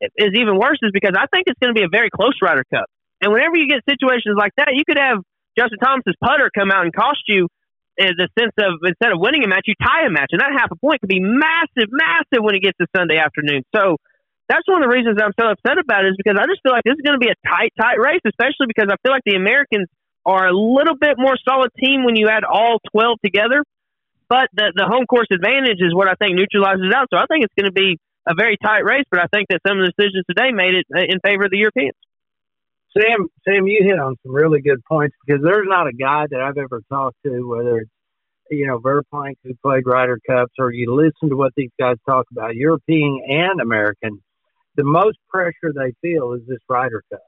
is 0.00 0.32
even 0.36 0.58
worse 0.58 0.78
is 0.82 0.90
because 0.92 1.16
I 1.16 1.26
think 1.32 1.46
it's 1.46 1.58
going 1.58 1.74
to 1.74 1.78
be 1.78 1.86
a 1.86 1.92
very 1.92 2.10
close 2.10 2.36
Ryder 2.42 2.64
Cup. 2.68 2.86
And 3.22 3.32
whenever 3.32 3.56
you 3.56 3.68
get 3.68 3.80
situations 3.88 4.36
like 4.36 4.52
that, 4.58 4.74
you 4.74 4.84
could 4.84 4.98
have 4.98 5.24
Justin 5.56 5.78
Thomas's 5.78 6.14
putter 6.20 6.50
come 6.52 6.70
out 6.70 6.84
and 6.84 6.92
cost 6.92 7.24
you 7.28 7.48
in 7.96 8.10
the 8.18 8.28
sense 8.38 8.52
of 8.58 8.82
instead 8.82 9.12
of 9.12 9.22
winning 9.22 9.44
a 9.44 9.48
match, 9.48 9.64
you 9.70 9.74
tie 9.80 10.04
a 10.06 10.10
match, 10.10 10.34
and 10.34 10.40
that 10.40 10.50
half 10.52 10.70
a 10.70 10.76
point 10.76 11.00
could 11.00 11.08
be 11.08 11.22
massive, 11.22 11.88
massive 11.94 12.42
when 12.42 12.54
it 12.54 12.62
gets 12.62 12.76
to 12.78 12.86
Sunday 12.94 13.18
afternoon. 13.18 13.62
So 13.74 13.96
that's 14.48 14.66
one 14.68 14.82
of 14.82 14.88
the 14.88 14.94
reasons 14.94 15.16
I'm 15.16 15.32
so 15.38 15.48
upset 15.48 15.78
about 15.78 16.04
it 16.04 16.12
is 16.12 16.18
because 16.20 16.36
I 16.36 16.44
just 16.44 16.60
feel 16.60 16.72
like 16.72 16.84
this 16.84 17.00
is 17.00 17.04
going 17.04 17.18
to 17.18 17.24
be 17.24 17.32
a 17.32 17.38
tight, 17.48 17.72
tight 17.80 17.96
race, 17.96 18.20
especially 18.26 18.68
because 18.68 18.92
I 18.92 18.96
feel 19.00 19.12
like 19.12 19.24
the 19.24 19.36
Americans 19.36 19.88
are 20.26 20.48
a 20.48 20.56
little 20.56 20.96
bit 20.96 21.16
more 21.16 21.36
solid 21.40 21.70
team 21.76 22.04
when 22.04 22.16
you 22.16 22.28
add 22.28 22.44
all 22.44 22.80
12 22.92 23.18
together. 23.24 23.64
But 24.28 24.48
the, 24.52 24.72
the 24.74 24.86
home 24.88 25.04
course 25.06 25.28
advantage 25.32 25.80
is 25.80 25.94
what 25.94 26.08
I 26.08 26.14
think 26.16 26.36
neutralizes 26.36 26.92
out. 26.92 27.08
So 27.12 27.16
I 27.16 27.26
think 27.28 27.44
it's 27.44 27.54
going 27.56 27.68
to 27.68 27.76
be 27.76 28.00
a 28.26 28.34
very 28.34 28.56
tight 28.56 28.84
race, 28.84 29.04
but 29.10 29.20
I 29.20 29.28
think 29.32 29.48
that 29.48 29.60
some 29.66 29.78
of 29.78 29.84
the 29.84 29.92
decisions 29.92 30.24
today 30.28 30.52
made 30.52 30.74
it 30.74 30.86
uh, 30.88 31.04
in 31.04 31.20
favor 31.20 31.44
of 31.44 31.50
the 31.50 31.60
Europeans. 31.60 31.96
Sam, 32.96 33.26
Sam, 33.44 33.66
you 33.66 33.84
hit 33.84 33.98
on 33.98 34.16
some 34.22 34.34
really 34.34 34.62
good 34.62 34.82
points 34.88 35.16
because 35.26 35.42
there's 35.42 35.66
not 35.68 35.88
a 35.88 35.92
guy 35.92 36.26
that 36.30 36.40
I've 36.40 36.56
ever 36.56 36.80
talked 36.88 37.16
to, 37.24 37.42
whether 37.48 37.78
it's 37.78 37.90
you 38.50 38.66
know 38.66 38.78
Verplank 38.78 39.34
who 39.42 39.54
played 39.62 39.82
Ryder 39.84 40.20
Cups, 40.26 40.52
or 40.58 40.72
you 40.72 40.94
listen 40.94 41.28
to 41.30 41.36
what 41.36 41.52
these 41.56 41.70
guys 41.78 41.96
talk 42.06 42.26
about, 42.30 42.54
European 42.54 43.20
and 43.28 43.60
American. 43.60 44.22
The 44.76 44.84
most 44.84 45.18
pressure 45.28 45.72
they 45.74 45.94
feel 46.02 46.32
is 46.32 46.42
this 46.46 46.58
Ryder 46.68 47.02
Cup. 47.10 47.20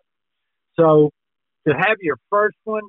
So 0.78 1.10
to 1.66 1.74
have 1.74 1.96
your 2.00 2.16
first 2.30 2.56
one 2.64 2.82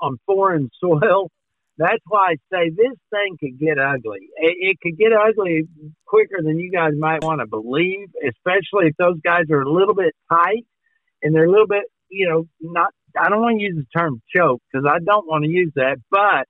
on 0.00 0.18
foreign 0.26 0.70
soil 0.80 1.30
that's 1.78 2.02
why 2.06 2.32
I 2.32 2.36
say 2.50 2.70
this 2.70 2.96
thing 3.10 3.36
could 3.38 3.58
get 3.58 3.78
ugly. 3.78 4.30
It, 4.36 4.56
it 4.58 4.80
could 4.80 4.98
get 4.98 5.12
ugly 5.12 5.68
quicker 6.06 6.42
than 6.42 6.58
you 6.58 6.70
guys 6.70 6.92
might 6.98 7.22
want 7.22 7.40
to 7.40 7.46
believe, 7.46 8.08
especially 8.26 8.88
if 8.88 8.96
those 8.98 9.20
guys 9.22 9.44
are 9.50 9.60
a 9.60 9.70
little 9.70 9.94
bit 9.94 10.14
tight 10.30 10.64
and 11.22 11.34
they're 11.34 11.44
a 11.44 11.50
little 11.50 11.66
bit, 11.66 11.84
you 12.08 12.28
know, 12.28 12.46
not. 12.60 12.92
I 13.18 13.28
don't 13.30 13.40
want 13.40 13.58
to 13.58 13.64
use 13.64 13.76
the 13.76 13.98
term 13.98 14.20
choke 14.34 14.60
because 14.70 14.86
I 14.86 14.98
don't 14.98 15.26
want 15.26 15.44
to 15.44 15.50
use 15.50 15.72
that, 15.76 15.96
but 16.10 16.46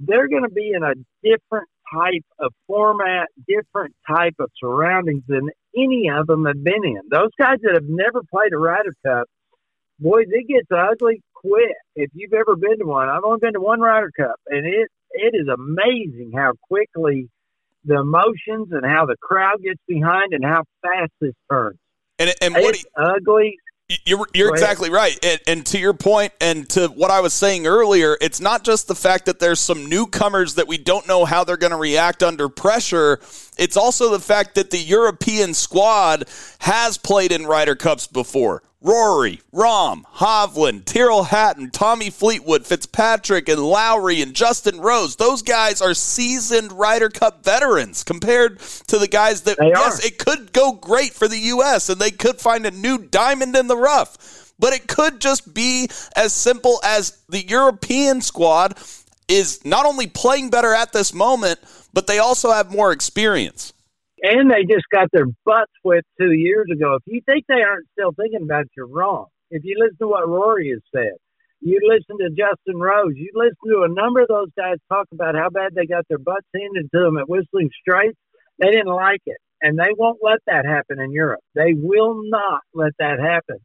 they're 0.00 0.28
going 0.28 0.44
to 0.44 0.50
be 0.50 0.72
in 0.74 0.82
a 0.84 0.94
different 1.22 1.68
type 1.92 2.24
of 2.38 2.52
format, 2.68 3.28
different 3.48 3.94
type 4.08 4.34
of 4.38 4.50
surroundings 4.60 5.22
than 5.26 5.50
any 5.76 6.10
of 6.10 6.26
them 6.26 6.44
have 6.46 6.62
been 6.62 6.84
in. 6.84 7.00
Those 7.10 7.30
guys 7.38 7.58
that 7.62 7.74
have 7.74 7.88
never 7.88 8.22
played 8.30 8.52
a 8.52 8.58
Ryder 8.58 8.94
Cup, 9.04 9.28
boys, 9.98 10.26
it 10.30 10.48
gets 10.48 10.68
ugly 10.70 11.22
quick. 11.34 11.74
If 11.96 12.10
you've 12.14 12.32
ever 12.32 12.56
been 12.56 12.78
to 12.78 12.84
one, 12.84 13.08
I've 13.08 13.24
only 13.24 13.38
been 13.40 13.54
to 13.54 13.60
one 13.60 13.80
Ryder 13.80 14.12
Cup, 14.16 14.40
and 14.48 14.66
it 14.66 14.88
it 15.10 15.34
is 15.34 15.48
amazing 15.48 16.32
how 16.34 16.52
quickly 16.68 17.28
the 17.84 18.00
emotions 18.00 18.68
and 18.72 18.84
how 18.84 19.06
the 19.06 19.16
crowd 19.20 19.62
gets 19.62 19.80
behind 19.86 20.32
and 20.32 20.44
how 20.44 20.64
fast 20.82 21.12
this 21.20 21.34
turns. 21.50 21.78
And 22.18 22.34
and 22.40 22.54
what 22.54 22.74
it's 22.74 22.86
ugly. 22.96 23.58
You're 24.06 24.26
you're 24.32 24.50
exactly 24.50 24.88
right, 24.88 25.22
and, 25.22 25.40
and 25.46 25.66
to 25.66 25.78
your 25.78 25.92
point, 25.92 26.32
and 26.40 26.66
to 26.70 26.88
what 26.88 27.10
I 27.10 27.20
was 27.20 27.34
saying 27.34 27.66
earlier, 27.66 28.16
it's 28.18 28.40
not 28.40 28.64
just 28.64 28.88
the 28.88 28.94
fact 28.94 29.26
that 29.26 29.40
there's 29.40 29.60
some 29.60 29.90
newcomers 29.90 30.54
that 30.54 30.66
we 30.66 30.78
don't 30.78 31.06
know 31.06 31.26
how 31.26 31.44
they're 31.44 31.58
going 31.58 31.70
to 31.70 31.76
react 31.76 32.22
under 32.22 32.48
pressure. 32.48 33.20
It's 33.58 33.76
also 33.76 34.10
the 34.10 34.20
fact 34.20 34.54
that 34.54 34.70
the 34.70 34.78
European 34.78 35.52
squad 35.52 36.24
has 36.60 36.96
played 36.96 37.30
in 37.30 37.44
Ryder 37.44 37.74
Cups 37.74 38.06
before. 38.06 38.62
Rory, 38.84 39.40
Rahm, 39.50 40.02
Hovland, 40.16 40.84
Tyrrell 40.84 41.24
Hatton, 41.24 41.70
Tommy 41.70 42.10
Fleetwood, 42.10 42.66
Fitzpatrick, 42.66 43.48
and 43.48 43.62
Lowry 43.62 44.20
and 44.20 44.34
Justin 44.34 44.78
Rose. 44.78 45.16
Those 45.16 45.40
guys 45.40 45.80
are 45.80 45.94
seasoned 45.94 46.70
Ryder 46.70 47.08
Cup 47.08 47.42
veterans 47.42 48.04
compared 48.04 48.60
to 48.60 48.98
the 48.98 49.08
guys 49.08 49.40
that, 49.42 49.56
they 49.58 49.68
yes, 49.68 50.04
are. 50.04 50.06
it 50.06 50.18
could 50.18 50.52
go 50.52 50.72
great 50.72 51.14
for 51.14 51.26
the 51.26 51.38
U.S. 51.38 51.88
and 51.88 51.98
they 51.98 52.10
could 52.10 52.38
find 52.38 52.66
a 52.66 52.70
new 52.70 52.98
diamond 52.98 53.56
in 53.56 53.68
the 53.68 53.76
rough. 53.76 54.52
But 54.58 54.74
it 54.74 54.86
could 54.86 55.18
just 55.18 55.54
be 55.54 55.88
as 56.14 56.34
simple 56.34 56.78
as 56.84 57.22
the 57.30 57.44
European 57.44 58.20
squad 58.20 58.78
is 59.28 59.64
not 59.64 59.86
only 59.86 60.08
playing 60.08 60.50
better 60.50 60.74
at 60.74 60.92
this 60.92 61.14
moment, 61.14 61.58
but 61.94 62.06
they 62.06 62.18
also 62.18 62.52
have 62.52 62.70
more 62.70 62.92
experience 62.92 63.73
and 64.24 64.50
they 64.50 64.64
just 64.64 64.86
got 64.90 65.08
their 65.12 65.26
butts 65.44 65.72
whipped 65.82 66.08
two 66.18 66.32
years 66.32 66.66
ago. 66.72 66.94
If 66.94 67.02
you 67.06 67.20
think 67.26 67.44
they 67.46 67.62
aren't 67.62 67.86
still 67.92 68.12
thinking 68.12 68.42
about 68.42 68.62
it, 68.62 68.70
you're 68.74 68.86
wrong. 68.86 69.26
If 69.50 69.64
you 69.64 69.76
listen 69.78 69.98
to 70.00 70.08
what 70.08 70.26
Rory 70.26 70.70
has 70.70 70.80
said, 70.94 71.12
you 71.60 71.78
listen 71.84 72.16
to 72.18 72.30
Justin 72.30 72.80
Rose, 72.80 73.12
you 73.16 73.30
listen 73.34 73.56
to 73.68 73.82
a 73.82 73.94
number 73.94 74.22
of 74.22 74.28
those 74.28 74.48
guys 74.56 74.78
talk 74.88 75.06
about 75.12 75.34
how 75.34 75.50
bad 75.50 75.74
they 75.74 75.84
got 75.84 76.08
their 76.08 76.18
butts 76.18 76.46
handed 76.54 76.90
to 76.94 77.00
them 77.00 77.18
at 77.18 77.28
Whistling 77.28 77.70
Straits. 77.80 78.18
They 78.58 78.70
didn't 78.70 78.94
like 78.94 79.22
it, 79.26 79.36
and 79.60 79.78
they 79.78 79.92
won't 79.96 80.18
let 80.22 80.38
that 80.46 80.64
happen 80.64 81.00
in 81.00 81.12
Europe. 81.12 81.40
They 81.54 81.74
will 81.74 82.22
not 82.24 82.62
let 82.72 82.92
that 82.98 83.20
happen. 83.20 83.58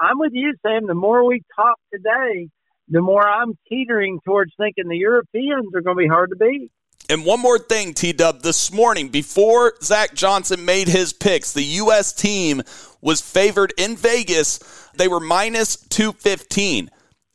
I'm 0.00 0.18
with 0.18 0.32
you, 0.32 0.54
Sam. 0.64 0.86
The 0.86 0.94
more 0.94 1.24
we 1.24 1.42
talk 1.56 1.76
today, 1.92 2.48
the 2.88 3.00
more 3.00 3.26
I'm 3.26 3.58
teetering 3.68 4.20
towards 4.24 4.52
thinking 4.56 4.88
the 4.88 4.96
Europeans 4.96 5.74
are 5.74 5.80
going 5.80 5.96
to 5.96 6.02
be 6.02 6.08
hard 6.08 6.30
to 6.30 6.36
beat. 6.36 6.70
And 7.08 7.24
one 7.24 7.40
more 7.40 7.58
thing, 7.58 7.92
T 7.92 8.12
Dub. 8.12 8.40
This 8.40 8.72
morning, 8.72 9.10
before 9.10 9.74
Zach 9.82 10.14
Johnson 10.14 10.64
made 10.64 10.88
his 10.88 11.12
picks, 11.12 11.52
the 11.52 11.62
U.S. 11.62 12.12
team 12.12 12.62
was 13.02 13.20
favored 13.20 13.74
in 13.76 13.96
Vegas. 13.96 14.58
They 14.96 15.08
were 15.08 15.20
minus 15.20 15.76
215. 15.76 16.90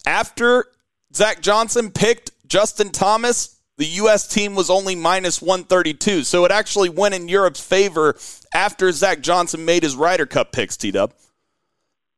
After 0.08 0.66
Zach 1.14 1.42
Johnson 1.42 1.92
picked 1.92 2.32
Justin 2.48 2.90
Thomas, 2.90 3.60
the 3.78 3.86
U.S. 3.86 4.28
team 4.28 4.56
was 4.56 4.72
only 4.72 4.96
minus 4.96 5.42
132. 5.42 6.24
So 6.24 6.46
it 6.46 6.52
actually 6.52 6.90
went 6.90 7.14
in 7.14 7.28
Europe's 7.28 7.64
favor 7.64 8.16
after 8.54 8.92
Zach 8.92 9.22
Johnson 9.22 9.66
made 9.66 9.84
his 9.84 9.96
Ryder 9.96 10.26
Cup 10.26 10.52
picks, 10.52 10.78
T 10.78 10.92
Dub. 10.92 11.14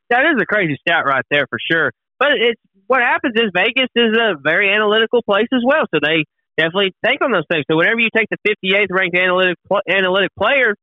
That 0.10 0.21
is 0.21 0.41
a 0.41 0.45
crazy 0.45 0.77
stat 0.82 1.06
right 1.06 1.25
there 1.30 1.47
for 1.49 1.60
sure. 1.60 1.91
But 2.17 2.32
it's 2.34 2.62
what 2.88 3.01
happens 3.01 3.34
is 3.36 3.51
Vegas 3.54 3.89
is 3.95 4.17
a 4.17 4.36
very 4.41 4.73
analytical 4.73 5.21
place 5.21 5.47
as 5.54 5.62
well. 5.65 5.84
So 5.93 5.99
they 6.01 6.25
definitely 6.62 6.93
think 7.04 7.21
on 7.21 7.32
those 7.32 7.50
things. 7.50 7.65
So 7.69 7.78
whenever 7.78 8.00
you 8.00 8.10
take 8.15 8.30
the 8.30 8.38
58th 8.45 8.91
ranked 8.91 9.17
analytic 9.17 9.58
analytic 9.89 10.32
player 10.38 10.76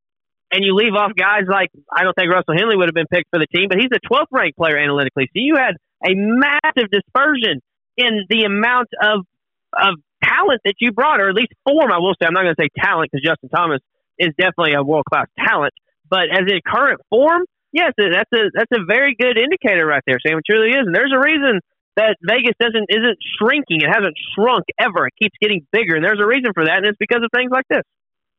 and 0.50 0.64
you 0.64 0.74
leave 0.74 0.94
off 0.94 1.12
guys 1.14 1.44
like 1.46 1.70
I 1.92 2.02
don't 2.02 2.14
think 2.14 2.30
Russell 2.30 2.56
Henley 2.56 2.76
would 2.76 2.88
have 2.88 2.98
been 2.98 3.10
picked 3.10 3.30
for 3.30 3.38
the 3.38 3.46
team, 3.46 3.68
but 3.68 3.78
he's 3.78 3.90
the 3.90 4.00
12th 4.02 4.32
ranked 4.32 4.58
player 4.58 4.78
analytically. 4.78 5.30
So 5.30 5.38
you 5.38 5.56
had 5.56 5.76
a 6.02 6.14
massive 6.14 6.90
dispersion 6.90 7.60
in 7.96 8.26
the 8.28 8.44
amount 8.44 8.88
of 9.02 9.24
of 9.72 9.94
talent 10.22 10.60
that 10.64 10.74
you 10.80 10.92
brought, 10.92 11.20
or 11.20 11.28
at 11.28 11.34
least 11.34 11.52
form. 11.64 11.92
I 11.92 11.98
will 11.98 12.14
say 12.20 12.26
I'm 12.26 12.34
not 12.34 12.42
going 12.42 12.54
to 12.56 12.62
say 12.62 12.68
talent 12.74 13.10
because 13.12 13.22
Justin 13.24 13.48
Thomas 13.50 13.80
is 14.18 14.34
definitely 14.38 14.74
a 14.74 14.82
world 14.82 15.04
class 15.06 15.26
talent, 15.38 15.74
but 16.08 16.26
as 16.32 16.50
in 16.50 16.60
current 16.66 17.00
form, 17.10 17.42
yes, 17.72 17.92
that's 17.96 18.32
a 18.34 18.50
that's 18.54 18.72
a 18.72 18.84
very 18.86 19.14
good 19.18 19.38
indicator 19.38 19.86
right 19.86 20.02
there, 20.06 20.18
Sam. 20.24 20.38
It 20.38 20.44
truly 20.48 20.70
is, 20.70 20.86
and 20.86 20.94
there's 20.94 21.12
a 21.14 21.20
reason 21.20 21.60
that 21.98 22.16
Vegas 22.22 22.54
doesn't 22.60 22.86
isn't 22.88 23.18
shrinking. 23.38 23.80
It 23.82 23.88
hasn't 23.88 24.16
shrunk 24.34 24.64
ever. 24.78 25.08
It 25.08 25.14
keeps 25.20 25.36
getting 25.42 25.66
bigger, 25.72 25.96
and 25.96 26.04
there's 26.04 26.20
a 26.20 26.26
reason 26.26 26.52
for 26.54 26.64
that, 26.64 26.78
and 26.78 26.86
it's 26.86 26.98
because 26.98 27.22
of 27.22 27.30
things 27.34 27.50
like 27.50 27.66
this. 27.68 27.82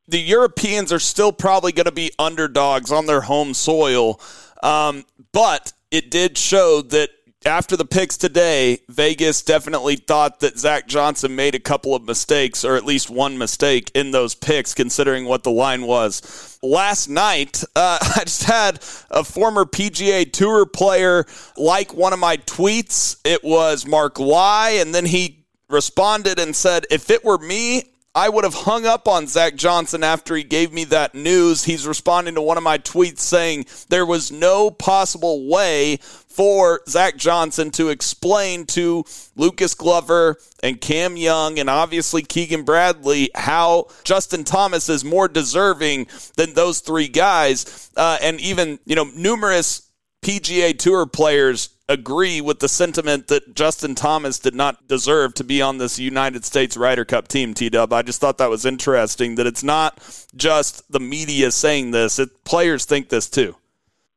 The 0.07 0.19
Europeans 0.19 0.91
are 0.91 0.99
still 0.99 1.31
probably 1.31 1.71
going 1.71 1.85
to 1.85 1.91
be 1.91 2.11
underdogs 2.17 2.91
on 2.91 3.05
their 3.05 3.21
home 3.21 3.53
soil, 3.53 4.19
um, 4.63 5.03
but 5.33 5.73
it 5.91 6.09
did 6.09 6.37
show 6.37 6.81
that 6.81 7.09
after 7.45 7.77
the 7.77 7.85
picks 7.85 8.17
today, 8.17 8.79
Vegas 8.89 9.41
definitely 9.41 9.95
thought 9.95 10.41
that 10.41 10.59
Zach 10.59 10.87
Johnson 10.87 11.35
made 11.35 11.55
a 11.55 11.59
couple 11.59 11.95
of 11.95 12.03
mistakes, 12.03 12.65
or 12.65 12.75
at 12.75 12.83
least 12.83 13.09
one 13.09 13.37
mistake 13.37 13.91
in 13.93 14.11
those 14.11 14.35
picks, 14.35 14.73
considering 14.73 15.25
what 15.25 15.43
the 15.43 15.51
line 15.51 15.83
was. 15.83 16.59
Last 16.61 17.07
night, 17.07 17.63
uh, 17.75 17.97
I 18.17 18.23
just 18.25 18.43
had 18.43 18.83
a 19.09 19.23
former 19.23 19.63
PGA 19.63 20.31
Tour 20.31 20.65
player 20.65 21.25
like 21.55 21.93
one 21.93 22.11
of 22.11 22.19
my 22.19 22.37
tweets. 22.37 23.17
It 23.23 23.43
was 23.43 23.87
Mark 23.87 24.19
Y, 24.19 24.71
and 24.81 24.93
then 24.93 25.05
he 25.05 25.45
responded 25.69 26.39
and 26.39 26.53
said, 26.53 26.87
If 26.91 27.09
it 27.09 27.23
were 27.23 27.37
me, 27.37 27.83
I 28.15 28.27
would 28.27 28.43
have 28.43 28.55
hung 28.55 28.87
up 28.87 29.07
on 29.07 29.27
Zach 29.27 29.55
Johnson 29.55 30.03
after 30.03 30.35
he 30.35 30.43
gave 30.43 30.73
me 30.73 30.83
that 30.85 31.13
news. 31.13 31.63
He's 31.63 31.87
responding 31.87 32.35
to 32.35 32.41
one 32.41 32.57
of 32.57 32.63
my 32.63 32.79
tweets 32.79 33.19
saying 33.19 33.67
there 33.87 34.05
was 34.05 34.31
no 34.31 34.71
possible 34.71 35.47
way 35.47 35.99
for 36.39 36.79
Zach 36.87 37.17
Johnson 37.17 37.69
to 37.71 37.89
explain 37.89 38.65
to 38.67 39.03
Lucas 39.35 39.73
Glover 39.73 40.37
and 40.63 40.79
Cam 40.79 41.17
Young 41.17 41.59
and 41.59 41.69
obviously 41.69 42.21
Keegan 42.21 42.63
Bradley 42.63 43.29
how 43.35 43.87
Justin 44.05 44.45
Thomas 44.45 44.87
is 44.87 45.03
more 45.03 45.27
deserving 45.27 46.07
than 46.37 46.53
those 46.53 46.79
three 46.79 47.09
guys. 47.09 47.91
Uh, 47.97 48.19
and 48.21 48.39
even, 48.39 48.79
you 48.85 48.95
know, 48.95 49.03
numerous 49.13 49.89
PGA 50.21 50.79
Tour 50.79 51.05
players 51.07 51.71
agree 51.89 52.39
with 52.39 52.59
the 52.59 52.69
sentiment 52.69 53.27
that 53.27 53.53
Justin 53.53 53.93
Thomas 53.93 54.39
did 54.39 54.55
not 54.55 54.87
deserve 54.87 55.33
to 55.33 55.43
be 55.43 55.61
on 55.61 55.77
this 55.77 55.99
United 55.99 56.45
States 56.45 56.77
Ryder 56.77 57.03
Cup 57.03 57.27
team, 57.27 57.53
T 57.53 57.69
Dub. 57.69 57.91
I 57.91 58.01
just 58.01 58.21
thought 58.21 58.37
that 58.37 58.49
was 58.49 58.65
interesting 58.65 59.35
that 59.35 59.45
it's 59.45 59.63
not 59.63 59.99
just 60.37 60.89
the 60.89 61.01
media 61.01 61.51
saying 61.51 61.91
this, 61.91 62.17
it, 62.17 62.45
players 62.45 62.85
think 62.85 63.09
this 63.09 63.29
too. 63.29 63.57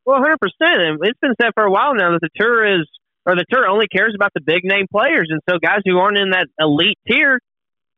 Well, 0.05 0.21
100%. 0.21 0.35
And 0.61 0.99
it's 1.03 1.19
been 1.21 1.35
said 1.41 1.53
for 1.55 1.65
a 1.65 1.71
while 1.71 1.95
now 1.95 2.13
that 2.13 2.21
the 2.21 2.31
tour 2.35 2.81
is, 2.81 2.89
or 3.25 3.37
the 3.37 3.45
tour 3.51 3.67
only 3.67 3.87
cares 3.87 4.15
about 4.15 4.33
the 4.35 4.41
big 4.41 4.65
name 4.65 4.87
players. 4.91 5.29
And 5.31 5.41
so 5.49 5.59
guys 5.59 5.81
who 5.85 5.99
aren't 5.99 6.19
in 6.19 6.31
that 6.31 6.49
elite 6.59 6.99
tier, 7.09 7.41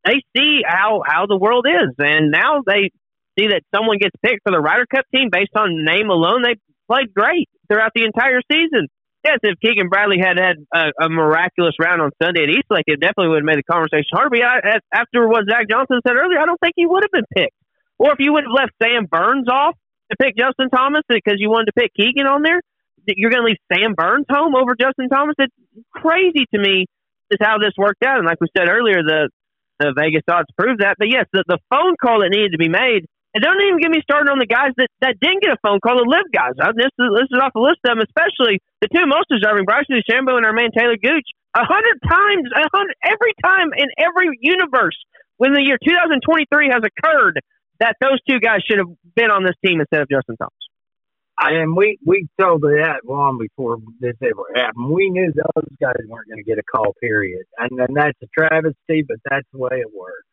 they 0.05 0.21
see 0.37 0.61
how, 0.67 1.03
how 1.07 1.27
the 1.27 1.37
world 1.37 1.67
is. 1.69 1.95
And 1.99 2.31
now 2.31 2.63
they 2.67 2.91
see 3.39 3.49
that 3.49 3.63
someone 3.75 3.99
gets 3.99 4.15
picked 4.23 4.43
for 4.45 4.53
the 4.53 4.61
Ryder 4.61 4.87
Cup 4.87 5.07
team 5.15 5.29
based 5.33 5.57
on 5.57 5.85
name 5.85 6.11
alone. 6.11 6.43
They 6.43 6.57
played 6.87 7.15
great 7.15 7.49
throughout 7.69 7.93
the 7.95 8.05
entire 8.05 8.41
season 8.53 8.89
yes, 9.25 9.39
if 9.43 9.59
Keegan 9.61 9.89
Bradley 9.89 10.19
had 10.21 10.39
had 10.39 10.57
a, 10.73 11.07
a 11.07 11.09
miraculous 11.09 11.75
round 11.81 12.03
on 12.03 12.11
Sunday 12.23 12.45
at 12.45 12.51
Eastlake, 12.51 12.85
it 12.87 13.01
definitely 13.01 13.29
would 13.29 13.43
have 13.43 13.49
made 13.49 13.59
the 13.59 13.67
conversation 13.67 14.13
harder. 14.13 14.31
But 14.31 14.45
I, 14.45 14.79
after 14.93 15.27
what 15.27 15.49
Zach 15.49 15.69
Johnson 15.69 16.01
said 16.07 16.15
earlier, 16.15 16.39
I 16.39 16.45
don't 16.47 16.61
think 16.61 16.75
he 16.77 16.87
would 16.87 17.03
have 17.03 17.11
been 17.11 17.29
picked. 17.35 17.57
Or 17.99 18.13
if 18.13 18.21
you 18.21 18.33
would 18.33 18.45
have 18.45 18.55
left 18.55 18.73
Sam 18.83 19.07
Burns 19.11 19.49
off 19.49 19.75
to 20.15 20.23
pick 20.23 20.37
Justin 20.37 20.71
Thomas 20.71 21.03
because 21.09 21.37
you 21.39 21.51
wanted 21.51 21.75
to 21.75 21.77
pick 21.77 21.93
Keegan 21.95 22.27
on 22.27 22.43
there, 22.43 22.61
you're 23.07 23.31
going 23.31 23.43
to 23.43 23.49
leave 23.51 23.63
Sam 23.73 23.95
Burns 23.95 24.27
home 24.31 24.55
over 24.55 24.75
Justin 24.79 25.09
Thomas. 25.09 25.35
It's 25.39 25.55
crazy 25.93 26.47
to 26.55 26.59
me 26.59 26.87
is 27.31 27.39
how 27.41 27.59
this 27.59 27.73
worked 27.77 28.03
out. 28.05 28.19
And 28.19 28.27
like 28.27 28.41
we 28.41 28.49
said 28.57 28.69
earlier, 28.69 29.03
the 29.03 29.29
the 29.81 29.91
Vegas 29.91 30.23
odds 30.31 30.47
prove 30.57 30.79
that. 30.79 30.95
But 31.03 31.11
yes, 31.11 31.27
the, 31.33 31.43
the 31.49 31.59
phone 31.67 31.99
call 31.99 32.23
that 32.23 32.31
needed 32.31 32.53
to 32.53 32.63
be 32.63 32.71
made 32.71 33.11
and 33.35 33.43
don't 33.43 33.59
even 33.67 33.83
get 33.83 33.91
me 33.91 33.99
started 34.07 34.31
on 34.31 34.39
the 34.39 34.47
guys 34.47 34.71
that, 34.79 34.87
that 35.03 35.19
didn't 35.19 35.43
get 35.43 35.51
a 35.51 35.59
phone 35.59 35.83
call, 35.83 35.99
the 35.99 36.07
LIV 36.07 36.31
guys. 36.31 36.55
I, 36.63 36.71
this, 36.71 36.95
is, 36.95 37.09
this 37.19 37.29
is 37.35 37.39
off 37.43 37.51
the 37.51 37.67
list 37.67 37.83
of 37.83 37.91
them, 37.91 37.99
especially 37.99 38.63
the 38.79 38.87
two 38.95 39.11
most 39.11 39.27
deserving, 39.27 39.67
Bryson 39.67 39.99
DeChambeau 39.99 40.39
and 40.39 40.47
our 40.47 40.55
man 40.55 40.71
Talor 40.71 40.95
Gooch. 41.03 41.27
A 41.59 41.67
hundred 41.67 41.99
times, 42.07 42.47
a 42.55 42.67
hundred 42.71 42.95
every 43.03 43.35
time 43.43 43.75
in 43.75 43.91
every 43.99 44.31
universe 44.39 44.95
when 45.39 45.51
the 45.51 45.63
year 45.63 45.79
2023 45.83 46.71
has 46.71 46.83
occurred 46.87 47.43
that 47.81 47.97
those 48.01 48.21
two 48.29 48.41
guys 48.41 48.61
should 48.69 48.79
have 48.79 48.89
been 49.15 49.31
on 49.31 49.45
this 49.45 49.57
team 49.65 49.81
instead 49.81 50.01
of 50.01 50.09
Justin 50.09 50.37
Thomas. 50.37 50.53
I 51.39 51.51
And 51.55 51.77
we 51.77 51.99
we 52.07 52.29
told 52.41 52.63
that 52.63 53.01
long 53.05 53.39
before 53.39 53.79
this 54.01 54.15
ever 54.23 54.45
happened. 54.55 54.91
We 54.91 55.11
knew 55.11 55.33
those 55.33 55.69
guys 55.81 55.97
weren't 56.07 56.29
going 56.29 56.43
to 56.43 56.45
get 56.45 56.59
a 56.59 56.63
call. 56.63 56.95
Period. 57.01 57.43
And 57.59 57.71
then 57.77 57.89
that's 57.95 58.19
a 58.23 58.27
travesty, 58.39 59.03
but 59.07 59.17
that's 59.29 59.47
the 59.53 59.59
way 59.59 59.81
it 59.81 59.91
works. 59.93 60.27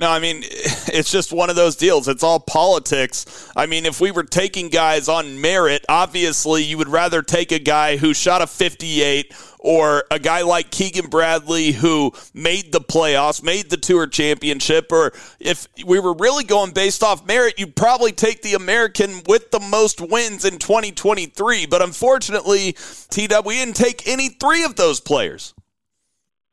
No, 0.00 0.10
I 0.10 0.18
mean, 0.18 0.38
it's 0.44 1.10
just 1.10 1.32
one 1.32 1.50
of 1.50 1.56
those 1.56 1.76
deals. 1.76 2.08
It's 2.08 2.22
all 2.22 2.40
politics. 2.40 3.50
I 3.54 3.66
mean, 3.66 3.84
if 3.84 4.00
we 4.00 4.10
were 4.10 4.22
taking 4.22 4.68
guys 4.68 5.08
on 5.08 5.40
merit, 5.40 5.84
obviously 5.88 6.64
you 6.64 6.78
would 6.78 6.88
rather 6.88 7.22
take 7.22 7.52
a 7.52 7.58
guy 7.58 7.98
who 7.98 8.14
shot 8.14 8.40
a 8.40 8.46
58 8.46 9.34
or 9.58 10.04
a 10.10 10.18
guy 10.18 10.40
like 10.40 10.70
Keegan 10.70 11.10
Bradley 11.10 11.72
who 11.72 12.12
made 12.32 12.72
the 12.72 12.80
playoffs, 12.80 13.42
made 13.42 13.68
the 13.68 13.76
tour 13.76 14.06
championship, 14.06 14.90
or 14.90 15.12
if 15.38 15.68
we 15.84 16.00
were 16.00 16.14
really 16.14 16.44
going 16.44 16.72
based 16.72 17.02
off 17.02 17.26
merit, 17.26 17.58
you'd 17.58 17.76
probably 17.76 18.12
take 18.12 18.40
the 18.40 18.54
American 18.54 19.20
with 19.26 19.50
the 19.50 19.60
most 19.60 20.00
wins 20.00 20.46
in 20.46 20.58
2023. 20.58 21.66
But 21.66 21.82
unfortunately, 21.82 22.72
TW, 23.10 23.44
we 23.44 23.56
didn't 23.56 23.76
take 23.76 24.08
any 24.08 24.30
three 24.30 24.64
of 24.64 24.76
those 24.76 24.98
players. 24.98 25.52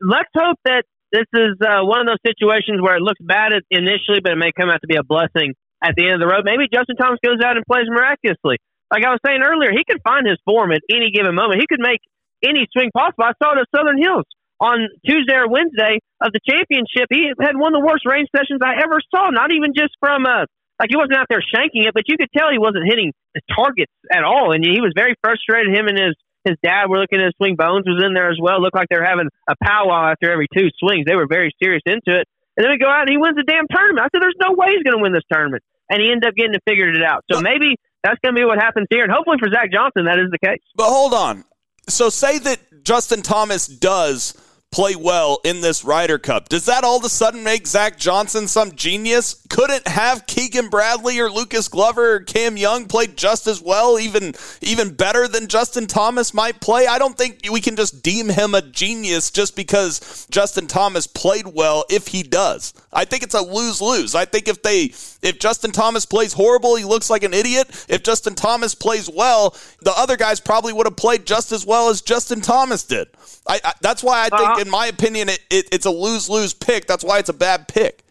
Let's 0.02 0.28
hope 0.34 0.58
that 0.66 0.84
this 1.12 1.28
is 1.32 1.56
uh, 1.60 1.84
one 1.84 2.00
of 2.00 2.06
those 2.06 2.24
situations 2.24 2.80
where 2.80 2.96
it 2.96 3.02
looks 3.02 3.20
bad 3.20 3.52
initially, 3.70 4.20
but 4.20 4.32
it 4.32 4.40
may 4.40 4.52
come 4.52 4.68
out 4.68 4.80
to 4.82 4.88
be 4.88 4.96
a 4.96 5.04
blessing 5.04 5.54
at 5.82 5.94
the 5.96 6.04
end 6.04 6.18
of 6.18 6.20
the 6.20 6.28
road. 6.28 6.44
Maybe 6.44 6.68
Justin 6.72 6.96
Thomas 6.96 7.18
goes 7.24 7.40
out 7.44 7.56
and 7.56 7.64
plays 7.64 7.88
miraculously. 7.88 8.58
Like 8.90 9.04
I 9.04 9.12
was 9.12 9.20
saying 9.24 9.40
earlier, 9.44 9.70
he 9.70 9.84
could 9.84 10.00
find 10.02 10.26
his 10.26 10.40
form 10.44 10.72
at 10.72 10.80
any 10.90 11.10
given 11.12 11.34
moment. 11.34 11.60
He 11.60 11.68
could 11.68 11.80
make 11.80 12.00
any 12.44 12.66
swing 12.72 12.90
possible. 12.92 13.24
I 13.24 13.36
saw 13.40 13.56
it 13.56 13.60
at 13.60 13.68
Southern 13.74 14.00
Hills 14.00 14.24
on 14.60 14.88
Tuesday 15.06 15.36
or 15.36 15.48
Wednesday 15.48 16.00
of 16.20 16.32
the 16.32 16.40
championship. 16.42 17.06
He 17.10 17.30
had 17.40 17.56
one 17.56 17.74
of 17.74 17.80
the 17.80 17.86
worst 17.86 18.04
range 18.06 18.28
sessions 18.34 18.60
I 18.64 18.80
ever 18.82 19.00
saw. 19.12 19.30
Not 19.30 19.52
even 19.52 19.72
just 19.76 19.94
from 20.00 20.26
uh, 20.26 20.48
like 20.80 20.90
he 20.90 20.96
wasn't 20.96 21.18
out 21.18 21.26
there 21.28 21.42
shanking 21.42 21.86
it, 21.86 21.94
but 21.94 22.08
you 22.08 22.16
could 22.16 22.30
tell 22.36 22.50
he 22.50 22.58
wasn't 22.58 22.86
hitting 22.86 23.12
his 23.34 23.44
targets 23.54 23.92
at 24.10 24.24
all, 24.24 24.52
and 24.52 24.64
he 24.64 24.80
was 24.80 24.92
very 24.94 25.14
frustrated. 25.22 25.74
Him 25.74 25.86
and 25.88 25.98
his 25.98 26.16
his 26.44 26.56
dad 26.62 26.88
were 26.88 26.98
looking 26.98 27.20
at 27.20 27.34
swing. 27.36 27.56
Bones 27.56 27.84
was 27.86 28.02
in 28.04 28.14
there 28.14 28.30
as 28.30 28.38
well. 28.40 28.60
Looked 28.60 28.76
like 28.76 28.88
they 28.88 28.96
were 28.96 29.04
having 29.04 29.28
a 29.48 29.54
powwow 29.62 30.10
after 30.10 30.30
every 30.30 30.46
two 30.54 30.68
swings. 30.78 31.04
They 31.06 31.16
were 31.16 31.26
very 31.26 31.52
serious 31.62 31.82
into 31.86 32.18
it. 32.18 32.26
And 32.56 32.64
then 32.64 32.70
we 32.70 32.78
go 32.78 32.88
out 32.88 33.02
and 33.02 33.10
he 33.10 33.18
wins 33.18 33.36
the 33.36 33.44
damn 33.44 33.66
tournament. 33.70 34.00
I 34.00 34.08
said, 34.10 34.22
there's 34.22 34.38
no 34.40 34.52
way 34.54 34.74
he's 34.74 34.82
going 34.82 34.96
to 34.96 35.02
win 35.02 35.12
this 35.12 35.26
tournament. 35.30 35.62
And 35.90 36.02
he 36.02 36.10
ended 36.10 36.28
up 36.28 36.34
getting 36.34 36.54
it 36.54 36.62
figured 36.66 36.96
it 36.96 37.02
out. 37.02 37.24
So 37.30 37.40
maybe 37.40 37.76
that's 38.02 38.18
going 38.22 38.34
to 38.34 38.40
be 38.40 38.44
what 38.44 38.58
happens 38.58 38.86
here. 38.90 39.04
And 39.04 39.12
hopefully 39.12 39.38
for 39.38 39.48
Zach 39.48 39.70
Johnson, 39.72 40.06
that 40.06 40.18
is 40.18 40.30
the 40.30 40.38
case. 40.38 40.60
But 40.74 40.88
hold 40.88 41.14
on. 41.14 41.44
So 41.88 42.10
say 42.10 42.38
that 42.38 42.84
Justin 42.84 43.22
Thomas 43.22 43.66
does 43.66 44.34
play 44.70 44.94
well 44.94 45.40
in 45.44 45.60
this 45.60 45.84
Ryder 45.84 46.18
Cup. 46.18 46.48
Does 46.48 46.66
that 46.66 46.84
all 46.84 46.98
of 46.98 47.04
a 47.04 47.08
sudden 47.08 47.42
make 47.42 47.66
Zach 47.66 47.98
Johnson 47.98 48.46
some 48.46 48.72
genius? 48.72 49.42
Couldn't 49.48 49.88
have 49.88 50.26
Keegan 50.26 50.68
Bradley 50.68 51.18
or 51.18 51.30
Lucas 51.30 51.68
Glover 51.68 52.16
or 52.16 52.20
Cam 52.20 52.56
Young 52.56 52.86
play 52.86 53.06
just 53.06 53.46
as 53.46 53.62
well, 53.62 53.98
even 53.98 54.34
even 54.60 54.94
better 54.94 55.26
than 55.26 55.48
Justin 55.48 55.86
Thomas 55.86 56.34
might 56.34 56.60
play? 56.60 56.86
I 56.86 56.98
don't 56.98 57.16
think 57.16 57.40
we 57.50 57.60
can 57.60 57.76
just 57.76 58.02
deem 58.02 58.28
him 58.28 58.54
a 58.54 58.62
genius 58.62 59.30
just 59.30 59.56
because 59.56 60.26
Justin 60.30 60.66
Thomas 60.66 61.06
played 61.06 61.46
well 61.46 61.84
if 61.88 62.08
he 62.08 62.22
does. 62.22 62.74
I 62.92 63.04
think 63.04 63.22
it's 63.22 63.34
a 63.34 63.42
lose-lose. 63.42 64.14
I 64.14 64.26
think 64.26 64.48
if 64.48 64.62
they 64.62 64.92
if 65.22 65.38
Justin 65.38 65.72
Thomas 65.72 66.04
plays 66.04 66.34
horrible, 66.34 66.76
he 66.76 66.84
looks 66.84 67.10
like 67.10 67.22
an 67.22 67.34
idiot. 67.34 67.86
If 67.88 68.02
Justin 68.02 68.34
Thomas 68.34 68.74
plays 68.74 69.08
well, 69.08 69.56
the 69.80 69.92
other 69.96 70.16
guys 70.16 70.40
probably 70.40 70.72
would 70.72 70.86
have 70.86 70.96
played 70.96 71.26
just 71.26 71.52
as 71.52 71.64
well 71.64 71.88
as 71.88 72.02
Justin 72.02 72.40
Thomas 72.40 72.84
did. 72.84 73.08
I, 73.46 73.60
I 73.64 73.72
that's 73.80 74.02
why 74.02 74.28
I 74.30 74.36
think, 74.36 74.57
uh, 74.58 74.62
in 74.62 74.70
my 74.70 74.86
opinion, 74.86 75.28
it, 75.28 75.40
it, 75.50 75.68
it's 75.72 75.86
a 75.86 75.90
lose 75.90 76.28
lose 76.28 76.54
pick. 76.54 76.86
That's 76.86 77.04
why 77.04 77.18
it's 77.18 77.28
a 77.28 77.34
bad 77.34 77.68
pick. 77.68 78.04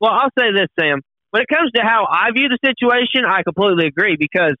Well, 0.00 0.12
I'll 0.12 0.32
say 0.38 0.52
this, 0.52 0.68
Sam. 0.78 1.02
When 1.30 1.42
it 1.42 1.48
comes 1.48 1.70
to 1.72 1.82
how 1.82 2.06
I 2.10 2.32
view 2.32 2.48
the 2.48 2.58
situation, 2.64 3.24
I 3.28 3.42
completely 3.42 3.86
agree 3.86 4.16
because 4.18 4.54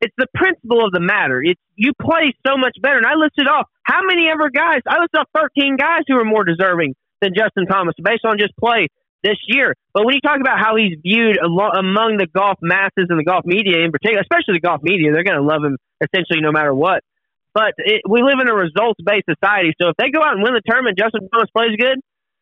it's 0.00 0.14
the 0.18 0.26
principle 0.34 0.84
of 0.84 0.92
the 0.92 1.00
matter. 1.00 1.40
It's 1.42 1.60
you 1.76 1.92
play 2.00 2.32
so 2.46 2.56
much 2.56 2.76
better. 2.82 2.98
And 2.98 3.06
I 3.06 3.14
listed 3.14 3.48
off 3.48 3.68
how 3.84 4.00
many 4.02 4.28
ever 4.28 4.50
guys. 4.50 4.80
I 4.86 5.00
listed 5.00 5.20
off 5.20 5.28
13 5.34 5.76
guys 5.76 6.02
who 6.08 6.16
are 6.18 6.24
more 6.24 6.44
deserving 6.44 6.94
than 7.20 7.32
Justin 7.36 7.66
Thomas 7.66 7.94
based 8.02 8.24
on 8.24 8.38
just 8.38 8.56
play 8.56 8.88
this 9.22 9.36
year. 9.46 9.74
But 9.92 10.04
when 10.04 10.14
you 10.14 10.20
talk 10.20 10.40
about 10.40 10.58
how 10.58 10.76
he's 10.76 10.96
viewed 11.02 11.36
among 11.38 12.16
the 12.16 12.26
golf 12.26 12.58
masses 12.62 13.08
and 13.08 13.18
the 13.18 13.24
golf 13.24 13.44
media 13.44 13.84
in 13.84 13.92
particular, 13.92 14.22
especially 14.22 14.56
the 14.56 14.64
golf 14.64 14.80
media, 14.82 15.12
they're 15.12 15.24
going 15.24 15.40
to 15.40 15.44
love 15.44 15.62
him 15.64 15.76
essentially 16.00 16.40
no 16.40 16.52
matter 16.52 16.74
what. 16.74 17.04
But 17.52 17.74
it, 17.78 18.02
we 18.08 18.22
live 18.22 18.38
in 18.38 18.46
a 18.46 18.54
results 18.54 19.00
based 19.02 19.26
society. 19.26 19.74
So 19.80 19.90
if 19.90 19.96
they 19.98 20.10
go 20.10 20.22
out 20.22 20.38
and 20.38 20.42
win 20.42 20.54
the 20.54 20.62
tournament, 20.62 20.98
Justin 20.98 21.28
Thomas 21.32 21.50
plays 21.50 21.74
good. 21.74 21.98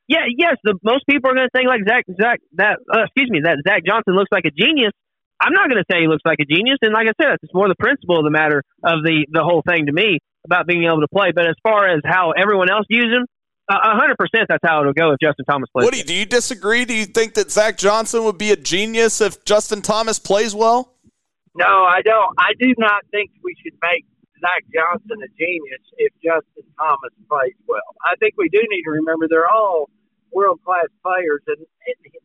Yeah, 0.08 0.24
yes, 0.28 0.56
the 0.64 0.76
most 0.82 1.04
people 1.04 1.30
are 1.30 1.34
going 1.36 1.48
to 1.48 1.52
think 1.52 1.68
like 1.68 1.84
Zach, 1.84 2.04
Zach, 2.16 2.40
that 2.56 2.80
uh, 2.88 3.04
excuse 3.04 3.28
me, 3.28 3.44
that 3.44 3.60
Zach 3.66 3.84
Johnson 3.84 4.16
looks 4.16 4.32
like 4.32 4.44
a 4.44 4.52
genius. 4.52 4.92
I'm 5.40 5.52
not 5.52 5.68
going 5.68 5.78
to 5.78 5.88
say 5.90 6.00
he 6.00 6.08
looks 6.08 6.24
like 6.24 6.40
a 6.40 6.48
genius, 6.48 6.78
and 6.82 6.92
like 6.92 7.06
I 7.06 7.14
said, 7.20 7.36
it's 7.42 7.54
more 7.54 7.68
the 7.68 7.78
principle 7.78 8.18
of 8.18 8.24
the 8.24 8.32
matter 8.32 8.64
of 8.82 9.04
the 9.04 9.28
the 9.30 9.44
whole 9.44 9.62
thing 9.62 9.86
to 9.86 9.92
me 9.92 10.18
about 10.44 10.66
being 10.66 10.84
able 10.84 11.00
to 11.00 11.08
play. 11.12 11.32
But 11.34 11.46
as 11.46 11.56
far 11.62 11.88
as 11.88 12.00
how 12.04 12.32
everyone 12.32 12.70
else 12.70 12.86
views 12.90 13.12
him, 13.12 13.26
hundred 13.70 14.16
percent, 14.16 14.48
that's 14.48 14.64
how 14.64 14.80
it'll 14.80 14.92
go 14.92 15.12
if 15.12 15.20
Justin 15.20 15.44
Thomas 15.44 15.68
plays. 15.70 15.84
Woody, 15.84 16.02
do 16.02 16.14
you 16.14 16.24
disagree? 16.24 16.84
Do 16.84 16.94
you 16.94 17.04
think 17.04 17.34
that 17.34 17.50
Zach 17.50 17.76
Johnson 17.76 18.24
would 18.24 18.38
be 18.38 18.50
a 18.50 18.56
genius 18.56 19.20
if 19.20 19.44
Justin 19.44 19.82
Thomas 19.82 20.18
plays 20.18 20.54
well? 20.54 20.94
No, 21.54 21.66
I 21.66 22.00
don't. 22.02 22.34
I 22.38 22.52
do 22.58 22.74
not 22.78 23.04
think 23.10 23.30
we 23.44 23.54
should 23.62 23.74
make 23.82 24.06
Zach 24.40 24.62
Johnson 24.72 25.18
a 25.22 25.30
genius 25.38 25.84
if 25.98 26.12
Justin 26.22 26.66
Thomas 26.78 27.14
plays 27.28 27.58
well. 27.66 27.94
I 28.04 28.16
think 28.18 28.34
we 28.38 28.48
do 28.48 28.58
need 28.58 28.84
to 28.84 28.94
remember 28.98 29.26
they're 29.28 29.50
all 29.50 29.90
world 30.32 30.60
class 30.64 30.88
players, 31.02 31.42
and, 31.46 31.64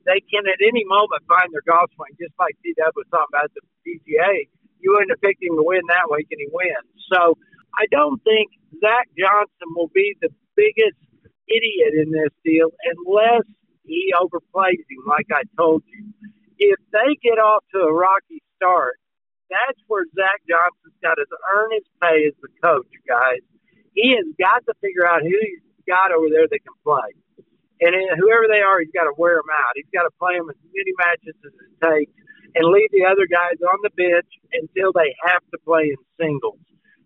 they 0.03 0.19
can 0.27 0.43
at 0.51 0.59
any 0.59 0.83
moment 0.83 1.23
find 1.31 1.47
their 1.55 1.63
golf 1.63 1.87
swing. 1.95 2.11
Just 2.19 2.35
like 2.35 2.59
T. 2.59 2.75
W. 2.75 2.91
was 2.91 3.07
talking 3.07 3.31
about 3.31 3.47
the 3.55 3.63
PGA, 3.87 4.51
you 4.83 4.91
wouldn't 4.91 5.15
have 5.15 5.23
picked 5.23 5.39
him 5.39 5.55
to 5.55 5.63
win 5.63 5.79
that 5.87 6.11
week, 6.11 6.27
and 6.27 6.43
he 6.43 6.51
wins. 6.51 6.91
So 7.07 7.39
I 7.79 7.87
don't 7.87 8.19
think 8.27 8.51
Zach 8.83 9.07
Johnson 9.15 9.69
will 9.71 9.87
be 9.95 10.11
the 10.19 10.27
biggest 10.59 10.99
idiot 11.47 11.95
in 11.95 12.11
this 12.11 12.35
deal 12.43 12.67
unless 12.83 13.47
he 13.87 14.11
overplays 14.19 14.83
him, 14.91 15.07
like 15.07 15.27
I 15.31 15.43
told 15.55 15.83
you. 15.87 16.11
If 16.59 16.79
they 16.91 17.15
get 17.23 17.39
off 17.39 17.63
to 17.73 17.79
a 17.79 17.93
rocky 17.93 18.43
start, 18.55 18.99
that's 19.53 19.79
where 19.85 20.09
Zach 20.17 20.41
Johnson's 20.49 20.97
got 21.05 21.21
to 21.21 21.25
earn 21.53 21.69
his 21.77 21.87
pay 22.01 22.25
as 22.25 22.35
the 22.41 22.49
coach, 22.59 22.89
guys. 23.05 23.45
He 23.93 24.17
has 24.17 24.25
got 24.41 24.65
to 24.65 24.73
figure 24.81 25.05
out 25.05 25.21
who 25.21 25.29
he's 25.29 25.61
got 25.85 26.09
over 26.09 26.27
there 26.33 26.49
that 26.49 26.61
can 26.65 26.77
play. 26.81 27.13
And 27.81 27.93
whoever 28.17 28.49
they 28.49 28.65
are, 28.65 28.79
he's 28.79 28.93
got 28.95 29.05
to 29.05 29.15
wear 29.17 29.37
them 29.37 29.51
out. 29.53 29.77
He's 29.77 29.91
got 29.93 30.09
to 30.09 30.13
play 30.17 30.37
them 30.39 30.49
as 30.49 30.57
many 30.73 30.93
matches 30.97 31.35
as 31.45 31.53
it 31.53 31.73
takes 31.83 32.15
and 32.55 32.69
leave 32.69 32.89
the 32.91 33.05
other 33.05 33.27
guys 33.27 33.59
on 33.61 33.79
the 33.81 33.93
bench 33.93 34.29
until 34.53 34.93
they 34.93 35.13
have 35.25 35.43
to 35.51 35.57
play 35.65 35.93
in 35.93 35.99
singles. 36.19 36.61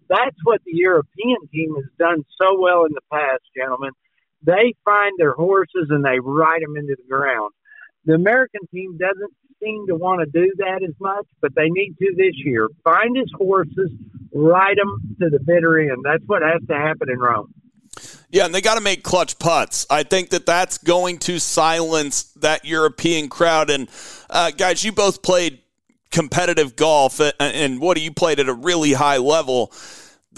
That's 0.09 0.37
what 0.43 0.61
the 0.63 0.75
European 0.75 1.47
team 1.51 1.75
has 1.75 1.91
done 1.99 2.23
so 2.39 2.59
well 2.59 2.85
in 2.85 2.93
the 2.93 3.03
past, 3.11 3.43
gentlemen. 3.55 3.91
They 4.43 4.75
find 4.85 5.11
their 5.17 5.33
horses 5.33 5.87
and 5.89 6.05
they 6.05 6.19
ride 6.19 6.61
them 6.61 6.77
into 6.77 6.95
the 6.95 7.09
ground. 7.09 7.51
The 8.05 8.13
American 8.13 8.61
team 8.71 8.97
doesn't 8.97 9.33
seem 9.63 9.87
to 9.87 9.95
want 9.95 10.21
to 10.21 10.25
do 10.25 10.51
that 10.57 10.81
as 10.83 10.93
much, 10.99 11.25
but 11.41 11.53
they 11.55 11.69
need 11.69 11.95
to 11.99 12.13
this 12.15 12.35
year. 12.43 12.67
Find 12.83 13.17
his 13.17 13.31
horses, 13.35 13.91
ride 14.33 14.77
them 14.77 15.15
to 15.21 15.29
the 15.29 15.39
bitter 15.39 15.79
end. 15.79 16.03
That's 16.03 16.23
what 16.25 16.41
has 16.41 16.61
to 16.67 16.75
happen 16.75 17.09
in 17.09 17.19
Rome. 17.19 17.53
Yeah, 18.29 18.45
and 18.45 18.53
they 18.53 18.61
got 18.61 18.75
to 18.75 18.81
make 18.81 19.03
clutch 19.03 19.39
putts. 19.39 19.85
I 19.89 20.03
think 20.03 20.29
that 20.31 20.45
that's 20.45 20.77
going 20.77 21.19
to 21.19 21.39
silence 21.39 22.23
that 22.37 22.65
European 22.65 23.29
crowd. 23.29 23.69
And 23.69 23.89
uh, 24.29 24.51
guys, 24.51 24.83
you 24.83 24.91
both 24.91 25.21
played 25.21 25.59
competitive 26.11 26.75
golf, 26.75 27.19
and, 27.19 27.33
and 27.39 27.81
what 27.81 27.95
do 27.97 28.03
you 28.03 28.11
played 28.11 28.39
at 28.39 28.49
a 28.49 28.53
really 28.53 28.93
high 28.93 29.17
level 29.17 29.71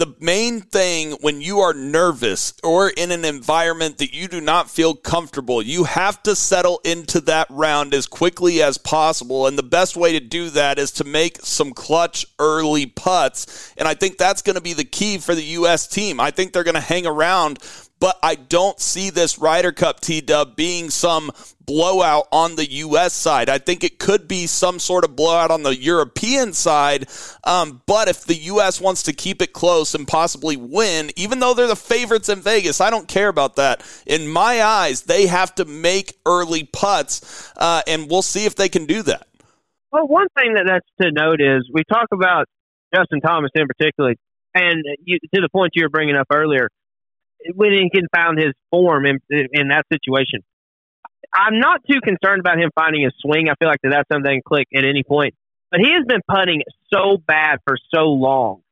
the 0.00 0.16
main 0.18 0.62
thing 0.62 1.12
when 1.20 1.42
you 1.42 1.58
are 1.60 1.74
nervous 1.74 2.54
or 2.64 2.88
in 2.88 3.10
an 3.10 3.22
environment 3.26 3.98
that 3.98 4.14
you 4.14 4.28
do 4.28 4.40
not 4.40 4.70
feel 4.70 4.94
comfortable, 4.94 5.60
you 5.60 5.84
have 5.84 6.22
to 6.22 6.34
settle 6.34 6.80
into 6.84 7.20
that 7.20 7.46
round 7.50 7.92
as 7.92 8.06
quickly 8.06 8.62
as 8.62 8.78
possible. 8.78 9.46
And 9.46 9.58
the 9.58 9.62
best 9.62 9.98
way 9.98 10.12
to 10.12 10.20
do 10.20 10.48
that 10.50 10.78
is 10.78 10.90
to 10.92 11.04
make 11.04 11.36
some 11.42 11.72
clutch 11.72 12.24
early 12.38 12.86
putts. 12.86 13.74
And 13.76 13.86
I 13.86 13.92
think 13.92 14.16
that's 14.16 14.40
going 14.40 14.56
to 14.56 14.62
be 14.62 14.72
the 14.72 14.84
key 14.84 15.18
for 15.18 15.34
the 15.34 15.44
U.S. 15.44 15.86
team. 15.86 16.18
I 16.18 16.30
think 16.30 16.54
they're 16.54 16.64
going 16.64 16.74
to 16.74 16.80
hang 16.80 17.06
around 17.06 17.58
but 18.00 18.18
I 18.22 18.34
don't 18.34 18.80
see 18.80 19.10
this 19.10 19.38
Ryder 19.38 19.72
Cup 19.72 20.00
T 20.00 20.22
Dub 20.22 20.56
being 20.56 20.88
some 20.88 21.30
blowout 21.70 22.26
on 22.32 22.56
the 22.56 22.68
U.S. 22.68 23.14
side. 23.14 23.48
I 23.48 23.58
think 23.58 23.84
it 23.84 24.00
could 24.00 24.26
be 24.26 24.48
some 24.48 24.80
sort 24.80 25.04
of 25.04 25.14
blowout 25.14 25.52
on 25.52 25.62
the 25.62 25.76
European 25.76 26.52
side. 26.52 27.08
Um, 27.44 27.80
but 27.86 28.08
if 28.08 28.24
the 28.24 28.34
U.S. 28.34 28.80
wants 28.80 29.04
to 29.04 29.12
keep 29.12 29.40
it 29.40 29.52
close 29.52 29.94
and 29.94 30.06
possibly 30.06 30.56
win, 30.56 31.12
even 31.14 31.38
though 31.38 31.54
they're 31.54 31.68
the 31.68 31.76
favorites 31.76 32.28
in 32.28 32.40
Vegas, 32.40 32.80
I 32.80 32.90
don't 32.90 33.06
care 33.06 33.28
about 33.28 33.54
that. 33.54 33.84
In 34.04 34.26
my 34.26 34.60
eyes, 34.60 35.02
they 35.02 35.28
have 35.28 35.54
to 35.54 35.64
make 35.64 36.18
early 36.26 36.64
putts, 36.64 37.52
uh, 37.56 37.82
and 37.86 38.10
we'll 38.10 38.22
see 38.22 38.46
if 38.46 38.56
they 38.56 38.68
can 38.68 38.86
do 38.86 39.02
that. 39.02 39.28
Well, 39.92 40.08
one 40.08 40.26
thing 40.36 40.54
that 40.54 40.64
that's 40.66 40.86
to 41.00 41.12
note 41.12 41.40
is 41.40 41.70
we 41.72 41.84
talk 41.88 42.08
about 42.12 42.46
Justin 42.92 43.20
Thomas 43.20 43.52
in 43.54 43.68
particular, 43.68 44.14
and 44.56 44.82
you, 45.04 45.20
to 45.34 45.40
the 45.40 45.48
point 45.52 45.70
you 45.74 45.84
were 45.84 45.88
bringing 45.88 46.16
up 46.16 46.26
earlier 46.32 46.68
when 47.54 47.70
he 47.72 47.88
can 47.90 48.08
found 48.12 48.38
his 48.38 48.54
form 48.72 49.06
in 49.06 49.20
in 49.30 49.68
that 49.68 49.84
situation. 49.92 50.42
I'm 51.32 51.58
not 51.58 51.80
too 51.88 52.00
concerned 52.00 52.40
about 52.40 52.58
him 52.58 52.70
finding 52.74 53.02
his 53.02 53.12
swing. 53.20 53.48
I 53.48 53.54
feel 53.58 53.68
like 53.68 53.80
that 53.82 53.90
that's 53.90 54.08
something 54.10 54.24
that 54.24 54.32
can 54.32 54.42
click 54.46 54.66
at 54.74 54.84
any 54.84 55.02
point. 55.02 55.34
But 55.70 55.80
he 55.80 55.92
has 55.92 56.04
been 56.06 56.20
putting 56.28 56.62
so 56.92 57.16
bad 57.16 57.58
for 57.64 57.76
so 57.94 58.10
long 58.10 58.62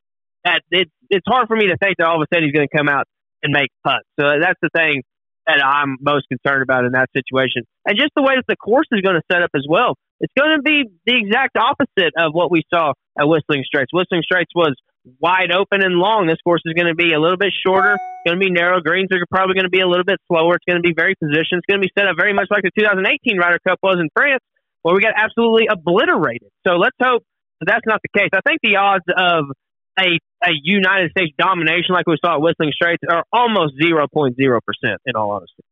that 0.45 0.63
it's 0.71 0.91
it's 1.11 1.27
hard 1.27 1.49
for 1.49 1.57
me 1.57 1.69
to 1.69 1.77
think 1.77 1.97
that 1.99 2.07
all 2.07 2.17
of 2.17 2.23
a 2.23 2.35
sudden 2.35 2.45
he's 2.45 2.53
going 2.53 2.69
to 2.69 2.77
come 2.77 2.89
out 2.89 3.07
and 3.43 3.53
make 3.53 3.71
putts. 3.85 4.05
So 4.19 4.27
that's 4.41 4.59
the 4.61 4.69
thing 4.75 5.03
that 5.47 5.65
I'm 5.65 5.97
most 6.01 6.27
concerned 6.29 6.63
about 6.63 6.85
in 6.85 6.93
that 6.93 7.09
situation. 7.17 7.63
And 7.87 7.97
just 7.97 8.11
the 8.15 8.23
way 8.23 8.37
that 8.37 8.45
the 8.47 8.57
course 8.57 8.87
is 8.93 9.01
going 9.01 9.17
to 9.17 9.23
set 9.33 9.43
up 9.43 9.51
as 9.55 9.65
well. 9.69 9.95
It's 10.21 10.33
going 10.37 10.57
to 10.57 10.63
be 10.63 10.85
the 11.07 11.17
exact 11.17 11.57
opposite 11.57 12.13
of 12.19 12.35
what 12.35 12.51
we 12.51 12.63
saw 12.73 12.93
at 13.19 13.27
Whistling 13.27 13.63
Straits. 13.65 13.93
Whistling 13.93 14.23
Straits 14.23 14.51
was 14.55 14.75
wide 15.21 15.53
open 15.53 15.83
and 15.83 15.97
long. 15.97 16.27
This 16.27 16.41
course 16.45 16.63
is 16.65 16.75
going 16.75 16.89
to 16.89 16.95
be 16.95 17.13
a 17.13 17.21
little 17.21 17.37
bit 17.37 17.53
shorter. 17.65 17.95
It's 17.95 18.25
going 18.27 18.39
to 18.39 18.45
be 18.45 18.51
narrow. 18.51 18.81
Greens 18.81 19.09
are 19.13 19.19
probably 19.31 19.55
going 19.55 19.69
to 19.69 19.73
be 19.73 19.81
a 19.81 19.89
little 19.89 20.05
bit 20.05 20.21
slower. 20.29 20.57
It's 20.57 20.65
going 20.69 20.81
to 20.81 20.87
be 20.87 20.95
very 20.95 21.15
positioned. 21.17 21.63
It's 21.63 21.69
going 21.69 21.81
to 21.81 21.87
be 21.87 21.93
set 21.97 22.09
up 22.09 22.17
very 22.19 22.33
much 22.33 22.49
like 22.51 22.63
the 22.63 22.73
2018 22.77 23.39
Ryder 23.39 23.59
Cup 23.67 23.79
was 23.83 23.99
in 24.01 24.09
France, 24.15 24.43
where 24.83 24.95
we 24.95 25.01
got 25.01 25.15
absolutely 25.17 25.67
obliterated. 25.71 26.51
So 26.67 26.77
let's 26.77 26.97
hope 27.01 27.25
that 27.61 27.67
that's 27.67 27.87
not 27.87 28.01
the 28.03 28.13
case. 28.13 28.31
I 28.33 28.41
think 28.45 28.61
the 28.63 28.77
odds 28.77 29.07
of 29.09 29.51
a 29.99 30.21
a 30.45 30.55
United 30.55 31.11
States 31.11 31.35
domination 31.39 31.91
like 31.91 32.07
we 32.07 32.17
saw 32.23 32.39
at 32.39 32.41
Whistling 32.41 32.71
Straits 32.71 33.03
are 33.11 33.25
almost 33.33 33.75
0.0% 33.75 34.07
In 34.39 35.17
all 35.17 35.31
honesty. 35.33 35.63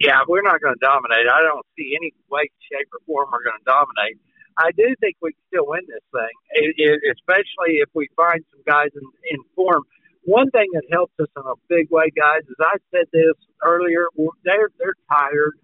Yeah, 0.00 0.22
we're 0.28 0.42
not 0.42 0.60
going 0.62 0.74
to 0.74 0.80
dominate. 0.80 1.26
I 1.26 1.42
don't 1.42 1.66
see 1.76 1.94
any 1.98 2.14
way, 2.30 2.48
shape, 2.70 2.88
or 2.94 3.00
form 3.04 3.28
we're 3.32 3.44
going 3.44 3.58
to 3.58 3.66
dominate. 3.66 4.18
I 4.58 4.70
do 4.76 4.94
think 5.00 5.16
we 5.22 5.32
can 5.32 5.44
still 5.48 5.66
win 5.68 5.82
this 5.88 6.04
thing, 6.12 6.34
it, 6.52 6.74
it, 6.76 7.00
especially 7.16 7.80
if 7.80 7.88
we 7.94 8.08
find 8.16 8.44
some 8.52 8.62
guys 8.66 8.90
in, 8.94 9.06
in 9.30 9.40
form. 9.56 9.82
One 10.24 10.50
thing 10.50 10.68
that 10.74 10.86
helps 10.92 11.14
us 11.18 11.28
in 11.36 11.42
a 11.42 11.58
big 11.68 11.90
way, 11.90 12.12
guys, 12.14 12.42
is 12.46 12.56
I 12.60 12.78
said 12.94 13.10
this 13.12 13.34
earlier. 13.64 14.06
They're 14.44 14.70
they're 14.78 14.98
tired. 15.10 15.58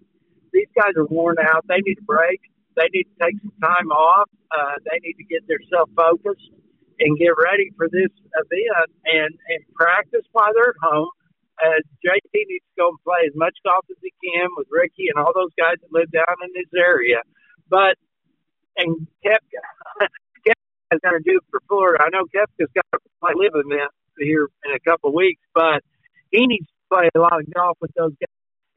These 0.51 0.67
guys 0.75 0.93
are 0.97 1.05
worn 1.05 1.37
out. 1.39 1.63
They 1.67 1.79
need 1.79 1.99
a 1.99 2.07
break. 2.07 2.41
They 2.75 2.89
need 2.91 3.07
to 3.07 3.17
take 3.23 3.35
some 3.39 3.55
time 3.63 3.89
off. 3.91 4.27
Uh, 4.51 4.75
they 4.83 4.99
need 4.99 5.15
to 5.15 5.23
get 5.23 5.47
their 5.47 5.63
self 5.71 5.89
focused 5.95 6.51
and 6.99 7.17
get 7.17 7.31
ready 7.39 7.71
for 7.77 7.87
this 7.87 8.11
event 8.35 8.89
and 9.05 9.31
and 9.31 9.61
practice 9.75 10.27
while 10.33 10.51
they're 10.53 10.75
at 10.75 10.81
home. 10.83 11.09
Uh, 11.59 11.79
JT 12.03 12.31
needs 12.31 12.63
to 12.71 12.75
go 12.79 12.87
and 12.89 12.99
play 13.03 13.27
as 13.27 13.35
much 13.35 13.55
golf 13.63 13.83
as 13.91 13.99
he 14.03 14.11
can 14.23 14.47
with 14.55 14.67
Rickie 14.71 15.11
and 15.11 15.19
all 15.19 15.31
those 15.35 15.51
guys 15.59 15.75
that 15.83 15.91
live 15.91 16.11
down 16.11 16.35
in 16.43 16.51
this 16.55 16.71
area. 16.75 17.19
But 17.69 17.99
and 18.79 19.07
Koepka, 19.25 19.61
Koepka's 20.47 20.99
going 21.03 21.23
to 21.23 21.23
do 21.23 21.39
for 21.51 21.59
Florida. 21.67 22.03
I 22.03 22.09
know 22.09 22.23
Koepka's 22.25 22.71
got 22.73 22.85
to 22.93 22.99
play 23.21 23.33
LIV 23.35 23.51
event 23.65 23.91
here 24.17 24.47
in 24.65 24.71
a 24.73 24.79
couple 24.79 25.09
of 25.09 25.13
weeks, 25.15 25.41
but 25.53 25.83
he 26.31 26.47
needs 26.47 26.67
to 26.67 26.95
play 26.95 27.09
a 27.13 27.19
lot 27.19 27.39
of 27.39 27.53
golf 27.53 27.77
with 27.81 27.91
those 27.95 28.11
guys 28.11 28.27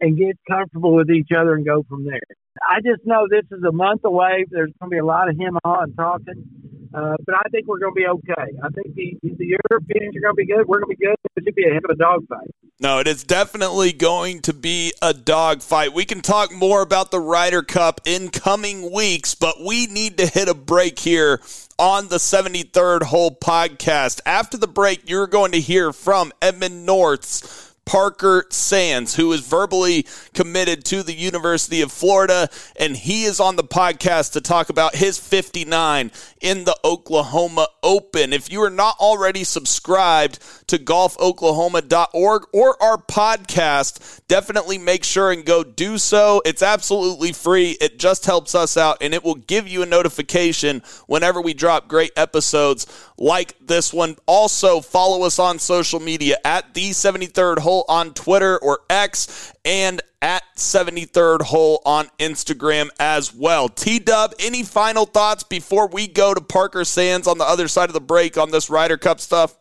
and 0.01 0.19
get 0.19 0.37
comfortable 0.51 0.95
with 0.95 1.11
each 1.11 1.31
other 1.37 1.55
and 1.55 1.65
go 1.65 1.85
from 1.89 2.05
there. 2.05 2.21
I 2.69 2.81
just 2.85 3.07
know 3.07 3.27
this 3.31 3.47
is 3.51 3.63
a 3.65 3.73
month 3.73 4.03
away. 4.05 4.45
There's 4.51 4.73
going 4.81 4.91
to 4.91 4.95
be 4.95 4.99
a 4.99 5.05
lot 5.05 5.31
of 5.31 5.39
him 5.39 5.57
on 5.65 5.95
talking, 5.95 6.45
uh, 6.93 7.17
but 7.25 7.37
I 7.37 7.49
think 7.51 7.67
we're 7.69 7.79
going 7.79 7.95
to 7.95 8.01
be 8.01 8.07
okay. 8.07 8.51
I 8.63 8.69
think 8.71 8.95
the, 8.95 9.17
the 9.23 9.57
Europeans 9.71 10.17
are 10.17 10.21
going 10.21 10.35
to 10.35 10.43
be 10.43 10.47
good. 10.47 10.67
We're 10.67 10.81
going 10.81 10.93
to 10.93 10.97
be 10.99 11.07
good. 11.07 11.17
It 11.37 11.45
should 11.45 11.55
be 11.55 11.65
a 11.65 11.71
hell 11.73 11.83
of 11.89 11.95
a 11.95 11.97
dogfight. 11.97 12.51
No, 12.83 12.99
it 12.99 13.07
is 13.07 13.23
definitely 13.23 13.93
going 13.93 14.41
to 14.41 14.53
be 14.53 14.93
a 15.01 15.15
dogfight. 15.15 15.93
We 15.93 16.05
can 16.05 16.21
talk 16.21 16.53
more 16.53 16.83
about 16.83 17.13
the 17.13 17.21
Ryder 17.21 17.63
Cup 17.63 18.01
in 18.05 18.29
coming 18.31 18.91
weeks, 18.91 19.37
but 19.37 19.63
we 19.63 19.87
need 19.87 20.19
to 20.19 20.27
hit 20.27 20.49
a 20.49 20.55
break 20.55 20.99
here 20.99 21.41
on 21.79 22.09
the 22.09 22.17
73rd 22.17 23.05
Hole 23.05 23.31
podcast. 23.31 24.21
After 24.27 24.57
the 24.57 24.67
break, 24.67 25.09
you're 25.09 25.29
going 25.29 25.53
to 25.53 25.61
hear 25.61 25.93
from 25.93 26.33
Edmond 26.43 26.85
North's 26.85 27.62
Parker 27.85 28.47
Sands, 28.51 29.17
who 29.17 29.33
is 29.33 29.41
verbally 29.41 30.07
committed 30.35 30.85
to 30.87 31.03
the 31.03 31.15
University 31.15 31.81
of 31.81 31.91
Florida, 31.91 32.49
and 32.77 32.97
he 32.97 33.25
is 33.25 33.41
on 33.41 33.57
the 33.57 33.65
podcast 33.65 34.33
to 34.33 34.41
talk 34.41 34.71
about 34.71 34.95
his 34.95 35.19
59 35.19 36.11
in 36.41 36.65
the 36.65 36.77
Oklahoma 36.85 37.67
Open. 37.83 38.33
If 38.33 38.51
you 38.53 38.63
are 38.63 38.71
not 38.71 38.97
already 38.99 39.45
subscribed 39.45 40.39
to 40.69 40.79
golfoklahoma.org 40.79 42.47
or 42.53 42.83
our 42.83 42.99
podcast, 42.99 44.21
definitely 44.29 44.79
make 44.79 45.05
sure 45.05 45.33
and 45.33 45.45
go 45.45 45.65
do 45.65 45.99
so. 45.99 46.41
It's 46.45 46.63
absolutely 46.63 47.33
free. 47.33 47.77
It 47.81 47.99
just 47.99 48.27
helps 48.27 48.55
us 48.55 48.77
out, 48.77 48.99
and 49.01 49.13
it 49.13 49.25
will 49.25 49.35
give 49.35 49.67
you 49.67 49.83
a 49.83 49.87
notification 49.87 50.83
whenever 51.07 51.41
we 51.41 51.53
drop 51.53 51.89
great 51.89 52.13
episodes 52.17 52.87
like 53.19 53.55
this 53.61 53.93
one. 53.93 54.17
Also, 54.27 54.81
follow 54.81 55.25
us 55.25 55.39
on 55.39 55.59
social 55.59 56.01
media 56.01 56.37
at 56.45 56.75
the 56.75 56.91
73rd 56.91 57.59
Hole 57.59 57.72
on 57.89 58.15
Twitter 58.15 58.59
or 58.59 58.81
X 58.89 59.53
and 59.65 60.01
at 60.21 60.43
73rd 60.57 61.43
Hole 61.43 61.83
on 61.85 62.07
Instagram 62.19 62.91
as 63.01 63.35
well. 63.35 63.69
T 63.69 63.99
Dub, 63.99 64.35
any 64.39 64.63
final 64.63 65.05
thoughts 65.05 65.43
before 65.43 65.89
we 65.89 66.07
go 66.07 66.33
to 66.33 66.41
Parker 66.41 66.85
Sands 66.85 67.27
on 67.27 67.39
the 67.39 67.45
other 67.45 67.69
side 67.69 67.89
of 67.89 67.95
the 67.95 68.01
break 68.01 68.39
on 68.39 68.51
this 68.51 68.71
Ryder 68.71 68.97
Cup 68.97 69.21
stuff? 69.21 69.57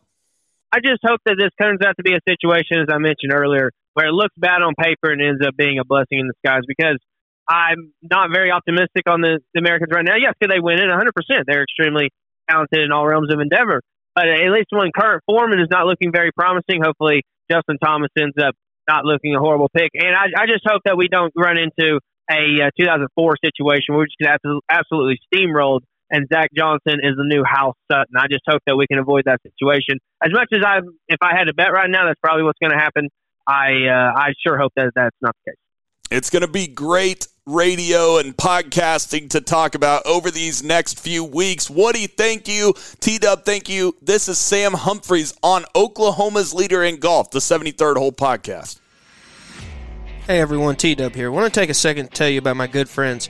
I 0.72 0.80
just 0.80 1.02
hope 1.04 1.20
that 1.26 1.36
this 1.38 1.52
turns 1.60 1.80
out 1.86 1.96
to 1.98 2.04
be 2.04 2.14
a 2.14 2.22
situation, 2.28 2.80
as 2.80 2.88
I 2.90 2.98
mentioned 2.98 3.34
earlier, 3.34 3.72
where 3.94 4.08
it 4.08 4.14
looks 4.14 4.34
bad 4.38 4.62
on 4.62 4.74
paper 4.80 5.12
and 5.12 5.22
ends 5.22 5.42
up 5.46 5.56
being 5.58 5.80
a 5.80 5.84
blessing 5.84 6.20
in 6.20 6.30
disguise 6.30 6.64
because 6.68 6.98
I'm 7.50 7.92
not 8.02 8.30
very 8.32 8.52
optimistic 8.52 9.10
on 9.10 9.20
the, 9.20 9.40
the 9.54 9.60
Americans 9.60 9.90
right 9.92 10.06
now. 10.06 10.16
Yes, 10.16 10.34
could 10.42 10.50
they 10.50 10.62
win 10.62 10.80
it? 10.80 10.88
100%. 10.88 11.12
They're 11.46 11.64
extremely 11.64 12.10
talented 12.50 12.84
in 12.84 12.92
all 12.92 13.06
realms 13.06 13.34
of 13.34 13.40
endeavor. 13.40 13.82
But 14.16 14.28
at 14.28 14.52
least 14.52 14.68
when 14.72 14.92
current 14.96 15.24
Foreman 15.26 15.60
is 15.60 15.68
not 15.70 15.86
looking 15.86 16.12
very 16.12 16.32
promising, 16.32 16.82
hopefully 16.84 17.24
Justin 17.50 17.78
Thomas 17.82 18.10
ends 18.20 18.36
up 18.42 18.56
not 18.88 19.06
looking 19.06 19.36
a 19.36 19.40
horrible 19.40 19.70
pick. 19.74 19.92
And 19.94 20.16
I, 20.16 20.44
I 20.44 20.46
just 20.48 20.64
hope 20.66 20.82
that 20.86 20.98
we 20.98 21.08
don't 21.08 21.32
run 21.36 21.58
into 21.58 22.00
a 22.30 22.68
uh, 22.68 22.70
2004 22.78 23.36
situation 23.44 23.96
where 23.96 24.00
we 24.00 24.06
just 24.06 24.20
get 24.20 24.40
absolutely 24.70 25.20
steamrolled 25.34 25.82
and 26.12 26.28
Zach 26.32 26.50
Johnson 26.56 27.00
is 27.02 27.16
the 27.16 27.24
new 27.24 27.42
Hal 27.48 27.74
Sutton. 27.90 28.16
I 28.18 28.28
just 28.30 28.44
hope 28.46 28.62
that 28.68 28.76
we 28.76 28.86
can 28.86 29.00
avoid 29.00 29.24
that 29.26 29.40
situation. 29.42 29.98
As 30.22 30.32
much 30.32 30.50
as 30.54 30.60
I, 30.64 30.80
if 31.08 31.20
I 31.22 31.32
had 31.38 31.46
to 31.46 31.54
bet 31.54 31.72
right 31.72 31.90
now, 31.90 32.06
that's 32.06 32.20
probably 32.22 32.44
what's 32.44 32.60
going 32.60 32.72
to 32.72 32.78
happen. 32.78 33.08
I, 33.48 33.88
uh, 33.88 34.20
I 34.20 34.34
sure 34.46 34.60
hope 34.60 34.74
that 34.76 34.92
that's 34.94 35.16
not 35.22 35.36
the 35.46 35.52
case. 35.52 35.58
It's 36.12 36.30
going 36.30 36.42
to 36.42 36.52
be 36.52 36.68
great 36.68 37.28
radio 37.48 38.18
and 38.20 38.38
podcasting 38.38 39.28
to 39.32 39.42
talk 39.42 39.74
about 39.74 40.06
over 40.06 40.30
these 40.30 40.64
next 40.64 41.00
few 41.00 41.24
weeks. 41.24 41.70
Woody, 41.72 42.06
thank 42.06 42.48
you. 42.48 42.74
T 43.00 43.18
Dub, 43.18 43.46
thank 43.46 43.68
you. 43.68 43.96
This 44.02 44.30
is 44.30 44.38
Sam 44.38 44.74
Humphreys 44.74 45.34
on 45.42 45.66
Oklahoma's 45.76 46.54
Leader 46.54 46.84
in 46.84 46.98
Golf, 46.98 47.32
the 47.32 47.40
73rd 47.40 47.98
Hole 47.98 48.12
Podcast. 48.12 48.80
Hey 50.28 50.40
everyone, 50.40 50.76
T 50.76 50.94
Dub 50.94 51.16
here. 51.16 51.28
I 51.28 51.30
want 51.30 51.52
to 51.52 51.60
take 51.60 51.72
a 51.72 51.74
second 51.74 52.08
to 52.08 52.12
tell 52.12 52.30
you 52.30 52.38
about 52.38 52.58
my 52.58 52.68
good 52.68 52.88
friends 52.88 53.30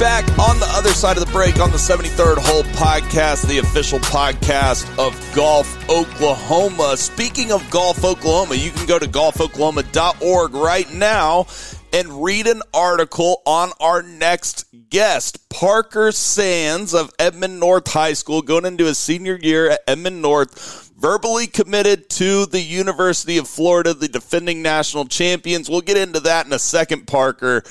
Back 0.00 0.26
on 0.38 0.58
the 0.58 0.66
other 0.70 0.88
side 0.94 1.18
of 1.18 1.26
the 1.26 1.30
break 1.30 1.60
on 1.60 1.70
the 1.70 1.76
73rd 1.76 2.38
Hole 2.38 2.62
Podcast, 2.72 3.46
the 3.46 3.58
official 3.58 3.98
podcast 3.98 4.88
of 4.98 5.14
Golf 5.36 5.68
Oklahoma. 5.90 6.96
Speaking 6.96 7.52
of 7.52 7.68
Golf 7.70 8.02
Oklahoma, 8.02 8.54
you 8.54 8.70
can 8.70 8.86
go 8.86 8.98
to 8.98 9.06
golfoklahoma.org 9.06 10.54
right 10.54 10.90
now 10.94 11.46
and 11.92 12.24
read 12.24 12.46
an 12.46 12.62
article 12.72 13.42
on 13.44 13.72
our 13.78 14.02
next 14.02 14.64
guest, 14.88 15.50
Parker 15.50 16.12
Sands 16.12 16.94
of 16.94 17.10
Edmond 17.18 17.60
North 17.60 17.92
High 17.92 18.14
School, 18.14 18.40
going 18.40 18.64
into 18.64 18.86
his 18.86 18.96
senior 18.96 19.36
year 19.36 19.68
at 19.68 19.80
Edmond 19.86 20.22
North 20.22 20.90
verbally 21.00 21.46
committed 21.46 22.10
to 22.10 22.44
the 22.46 22.60
University 22.60 23.38
of 23.38 23.48
Florida, 23.48 23.94
the 23.94 24.06
defending 24.06 24.60
national 24.60 25.06
champions. 25.06 25.68
We'll 25.68 25.80
get 25.80 25.96
into 25.96 26.20
that 26.20 26.46
in 26.46 26.52
a 26.52 26.58
second, 26.58 27.06
Parker. 27.06 27.62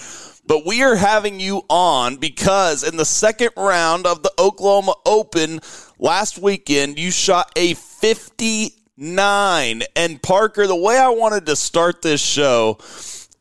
But 0.49 0.65
we 0.65 0.81
are 0.81 0.95
having 0.95 1.39
you 1.39 1.61
on 1.69 2.17
because 2.17 2.83
in 2.83 2.97
the 2.97 3.05
second 3.05 3.51
round 3.55 4.07
of 4.07 4.23
the 4.23 4.33
Oklahoma 4.39 4.95
Open 5.05 5.59
last 5.99 6.39
weekend, 6.39 6.97
you 6.97 7.11
shot 7.11 7.51
a 7.55 7.75
59. 7.75 9.83
And 9.95 10.21
Parker, 10.23 10.65
the 10.65 10.75
way 10.75 10.97
I 10.97 11.09
wanted 11.09 11.45
to 11.45 11.55
start 11.55 12.01
this 12.01 12.19
show 12.19 12.79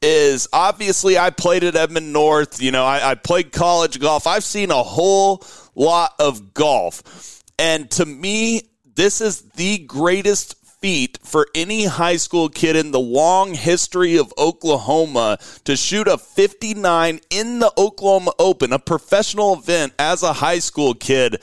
is 0.02 0.48
obviously 0.52 1.16
I 1.16 1.30
played 1.30 1.64
at 1.64 1.76
Edmond 1.76 2.12
North. 2.12 2.60
You 2.60 2.72
know, 2.72 2.84
I, 2.84 3.12
I 3.12 3.14
played 3.14 3.52
college 3.52 3.98
golf. 3.98 4.26
I've 4.26 4.44
seen 4.44 4.70
a 4.70 4.82
whole 4.82 5.42
lot 5.74 6.12
of 6.18 6.52
golf. 6.52 7.42
And 7.58 7.90
to 7.92 8.04
me, 8.04 8.68
this 8.84 9.22
is 9.22 9.40
the 9.52 9.78
greatest 9.78 10.57
feat 10.80 11.18
for 11.22 11.46
any 11.54 11.86
high 11.86 12.16
school 12.16 12.48
kid 12.48 12.76
in 12.76 12.90
the 12.90 13.00
long 13.00 13.54
history 13.54 14.16
of 14.16 14.32
Oklahoma 14.38 15.38
to 15.64 15.76
shoot 15.76 16.08
a 16.08 16.18
59 16.18 17.20
in 17.30 17.58
the 17.58 17.72
Oklahoma 17.76 18.32
Open, 18.38 18.72
a 18.72 18.78
professional 18.78 19.54
event 19.54 19.92
as 19.98 20.22
a 20.22 20.32
high 20.32 20.58
school 20.58 20.94
kid. 20.94 21.42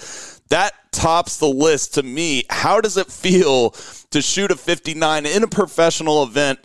That 0.49 0.73
tops 0.91 1.37
the 1.37 1.47
list 1.47 1.95
to 1.95 2.03
me. 2.03 2.43
How 2.49 2.81
does 2.81 2.97
it 2.97 3.07
feel 3.07 3.71
to 4.11 4.21
shoot 4.21 4.51
a 4.51 4.55
59 4.55 5.25
in 5.25 5.43
a 5.43 5.47
professional 5.47 6.23
event 6.23 6.59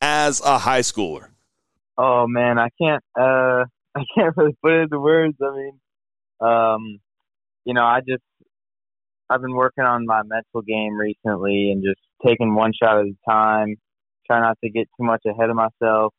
as 0.00 0.40
a 0.40 0.58
high 0.58 0.80
schooler? 0.80 1.28
Oh 1.98 2.26
man, 2.26 2.58
I 2.58 2.68
can't 2.80 3.02
uh 3.18 3.64
I 3.96 4.04
can't 4.14 4.36
really 4.36 4.56
put 4.62 4.72
it 4.72 4.82
into 4.82 5.00
words. 5.00 5.36
I 5.42 5.56
mean, 5.56 5.80
um, 6.40 7.00
you 7.64 7.72
know, 7.72 7.84
I 7.84 8.00
just 8.00 8.22
I've 9.28 9.40
been 9.40 9.54
working 9.54 9.84
on 9.84 10.06
my 10.06 10.22
mental 10.22 10.62
game 10.62 10.96
recently 10.96 11.70
and 11.72 11.82
just 11.82 12.00
taking 12.26 12.54
one 12.54 12.72
shot 12.72 12.98
at 12.98 13.06
a 13.06 13.14
time, 13.28 13.76
try 14.26 14.40
not 14.40 14.58
to 14.64 14.70
get 14.70 14.88
too 14.98 15.04
much 15.04 15.22
ahead 15.26 15.50
of 15.50 15.56
myself. 15.56 16.12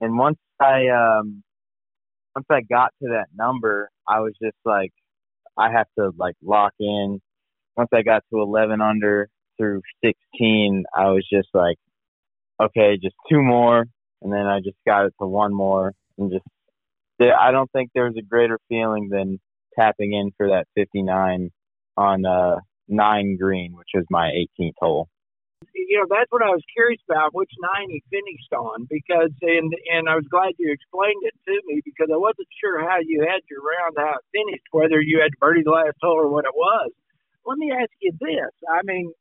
And 0.00 0.18
once 0.18 0.38
I 0.60 0.88
um 0.88 1.42
once 2.34 2.46
I 2.50 2.60
got 2.60 2.92
to 3.02 3.10
that 3.10 3.26
number, 3.34 3.90
I 4.08 4.20
was 4.20 4.32
just 4.42 4.56
like 4.64 4.92
I 5.56 5.72
have 5.72 5.86
to 5.98 6.10
like 6.16 6.36
lock 6.42 6.72
in. 6.78 7.20
Once 7.76 7.90
I 7.92 8.02
got 8.02 8.24
to 8.32 8.40
11 8.40 8.80
under 8.80 9.28
through 9.56 9.82
16, 10.04 10.84
I 10.96 11.06
was 11.10 11.26
just 11.32 11.48
like 11.54 11.76
okay, 12.60 12.98
just 13.02 13.14
two 13.30 13.42
more 13.42 13.86
and 14.22 14.32
then 14.32 14.46
I 14.46 14.58
just 14.58 14.76
got 14.86 15.06
it 15.06 15.14
to 15.20 15.26
one 15.26 15.54
more 15.54 15.92
and 16.18 16.30
just 16.30 16.44
I 17.20 17.50
don't 17.50 17.70
think 17.72 17.90
there's 17.94 18.16
a 18.16 18.22
greater 18.22 18.58
feeling 18.68 19.08
than 19.10 19.40
tapping 19.78 20.12
in 20.12 20.32
for 20.36 20.48
that 20.48 20.66
59 20.76 21.50
on 21.96 22.24
uh, 22.24 22.56
nine 22.86 23.36
green, 23.36 23.74
which 23.74 23.88
was 23.94 24.04
my 24.10 24.30
18th 24.60 24.72
hole. 24.78 25.08
You 25.86 26.02
know, 26.02 26.10
that's 26.10 26.30
what 26.34 26.42
I 26.42 26.50
was 26.50 26.64
curious 26.74 26.98
about, 27.06 27.34
which 27.34 27.50
nine 27.62 27.90
he 27.90 28.02
finished 28.10 28.50
on, 28.50 28.90
because 28.90 29.30
and 29.42 29.70
and 29.94 30.08
I 30.08 30.18
was 30.18 30.26
glad 30.26 30.58
you 30.58 30.72
explained 30.74 31.22
it 31.22 31.36
to 31.46 31.54
me 31.70 31.80
because 31.84 32.10
I 32.10 32.18
wasn't 32.18 32.50
sure 32.58 32.82
how 32.82 32.98
you 32.98 33.22
had 33.22 33.46
your 33.46 33.62
round 33.62 33.94
how 33.94 34.18
it 34.18 34.26
finished, 34.34 34.66
whether 34.74 35.00
you 35.00 35.22
had 35.22 35.30
birdie 35.38 35.62
the 35.62 35.70
last 35.70 35.96
hole 36.02 36.18
or 36.18 36.28
what 36.28 36.44
it 36.44 36.56
was. 36.56 36.90
Let 37.46 37.58
me 37.58 37.70
ask 37.70 37.94
you 38.02 38.10
this: 38.18 38.52
I 38.66 38.82
mean, 38.82 39.12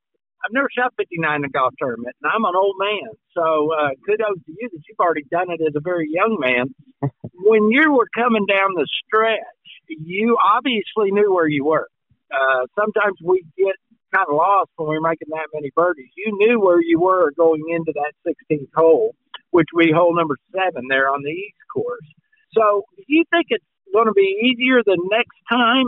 I've 0.42 0.54
never 0.54 0.70
shot 0.74 0.98
59 0.98 1.22
in 1.22 1.46
a 1.46 1.50
golf 1.50 1.78
tournament, 1.78 2.16
and 2.22 2.32
I'm 2.34 2.44
an 2.44 2.58
old 2.58 2.76
man. 2.82 3.14
So 3.38 3.72
uh, 3.78 3.94
kudos 4.02 4.42
to 4.42 4.52
you 4.52 4.70
that 4.74 4.82
you've 4.90 5.00
already 5.00 5.30
done 5.30 5.54
it 5.54 5.62
as 5.62 5.78
a 5.78 5.84
very 5.84 6.10
young 6.10 6.42
man. 6.42 6.74
when 7.38 7.70
you 7.70 7.94
were 7.94 8.10
coming 8.18 8.46
down 8.50 8.74
the 8.74 8.88
stretch, 9.06 9.62
you 9.88 10.38
obviously 10.42 11.14
knew 11.14 11.34
where 11.34 11.48
you 11.48 11.66
were 11.66 11.88
uh, 12.32 12.68
sometimes 12.76 13.16
we 13.24 13.44
get 13.58 13.76
kind 14.14 14.26
of 14.30 14.36
lost 14.36 14.72
when 14.76 14.88
we're 14.88 15.02
making 15.02 15.30
that 15.32 15.48
many 15.54 15.72
birdies. 15.76 16.10
You 16.16 16.36
knew 16.38 16.60
where 16.60 16.82
you 16.82 17.00
were 17.00 17.32
going 17.38 17.64
into 17.70 17.94
that 17.96 18.14
16th 18.26 18.72
hole, 18.76 19.16
which 19.52 19.68
we 19.74 19.92
hole 19.96 20.16
number 20.16 20.36
seven 20.52 20.88
there 20.90 21.10
on 21.10 21.24
the 21.24 21.32
East 21.32 21.62
course. 21.74 22.08
So, 22.54 22.84
do 22.96 23.04
you 23.08 23.24
think 23.30 23.48
it's 23.50 23.66
going 23.94 24.08
to 24.08 24.14
be 24.14 24.36
easier 24.44 24.82
the 24.84 24.98
next 25.12 25.38
time 25.50 25.88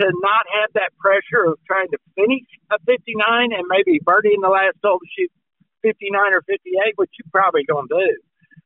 to 0.00 0.06
not 0.08 0.44
have 0.60 0.70
that 0.74 0.96
pressure 0.98 1.52
of 1.52 1.58
trying 1.68 1.88
to 1.92 1.98
finish 2.16 2.48
a 2.72 2.78
59 2.86 3.52
and 3.52 3.64
maybe 3.68 4.00
birdie 4.02 4.32
in 4.32 4.40
the 4.40 4.48
last 4.48 4.80
hole 4.82 4.98
to 4.98 5.08
shoot 5.12 5.30
59 5.82 6.16
or 6.32 6.42
58, 6.42 6.96
which 6.96 7.10
you're 7.18 7.32
probably 7.32 7.64
going 7.64 7.88
to 7.88 7.94
do? 7.94 8.12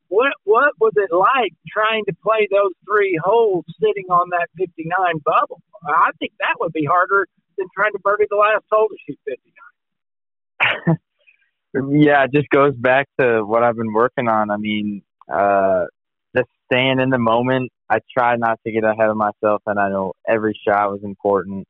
What 0.09 0.33
what 0.45 0.71
was 0.79 0.93
it 0.95 1.11
like 1.11 1.51
trying 1.67 2.05
to 2.07 2.15
play 2.23 2.47
those 2.47 2.71
three 2.87 3.19
holes 3.19 3.65
sitting 3.83 4.07
on 4.07 4.31
that 4.31 4.47
59 4.57 4.87
bubble? 5.25 5.61
I 5.83 6.11
think 6.21 6.33
that 6.39 6.57
would 6.61 6.73
be 6.73 6.87
harder 6.87 7.27
than 7.59 7.67
trying 7.75 7.93
to 7.93 7.99
birdie 7.99 8.27
the 8.31 8.37
last 8.37 8.65
hole 8.71 8.89
to 8.89 8.97
shoot 9.07 9.19
59. 11.75 12.01
yeah, 12.01 12.25
it 12.25 12.33
just 12.33 12.49
goes 12.51 12.75
back 12.75 13.09
to 13.21 13.43
what 13.45 13.63
I've 13.63 13.77
been 13.77 13.93
working 13.93 14.29
on. 14.29 14.51
I 14.51 14.57
mean, 14.57 15.03
uh, 15.33 15.85
just 16.37 16.49
staying 16.71 17.01
in 17.01 17.11
the 17.11 17.19
moment. 17.19 17.71
I 17.89 17.99
try 18.17 18.37
not 18.37 18.59
to 18.67 18.73
get 18.73 18.85
ahead 18.85 19.09
of 19.09 19.17
myself, 19.17 19.63
and 19.67 19.79
I 19.79 19.89
know 19.89 20.15
every 20.29 20.59
shot 20.67 20.91
was 20.91 21.01
important. 21.05 21.67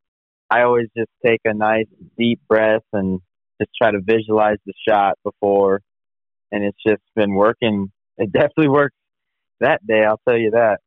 I 0.49 0.63
always 0.63 0.87
just 0.97 1.11
take 1.25 1.41
a 1.45 1.53
nice 1.53 1.87
deep 2.17 2.41
breath 2.49 2.85
and 2.93 3.21
just 3.61 3.71
try 3.81 3.91
to 3.91 4.01
visualize 4.01 4.59
the 4.65 4.73
shot 4.89 5.19
before, 5.25 5.83
and 6.53 6.65
it's 6.65 6.79
just 6.87 7.03
been 7.15 7.35
working 7.35 7.91
it 8.19 8.33
definitely 8.33 8.69
worked 8.69 8.97
that 9.61 9.87
day. 9.87 10.05
I'll 10.05 10.21
tell 10.27 10.39
you 10.39 10.53
that. 10.53 10.79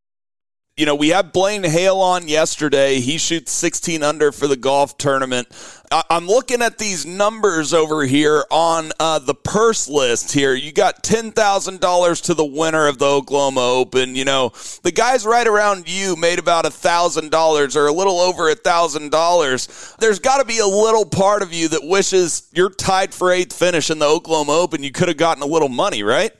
You 0.79 0.85
know, 0.85 0.95
we 0.95 1.09
had 1.09 1.33
Blaine 1.33 1.65
Hale 1.65 1.97
on 1.97 2.29
yesterday. 2.29 3.01
He 3.01 3.17
shoots 3.17 3.51
16 3.51 4.01
under 4.01 4.31
for 4.31 4.47
the 4.47 4.55
golf 4.55 4.97
tournament. 4.97 5.49
I'm 5.91 6.25
looking 6.25 6.61
at 6.61 6.77
these 6.77 7.05
numbers 7.05 7.73
over 7.73 8.05
here 8.05 8.45
on 8.49 8.93
uh, 8.97 9.19
the 9.19 9.35
purse 9.35 9.89
list 9.89 10.31
here. 10.31 10.53
You 10.53 10.71
got 10.71 11.03
$10,000 11.03 12.23
to 12.23 12.33
the 12.33 12.45
winner 12.45 12.87
of 12.87 12.97
the 12.97 13.07
Oklahoma 13.07 13.59
Open. 13.59 14.15
You 14.15 14.23
know, 14.23 14.53
the 14.83 14.93
guys 14.93 15.25
right 15.25 15.45
around 15.45 15.89
you 15.89 16.15
made 16.15 16.39
about 16.39 16.63
$1,000 16.63 17.75
or 17.75 17.87
a 17.87 17.91
little 17.91 18.19
over 18.21 18.43
$1,000. 18.43 19.97
There's 19.97 20.19
got 20.19 20.37
to 20.37 20.45
be 20.45 20.59
a 20.59 20.65
little 20.65 21.05
part 21.05 21.41
of 21.41 21.51
you 21.51 21.67
that 21.69 21.83
wishes 21.83 22.47
you're 22.53 22.69
tied 22.69 23.13
for 23.13 23.33
eighth 23.33 23.51
finish 23.51 23.89
in 23.89 23.99
the 23.99 24.05
Oklahoma 24.07 24.53
Open. 24.53 24.81
You 24.81 24.91
could 24.91 25.09
have 25.09 25.17
gotten 25.17 25.43
a 25.43 25.47
little 25.47 25.67
money, 25.67 26.03
right? 26.03 26.31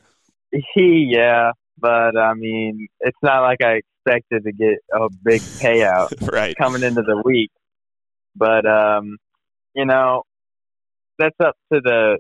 yeah, 0.76 1.52
but 1.80 2.18
I 2.18 2.34
mean, 2.34 2.88
it's 3.02 3.18
not 3.22 3.42
like 3.42 3.62
I 3.64 3.82
expected 4.06 4.44
to 4.44 4.52
get 4.52 4.80
a 4.94 5.10
big 5.24 5.42
payout 5.42 6.32
right. 6.32 6.56
coming 6.58 6.84
into 6.84 7.02
the 7.02 7.22
week. 7.24 7.52
But 8.36 8.66
um, 8.66 9.18
you 9.76 9.86
know, 9.86 10.24
that's 11.18 11.36
up 11.40 11.56
to 11.74 11.82
the 11.82 12.20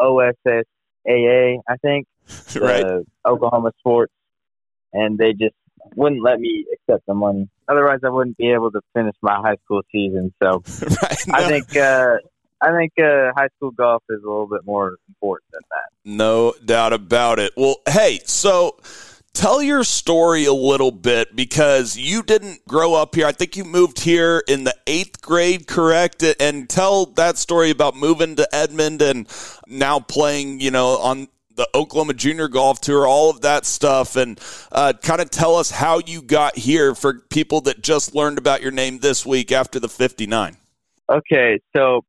OSSAA, 0.00 1.58
I 1.68 1.76
think, 1.82 2.06
the 2.52 2.60
right. 2.60 3.06
Oklahoma 3.26 3.72
Sports, 3.78 4.12
and 4.92 5.18
they 5.18 5.32
just 5.32 5.54
wouldn't 5.96 6.22
let 6.22 6.40
me 6.40 6.66
accept 6.72 7.06
the 7.06 7.14
money. 7.14 7.48
Otherwise, 7.68 8.00
I 8.04 8.08
wouldn't 8.08 8.36
be 8.36 8.50
able 8.50 8.70
to 8.72 8.80
finish 8.94 9.14
my 9.22 9.36
high 9.36 9.56
school 9.64 9.82
season. 9.92 10.32
So 10.42 10.62
right. 11.02 11.28
I 11.32 11.48
think 11.48 11.76
uh, 11.76 12.16
I 12.62 12.76
think 12.76 12.92
uh, 12.98 13.32
high 13.36 13.48
school 13.56 13.70
golf 13.70 14.02
is 14.10 14.22
a 14.22 14.26
little 14.26 14.46
bit 14.46 14.66
more 14.66 14.96
important 15.08 15.50
than 15.52 15.62
that. 15.70 15.90
No 16.04 16.54
doubt 16.64 16.92
about 16.92 17.38
it. 17.38 17.52
Well, 17.56 17.76
hey, 17.88 18.20
so 18.26 18.76
tell 19.32 19.62
your 19.62 19.84
story 19.84 20.44
a 20.44 20.52
little 20.52 20.90
bit 20.90 21.34
because 21.34 21.96
you 21.96 22.22
didn't 22.22 22.66
grow 22.66 22.94
up 22.94 23.14
here. 23.14 23.26
I 23.26 23.32
think 23.32 23.56
you 23.56 23.64
moved 23.64 24.00
here 24.00 24.42
in 24.46 24.64
the 24.64 24.74
eighth 24.86 25.22
grade, 25.22 25.66
correct? 25.66 26.22
And 26.38 26.68
tell 26.68 27.06
that 27.06 27.38
story 27.38 27.70
about 27.70 27.96
moving 27.96 28.36
to 28.36 28.48
Edmond 28.54 29.00
and 29.00 29.26
now 29.66 30.00
playing, 30.00 30.60
you 30.60 30.70
know, 30.70 30.98
on 30.98 31.28
the 31.54 31.68
Oklahoma 31.74 32.14
Junior 32.14 32.48
Golf 32.48 32.80
Tour, 32.80 33.06
all 33.06 33.30
of 33.30 33.42
that 33.42 33.66
stuff, 33.66 34.16
and 34.16 34.40
uh, 34.72 34.92
kind 35.02 35.20
of 35.20 35.30
tell 35.30 35.56
us 35.56 35.70
how 35.70 36.00
you 36.06 36.22
got 36.22 36.56
here 36.56 36.94
for 36.94 37.14
people 37.14 37.60
that 37.62 37.82
just 37.82 38.14
learned 38.14 38.38
about 38.38 38.62
your 38.62 38.70
name 38.70 38.98
this 38.98 39.26
week 39.26 39.52
after 39.52 39.78
the 39.78 39.88
59. 39.88 40.56
Okay, 41.10 41.60
so 41.76 42.04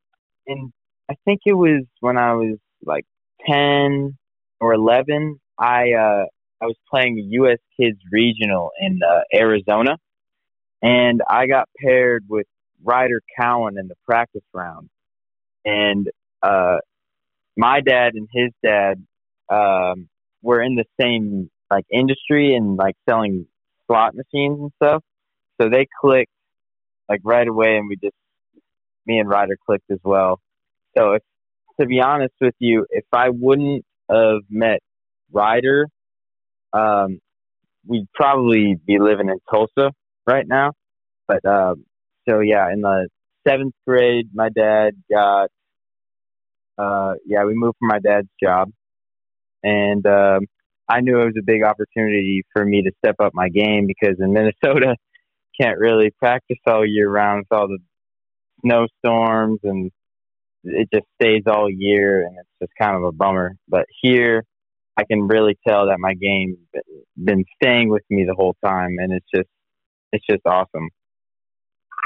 in 0.47 0.71
I 1.09 1.15
think 1.25 1.41
it 1.45 1.53
was 1.53 1.83
when 1.99 2.17
I 2.17 2.33
was 2.33 2.57
like 2.85 3.05
ten 3.47 4.17
or 4.59 4.73
eleven. 4.73 5.39
I 5.57 5.93
uh, 5.93 6.25
I 6.61 6.65
was 6.65 6.77
playing 6.89 7.17
U.S. 7.31 7.57
Kids 7.79 7.97
Regional 8.11 8.71
in 8.79 8.99
uh, 9.03 9.21
Arizona, 9.33 9.97
and 10.81 11.21
I 11.29 11.47
got 11.47 11.69
paired 11.83 12.25
with 12.29 12.47
Ryder 12.83 13.21
Cowan 13.37 13.77
in 13.77 13.87
the 13.87 13.95
practice 14.05 14.43
round, 14.53 14.89
and 15.65 16.07
uh, 16.41 16.77
my 17.57 17.81
dad 17.81 18.13
and 18.15 18.27
his 18.31 18.51
dad 18.63 19.03
um, 19.49 20.07
were 20.41 20.61
in 20.61 20.75
the 20.75 20.85
same 20.99 21.49
like 21.69 21.85
industry 21.91 22.55
and 22.55 22.77
like 22.77 22.95
selling 23.07 23.45
slot 23.87 24.13
machines 24.15 24.59
and 24.59 24.71
stuff. 24.81 25.03
So 25.59 25.69
they 25.69 25.87
clicked 25.99 26.31
like 27.09 27.21
right 27.23 27.47
away, 27.47 27.77
and 27.77 27.87
we 27.87 27.97
just 27.97 28.15
me 29.05 29.19
and 29.19 29.29
Ryder 29.29 29.57
clicked 29.65 29.89
as 29.91 29.99
well. 30.03 30.39
So 30.97 31.13
if 31.13 31.23
to 31.79 31.85
be 31.85 32.01
honest 32.01 32.33
with 32.39 32.55
you, 32.59 32.85
if 32.89 33.05
I 33.13 33.29
wouldn't 33.29 33.85
have 34.09 34.41
met 34.49 34.79
Ryder, 35.31 35.87
um, 36.73 37.19
we'd 37.87 38.07
probably 38.13 38.75
be 38.85 38.99
living 38.99 39.29
in 39.29 39.37
Tulsa 39.49 39.91
right 40.27 40.45
now. 40.47 40.73
But 41.27 41.45
um, 41.45 41.85
so 42.27 42.39
yeah, 42.39 42.71
in 42.71 42.81
the 42.81 43.07
seventh 43.47 43.73
grade, 43.87 44.29
my 44.33 44.49
dad 44.49 44.91
got 45.11 45.49
uh, 46.77 47.13
yeah, 47.25 47.43
we 47.45 47.53
moved 47.53 47.77
from 47.79 47.89
my 47.89 47.99
dad's 47.99 48.29
job, 48.41 48.69
and 49.63 50.05
um, 50.07 50.45
I 50.89 51.01
knew 51.01 51.21
it 51.21 51.25
was 51.25 51.35
a 51.37 51.45
big 51.45 51.63
opportunity 51.63 52.43
for 52.53 52.65
me 52.65 52.81
to 52.83 52.91
step 53.03 53.15
up 53.19 53.33
my 53.33 53.49
game 53.49 53.87
because 53.87 54.17
in 54.19 54.33
Minnesota, 54.33 54.95
can't 55.61 55.77
really 55.77 56.11
practice 56.19 56.57
all 56.65 56.85
year 56.85 57.09
round 57.09 57.45
with 57.49 57.57
all 57.57 57.67
the 57.67 57.77
snowstorms 58.63 59.59
and 59.63 59.91
it 60.63 60.89
just 60.93 61.05
stays 61.21 61.43
all 61.47 61.69
year 61.69 62.23
and 62.25 62.37
it's 62.39 62.49
just 62.61 62.71
kind 62.79 62.95
of 62.95 63.03
a 63.03 63.11
bummer. 63.11 63.55
But 63.67 63.85
here 64.01 64.43
I 64.97 65.03
can 65.03 65.27
really 65.27 65.57
tell 65.67 65.87
that 65.87 65.99
my 65.99 66.13
game's 66.13 66.57
been 67.21 67.45
staying 67.61 67.89
with 67.89 68.03
me 68.09 68.25
the 68.25 68.35
whole 68.35 68.55
time 68.63 68.97
and 68.99 69.13
it's 69.13 69.25
just 69.33 69.49
it's 70.11 70.25
just 70.29 70.41
awesome. 70.45 70.89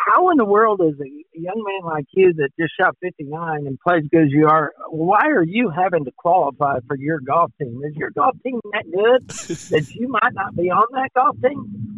How 0.07 0.29
in 0.29 0.37
the 0.37 0.45
world 0.45 0.81
is 0.81 0.93
a 0.99 1.39
young 1.39 1.63
man 1.65 1.91
like 1.91 2.05
you 2.11 2.31
that 2.33 2.49
just 2.59 2.73
shot 2.79 2.95
59 3.01 3.65
and 3.65 3.79
plays 3.79 4.03
as 4.03 4.09
good 4.11 4.25
as 4.25 4.29
you 4.29 4.47
are, 4.47 4.71
why 4.89 5.25
are 5.29 5.43
you 5.43 5.71
having 5.75 6.05
to 6.05 6.11
qualify 6.15 6.77
for 6.87 6.95
your 6.95 7.19
golf 7.19 7.51
team? 7.59 7.81
Is 7.83 7.95
your 7.95 8.11
golf 8.11 8.35
team 8.43 8.59
that 8.73 8.83
good 8.83 9.27
that 9.29 9.89
you 9.95 10.07
might 10.07 10.33
not 10.33 10.55
be 10.55 10.69
on 10.69 10.85
that 10.91 11.09
golf 11.15 11.37
team? 11.41 11.95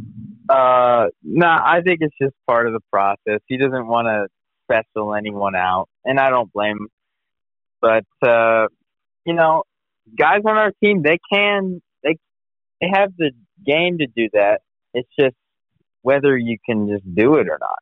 Uh, 0.49 1.07
no, 1.21 1.47
nah, 1.47 1.59
I 1.61 1.81
think 1.81 1.99
it's 2.01 2.15
just 2.21 2.33
part 2.47 2.67
of 2.67 2.73
the 2.73 2.79
process. 2.91 3.41
He 3.47 3.57
doesn't 3.57 3.87
want 3.87 4.05
to 4.05 4.27
special 4.69 5.15
anyone 5.15 5.55
out, 5.55 5.87
and 6.05 6.19
I 6.19 6.29
don't 6.29 6.51
blame 6.51 6.77
him. 6.77 6.87
But 7.81 8.27
uh, 8.27 8.67
you 9.25 9.33
know, 9.33 9.63
guys 10.17 10.41
on 10.45 10.57
our 10.57 10.71
team 10.83 11.01
they 11.03 11.19
can 11.31 11.81
they 12.03 12.17
they 12.81 12.87
have 12.93 13.11
the 13.17 13.31
game 13.65 13.97
to 13.99 14.07
do 14.07 14.29
that. 14.33 14.61
It's 14.93 15.09
just 15.19 15.35
whether 16.01 16.37
you 16.37 16.57
can 16.65 16.87
just 16.87 17.03
do 17.15 17.35
it 17.35 17.47
or 17.49 17.57
not. 17.59 17.79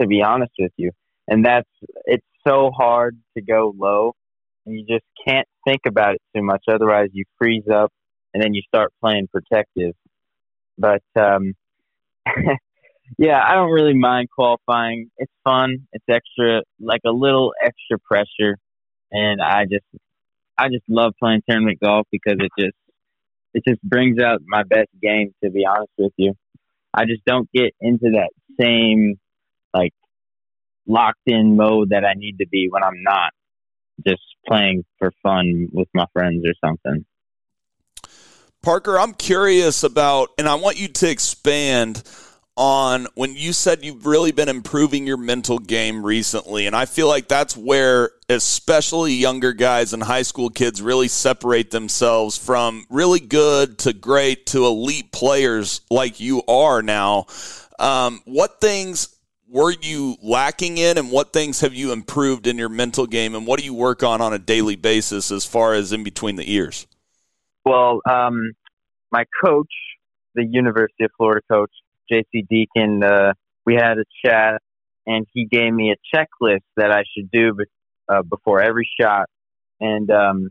To 0.00 0.06
be 0.06 0.22
honest 0.22 0.52
with 0.58 0.72
you, 0.76 0.92
and 1.26 1.44
that's 1.44 1.68
it's 2.04 2.24
so 2.46 2.70
hard 2.70 3.18
to 3.36 3.42
go 3.42 3.74
low, 3.76 4.14
and 4.64 4.78
you 4.78 4.84
just 4.86 5.04
can't 5.26 5.48
think 5.66 5.80
about 5.86 6.14
it 6.14 6.22
too 6.36 6.42
much. 6.42 6.62
Otherwise, 6.68 7.08
you 7.12 7.24
freeze 7.36 7.66
up, 7.72 7.92
and 8.32 8.42
then 8.42 8.54
you 8.54 8.62
start 8.68 8.92
playing 9.00 9.28
protective. 9.32 9.94
But 10.78 11.02
um, 11.16 11.54
yeah, 13.16 13.42
I 13.42 13.54
don't 13.54 13.70
really 13.70 13.94
mind 13.94 14.28
qualifying. 14.30 15.10
It's 15.16 15.32
fun. 15.44 15.86
It's 15.92 16.04
extra, 16.08 16.62
like 16.80 17.00
a 17.06 17.10
little 17.10 17.52
extra 17.62 17.98
pressure, 17.98 18.58
and 19.10 19.40
I 19.40 19.64
just, 19.64 19.84
I 20.58 20.68
just 20.68 20.84
love 20.88 21.14
playing 21.18 21.42
tournament 21.48 21.78
golf 21.80 22.06
because 22.10 22.36
it 22.40 22.50
just, 22.58 22.76
it 23.54 23.62
just 23.66 23.82
brings 23.82 24.20
out 24.20 24.40
my 24.46 24.62
best 24.64 24.90
game. 25.00 25.32
To 25.42 25.50
be 25.50 25.64
honest 25.64 25.92
with 25.96 26.12
you, 26.16 26.34
I 26.92 27.06
just 27.06 27.24
don't 27.24 27.50
get 27.52 27.74
into 27.80 28.10
that 28.12 28.30
same, 28.60 29.18
like, 29.72 29.92
locked 30.86 31.20
in 31.26 31.56
mode 31.56 31.90
that 31.90 32.04
I 32.04 32.14
need 32.14 32.38
to 32.38 32.46
be 32.46 32.68
when 32.68 32.82
I'm 32.82 33.02
not 33.02 33.32
just 34.06 34.22
playing 34.46 34.84
for 34.98 35.12
fun 35.22 35.68
with 35.72 35.88
my 35.94 36.06
friends 36.12 36.44
or 36.46 36.54
something. 36.64 37.04
Parker, 38.62 38.98
I'm 38.98 39.14
curious 39.14 39.82
about, 39.82 40.30
and 40.38 40.48
I 40.48 40.56
want 40.56 40.78
you 40.80 40.88
to 40.88 41.10
expand 41.10 42.02
on 42.58 43.06
when 43.14 43.34
you 43.36 43.52
said 43.52 43.84
you've 43.84 44.04
really 44.04 44.32
been 44.32 44.48
improving 44.48 45.06
your 45.06 45.16
mental 45.16 45.60
game 45.60 46.04
recently. 46.04 46.66
And 46.66 46.74
I 46.74 46.84
feel 46.84 47.06
like 47.06 47.28
that's 47.28 47.56
where, 47.56 48.10
especially 48.28 49.12
younger 49.12 49.52
guys 49.52 49.92
and 49.92 50.02
high 50.02 50.22
school 50.22 50.50
kids, 50.50 50.82
really 50.82 51.06
separate 51.06 51.70
themselves 51.70 52.36
from 52.36 52.84
really 52.90 53.20
good 53.20 53.78
to 53.78 53.92
great 53.92 54.46
to 54.46 54.66
elite 54.66 55.12
players 55.12 55.80
like 55.88 56.18
you 56.18 56.42
are 56.48 56.82
now. 56.82 57.26
Um, 57.78 58.20
what 58.24 58.60
things 58.60 59.14
were 59.48 59.72
you 59.80 60.16
lacking 60.22 60.76
in, 60.78 60.98
and 60.98 61.10
what 61.10 61.32
things 61.32 61.60
have 61.60 61.72
you 61.72 61.92
improved 61.92 62.46
in 62.46 62.58
your 62.58 62.68
mental 62.68 63.06
game, 63.06 63.34
and 63.34 63.46
what 63.46 63.58
do 63.58 63.64
you 63.64 63.72
work 63.72 64.02
on 64.02 64.20
on 64.20 64.34
a 64.34 64.38
daily 64.38 64.76
basis 64.76 65.30
as 65.30 65.44
far 65.44 65.74
as 65.74 65.92
in 65.92 66.04
between 66.04 66.36
the 66.36 66.52
ears? 66.52 66.86
Well, 67.64 68.00
um, 68.10 68.52
my 69.10 69.24
coach, 69.42 69.72
the 70.34 70.44
University 70.44 71.04
of 71.04 71.10
Florida 71.16 71.40
coach, 71.50 71.70
JC 72.10 72.46
Deacon, 72.48 73.02
uh, 73.02 73.32
we 73.64 73.74
had 73.74 73.98
a 73.98 74.04
chat, 74.24 74.60
and 75.06 75.26
he 75.32 75.44
gave 75.44 75.72
me 75.72 75.92
a 75.92 76.16
checklist 76.16 76.62
that 76.76 76.90
I 76.90 77.04
should 77.12 77.30
do 77.30 77.54
be- 77.54 77.64
uh, 78.08 78.22
before 78.22 78.60
every 78.60 78.88
shot. 79.00 79.28
And 79.80 80.10
um, 80.10 80.50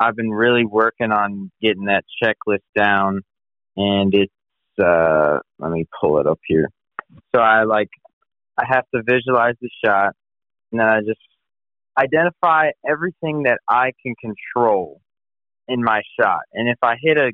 I've 0.00 0.16
been 0.16 0.30
really 0.30 0.64
working 0.64 1.12
on 1.12 1.50
getting 1.60 1.86
that 1.86 2.04
checklist 2.22 2.64
down. 2.76 3.22
And 3.76 4.14
it's 4.14 4.32
uh, 4.82 5.38
let 5.58 5.70
me 5.70 5.86
pull 6.00 6.18
it 6.20 6.26
up 6.26 6.40
here. 6.46 6.68
So 7.34 7.40
I 7.40 7.64
like 7.64 7.90
I 8.56 8.64
have 8.66 8.84
to 8.94 9.02
visualize 9.02 9.54
the 9.60 9.70
shot, 9.84 10.14
and 10.72 10.80
then 10.80 10.88
I 10.88 11.00
just 11.00 11.20
identify 11.98 12.70
everything 12.88 13.44
that 13.44 13.58
I 13.68 13.92
can 14.02 14.14
control 14.20 15.00
in 15.68 15.82
my 15.82 16.02
shot. 16.18 16.40
And 16.52 16.68
if 16.68 16.78
I 16.82 16.96
hit 17.00 17.16
a 17.16 17.32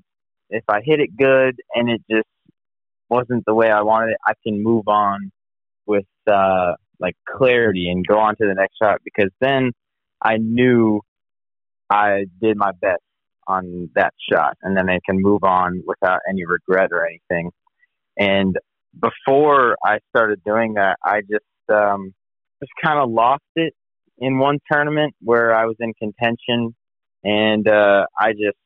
if 0.51 0.65
I 0.69 0.81
hit 0.85 1.01
it 1.01 1.17
good 1.17 1.57
and 1.75 1.91
it 1.91 2.03
just 2.11 2.29
wasn't 3.15 3.45
the 3.47 3.55
way 3.55 3.71
I 3.71 3.83
wanted 3.83 4.11
it, 4.13 4.19
I 4.27 4.33
can 4.43 4.63
move 4.63 4.89
on 4.89 5.31
with 5.87 6.07
uh, 6.27 6.73
like 6.99 7.17
clarity 7.37 7.89
and 7.89 8.05
go 8.07 8.19
on 8.19 8.35
to 8.37 8.47
the 8.47 8.55
next 8.55 8.77
shot 8.83 9.01
because 9.05 9.31
then 9.41 9.71
I 10.21 10.39
knew 10.39 11.01
I 11.89 12.25
did 12.41 12.57
my 12.57 12.73
best 12.81 13.03
on 13.47 13.91
that 13.95 14.15
shot, 14.33 14.57
and 14.63 14.77
then 14.77 14.89
I 14.89 14.99
can 15.07 15.21
move 15.21 15.45
on 15.45 15.83
without 15.87 16.21
any 16.29 16.45
regret 16.47 16.91
or 16.93 17.07
anything. 17.07 17.51
And 18.19 18.57
before 18.99 19.77
I 19.85 19.99
started 20.11 20.41
doing 20.45 20.75
that, 20.75 20.97
I 21.05 21.21
just 21.21 21.71
um, 21.71 22.15
just 22.61 22.73
kind 22.83 22.99
of 22.99 23.11
lost 23.11 23.45
it 23.55 23.75
in 24.19 24.39
one 24.39 24.59
tournament 24.71 25.15
where 25.21 25.55
I 25.55 25.67
was 25.67 25.77
in 25.79 25.93
contention, 25.95 26.75
and 27.23 27.69
uh, 27.69 28.07
I 28.19 28.33
just 28.33 28.59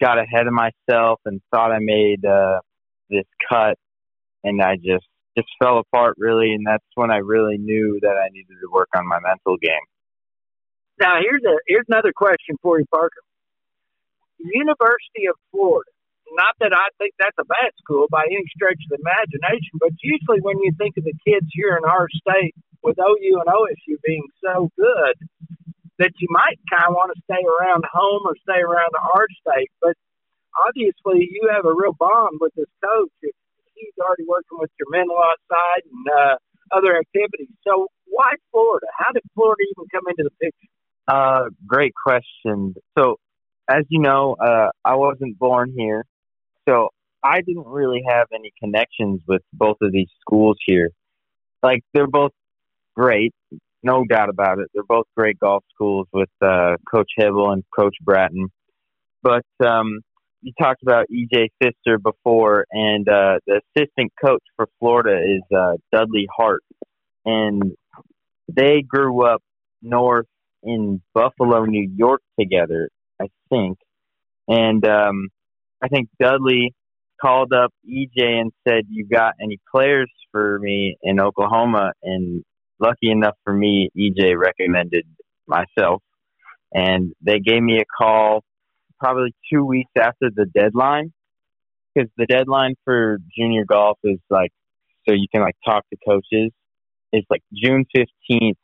got 0.00 0.18
ahead 0.18 0.46
of 0.46 0.52
myself 0.52 1.20
and 1.26 1.40
thought 1.52 1.70
I 1.70 1.78
made 1.80 2.24
uh, 2.24 2.60
this 3.10 3.26
cut, 3.48 3.78
and 4.44 4.60
I 4.62 4.76
just 4.76 5.06
just 5.36 5.48
fell 5.62 5.78
apart 5.78 6.16
really, 6.18 6.52
and 6.52 6.66
that's 6.66 6.84
when 6.94 7.10
I 7.10 7.18
really 7.18 7.56
knew 7.56 7.98
that 8.02 8.16
I 8.20 8.28
needed 8.32 8.56
to 8.60 8.70
work 8.70 8.88
on 8.94 9.08
my 9.08 9.18
mental 9.20 9.56
game. 9.56 9.86
Now 11.00 11.18
here's 11.20 11.42
a 11.44 11.56
here's 11.66 11.86
another 11.88 12.12
question 12.12 12.56
for 12.62 12.78
you, 12.78 12.86
Parker. 12.86 13.22
University 14.38 15.26
of 15.30 15.36
Florida. 15.50 15.90
Not 16.32 16.56
that 16.60 16.72
I 16.72 16.88
think 16.96 17.12
that's 17.18 17.36
a 17.38 17.44
bad 17.44 17.70
school 17.78 18.06
by 18.10 18.24
any 18.24 18.44
stretch 18.56 18.80
of 18.88 18.96
the 18.96 19.00
imagination, 19.04 19.76
but 19.78 19.92
usually 20.02 20.40
when 20.40 20.58
you 20.64 20.72
think 20.78 20.96
of 20.96 21.04
the 21.04 21.12
kids 21.26 21.46
here 21.52 21.76
in 21.76 21.84
our 21.84 22.08
state, 22.08 22.54
with 22.82 22.98
OU 22.98 23.40
and 23.40 23.48
OSU 23.48 23.94
being 24.04 24.26
so 24.42 24.70
good, 24.76 25.14
that 25.98 26.12
you 26.18 26.28
might 26.30 26.58
kind 26.70 26.90
of 26.90 26.94
want 26.94 27.14
to 27.14 27.22
stay 27.22 27.40
around 27.44 27.84
home 27.86 28.22
or 28.26 28.34
stay 28.42 28.58
around 28.58 28.90
our 28.98 29.26
state. 29.38 29.70
But 29.80 29.94
obviously, 30.66 31.28
you 31.30 31.48
have 31.52 31.64
a 31.64 31.74
real 31.74 31.94
bond 31.94 32.38
with 32.40 32.54
this 32.54 32.70
coach. 32.82 33.12
If 33.22 33.34
he's 33.82 33.98
already 33.98 34.24
working 34.26 34.58
with 34.58 34.70
your 34.78 34.88
mental 34.90 35.18
side 35.50 35.82
and 35.84 36.06
uh, 36.08 36.36
other 36.70 36.96
activities. 36.96 37.52
So, 37.66 37.88
why 38.06 38.34
Florida? 38.50 38.86
How 38.96 39.12
did 39.12 39.22
Florida 39.34 39.62
even 39.70 39.88
come 39.92 40.04
into 40.08 40.24
the 40.24 40.34
picture? 40.40 40.68
Uh, 41.08 41.50
great 41.66 41.92
question. 41.94 42.74
So, 42.96 43.16
as 43.68 43.84
you 43.88 44.00
know, 44.00 44.36
uh, 44.38 44.70
I 44.84 44.94
wasn't 44.94 45.38
born 45.38 45.72
here, 45.76 46.04
so 46.68 46.90
I 47.22 47.40
didn't 47.40 47.66
really 47.66 48.02
have 48.08 48.28
any 48.34 48.52
connections 48.62 49.20
with 49.26 49.42
both 49.52 49.76
of 49.82 49.92
these 49.92 50.08
schools 50.20 50.56
here. 50.66 50.90
Like 51.62 51.82
they're 51.94 52.08
both 52.08 52.32
great, 52.94 53.32
no 53.82 54.04
doubt 54.04 54.28
about 54.28 54.58
it. 54.58 54.68
They're 54.74 54.82
both 54.82 55.06
great 55.16 55.38
golf 55.38 55.64
schools 55.74 56.06
with 56.12 56.28
uh, 56.40 56.76
Coach 56.90 57.10
Hybl 57.18 57.52
and 57.52 57.64
Coach 57.76 57.96
Bratton. 58.02 58.48
But 59.22 59.46
um, 59.64 60.00
you 60.42 60.52
talked 60.60 60.82
about 60.82 61.06
EJ 61.08 61.48
Pfister 61.60 61.98
before, 61.98 62.66
and 62.70 63.08
uh, 63.08 63.38
the 63.46 63.60
assistant 63.76 64.12
coach 64.22 64.42
for 64.56 64.66
Florida 64.78 65.18
is 65.18 65.42
uh, 65.56 65.74
Dudley 65.92 66.26
Hart, 66.36 66.62
and 67.24 67.72
they 68.48 68.82
grew 68.82 69.24
up 69.24 69.42
north 69.80 70.26
in 70.62 71.00
Buffalo, 71.14 71.64
New 71.64 71.88
York 71.96 72.22
together, 72.38 72.90
I 73.20 73.26
think. 73.50 73.78
And 74.48 74.86
um, 74.86 75.28
I 75.82 75.88
think 75.88 76.08
Dudley 76.20 76.74
called 77.20 77.52
up 77.52 77.72
EJ 77.88 78.40
and 78.40 78.52
said, 78.66 78.84
"You 78.90 79.06
got 79.06 79.34
any 79.40 79.58
players 79.70 80.10
for 80.32 80.58
me 80.58 80.96
in 81.02 81.20
Oklahoma?" 81.20 81.92
And 82.02 82.44
lucky 82.80 83.10
enough 83.10 83.36
for 83.44 83.52
me, 83.54 83.90
EJ 83.96 84.36
recommended 84.36 85.06
myself, 85.46 86.02
and 86.72 87.14
they 87.22 87.38
gave 87.38 87.62
me 87.62 87.78
a 87.78 87.84
call 87.84 88.42
probably 89.02 89.34
two 89.52 89.64
weeks 89.64 89.90
after 89.98 90.30
the 90.34 90.46
deadline 90.46 91.12
because 91.94 92.08
the 92.16 92.26
deadline 92.26 92.74
for 92.84 93.18
junior 93.36 93.64
golf 93.64 93.98
is 94.04 94.18
like 94.30 94.52
so 95.08 95.14
you 95.14 95.26
can 95.34 95.42
like 95.42 95.56
talk 95.64 95.84
to 95.90 95.96
coaches. 96.06 96.52
It's 97.12 97.26
like 97.28 97.42
June 97.52 97.84
fifteenth 97.94 98.58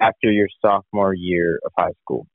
after 0.00 0.30
your 0.30 0.48
sophomore 0.60 1.14
year 1.14 1.60
of 1.64 1.72
high 1.78 1.92
school. 2.02 2.26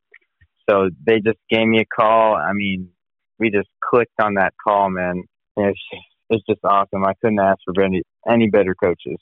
So 0.69 0.89
they 1.05 1.19
just 1.19 1.38
gave 1.49 1.67
me 1.67 1.79
a 1.79 1.86
call. 1.86 2.36
I 2.36 2.53
mean, 2.53 2.89
we 3.38 3.51
just 3.51 3.69
clicked 3.83 4.19
on 4.21 4.36
that 4.36 4.53
call, 4.65 4.89
man. 4.89 5.23
It's 5.57 5.79
just, 5.91 6.03
it's 6.29 6.43
just 6.49 6.61
awesome. 6.63 7.05
I 7.05 7.13
couldn't 7.21 7.39
ask 7.39 7.59
for 7.65 7.83
any 7.83 8.03
any 8.29 8.49
better 8.49 8.75
coaches. 8.75 9.17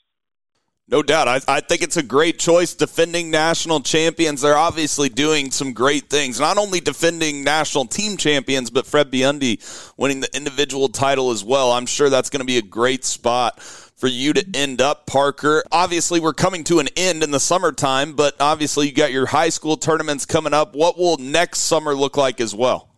No 0.86 1.02
doubt. 1.02 1.28
I, 1.28 1.40
I 1.48 1.60
think 1.60 1.82
it's 1.82 1.96
a 1.96 2.02
great 2.02 2.38
choice. 2.38 2.74
Defending 2.74 3.30
national 3.30 3.80
champions. 3.80 4.42
They're 4.42 4.56
obviously 4.56 5.08
doing 5.08 5.50
some 5.50 5.72
great 5.72 6.10
things. 6.10 6.38
Not 6.38 6.58
only 6.58 6.80
defending 6.80 7.42
national 7.42 7.86
team 7.86 8.18
champions, 8.18 8.68
but 8.70 8.86
Fred 8.86 9.10
Biondi 9.10 9.62
winning 9.96 10.20
the 10.20 10.28
individual 10.36 10.88
title 10.88 11.30
as 11.30 11.42
well. 11.42 11.72
I'm 11.72 11.86
sure 11.86 12.10
that's 12.10 12.28
going 12.28 12.40
to 12.40 12.46
be 12.46 12.58
a 12.58 12.62
great 12.62 13.04
spot 13.04 13.62
for 13.62 14.08
you 14.08 14.34
to 14.34 14.44
end 14.52 14.82
up, 14.82 15.06
Parker. 15.06 15.64
Obviously, 15.72 16.20
we're 16.20 16.34
coming 16.34 16.64
to 16.64 16.80
an 16.80 16.88
end 16.96 17.22
in 17.22 17.30
the 17.30 17.40
summertime, 17.40 18.12
but 18.12 18.34
obviously, 18.38 18.86
you 18.86 18.92
got 18.92 19.10
your 19.10 19.24
high 19.24 19.48
school 19.48 19.78
tournaments 19.78 20.26
coming 20.26 20.52
up. 20.52 20.74
What 20.74 20.98
will 20.98 21.16
next 21.16 21.60
summer 21.60 21.94
look 21.94 22.18
like 22.18 22.42
as 22.42 22.54
well? 22.54 22.90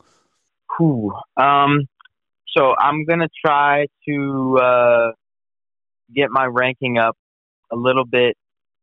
Whew. 0.77 1.13
Um, 1.37 1.87
so 2.49 2.75
I'm 2.77 3.05
gonna 3.05 3.29
try 3.45 3.87
to 4.09 4.59
uh, 4.61 5.11
get 6.13 6.31
my 6.31 6.47
ranking 6.47 6.99
up 6.99 7.17
a 7.73 7.77
little 7.77 8.05
bit. 8.05 8.37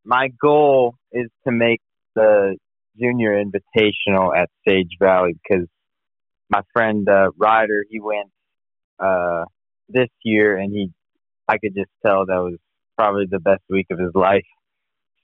My 0.04 0.28
goal 0.40 0.96
is 1.12 1.28
to 1.46 1.52
make 1.52 1.80
the 2.14 2.56
junior 2.98 3.42
invitational 3.42 4.36
at 4.36 4.50
Sage 4.66 4.96
Valley 5.00 5.32
because 5.42 5.66
my 6.50 6.60
friend 6.72 7.08
uh, 7.08 7.30
Ryder 7.36 7.84
he 7.88 8.00
went 8.00 8.30
uh, 8.98 9.44
this 9.88 10.08
year 10.22 10.56
and 10.56 10.72
he 10.72 10.90
I 11.48 11.58
could 11.58 11.74
just 11.74 11.90
tell 12.04 12.26
that 12.26 12.36
was 12.36 12.56
probably 12.96 13.26
the 13.30 13.40
best 13.40 13.62
week 13.68 13.86
of 13.90 13.98
his 13.98 14.14
life. 14.14 14.46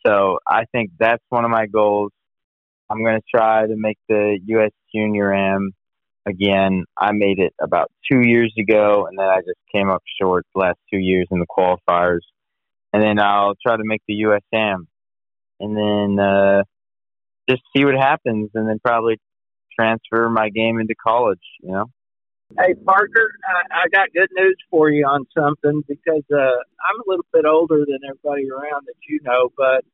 So 0.06 0.38
I 0.46 0.64
think 0.72 0.90
that's 0.98 1.22
one 1.28 1.44
of 1.44 1.50
my 1.50 1.66
goals. 1.66 2.12
I'm 2.90 3.02
going 3.04 3.20
to 3.20 3.26
try 3.34 3.66
to 3.66 3.76
make 3.76 3.98
the 4.08 4.38
U.S. 4.46 4.72
Junior 4.94 5.32
Am 5.32 5.72
again. 6.26 6.84
I 6.98 7.12
made 7.12 7.38
it 7.38 7.54
about 7.60 7.90
two 8.10 8.20
years 8.20 8.52
ago, 8.58 9.06
and 9.06 9.18
then 9.18 9.26
I 9.26 9.38
just 9.38 9.60
came 9.72 9.88
up 9.88 10.02
short 10.20 10.44
the 10.54 10.60
last 10.60 10.78
two 10.92 10.98
years 10.98 11.28
in 11.30 11.38
the 11.38 11.46
qualifiers. 11.46 12.20
And 12.92 13.02
then 13.02 13.18
I'll 13.18 13.54
try 13.54 13.76
to 13.76 13.84
make 13.84 14.02
the 14.08 14.14
U.S. 14.14 14.42
Am, 14.52 14.88
and 15.60 15.76
then 15.76 16.24
uh, 16.24 16.64
just 17.48 17.62
see 17.74 17.84
what 17.84 17.94
happens, 17.94 18.50
and 18.54 18.68
then 18.68 18.80
probably 18.84 19.18
transfer 19.78 20.28
my 20.28 20.48
game 20.48 20.80
into 20.80 20.94
college. 20.94 21.38
You 21.62 21.72
know. 21.72 21.84
Hey 22.58 22.74
Parker, 22.74 23.30
I, 23.46 23.84
I 23.84 23.88
got 23.94 24.12
good 24.12 24.28
news 24.34 24.58
for 24.70 24.90
you 24.90 25.06
on 25.06 25.24
something 25.38 25.84
because 25.86 26.26
uh, 26.34 26.58
I'm 26.58 26.98
a 26.98 27.06
little 27.06 27.26
bit 27.32 27.44
older 27.46 27.86
than 27.86 27.98
everybody 28.02 28.50
around 28.50 28.86
that 28.86 28.98
you 29.08 29.20
know, 29.22 29.52
but 29.56 29.84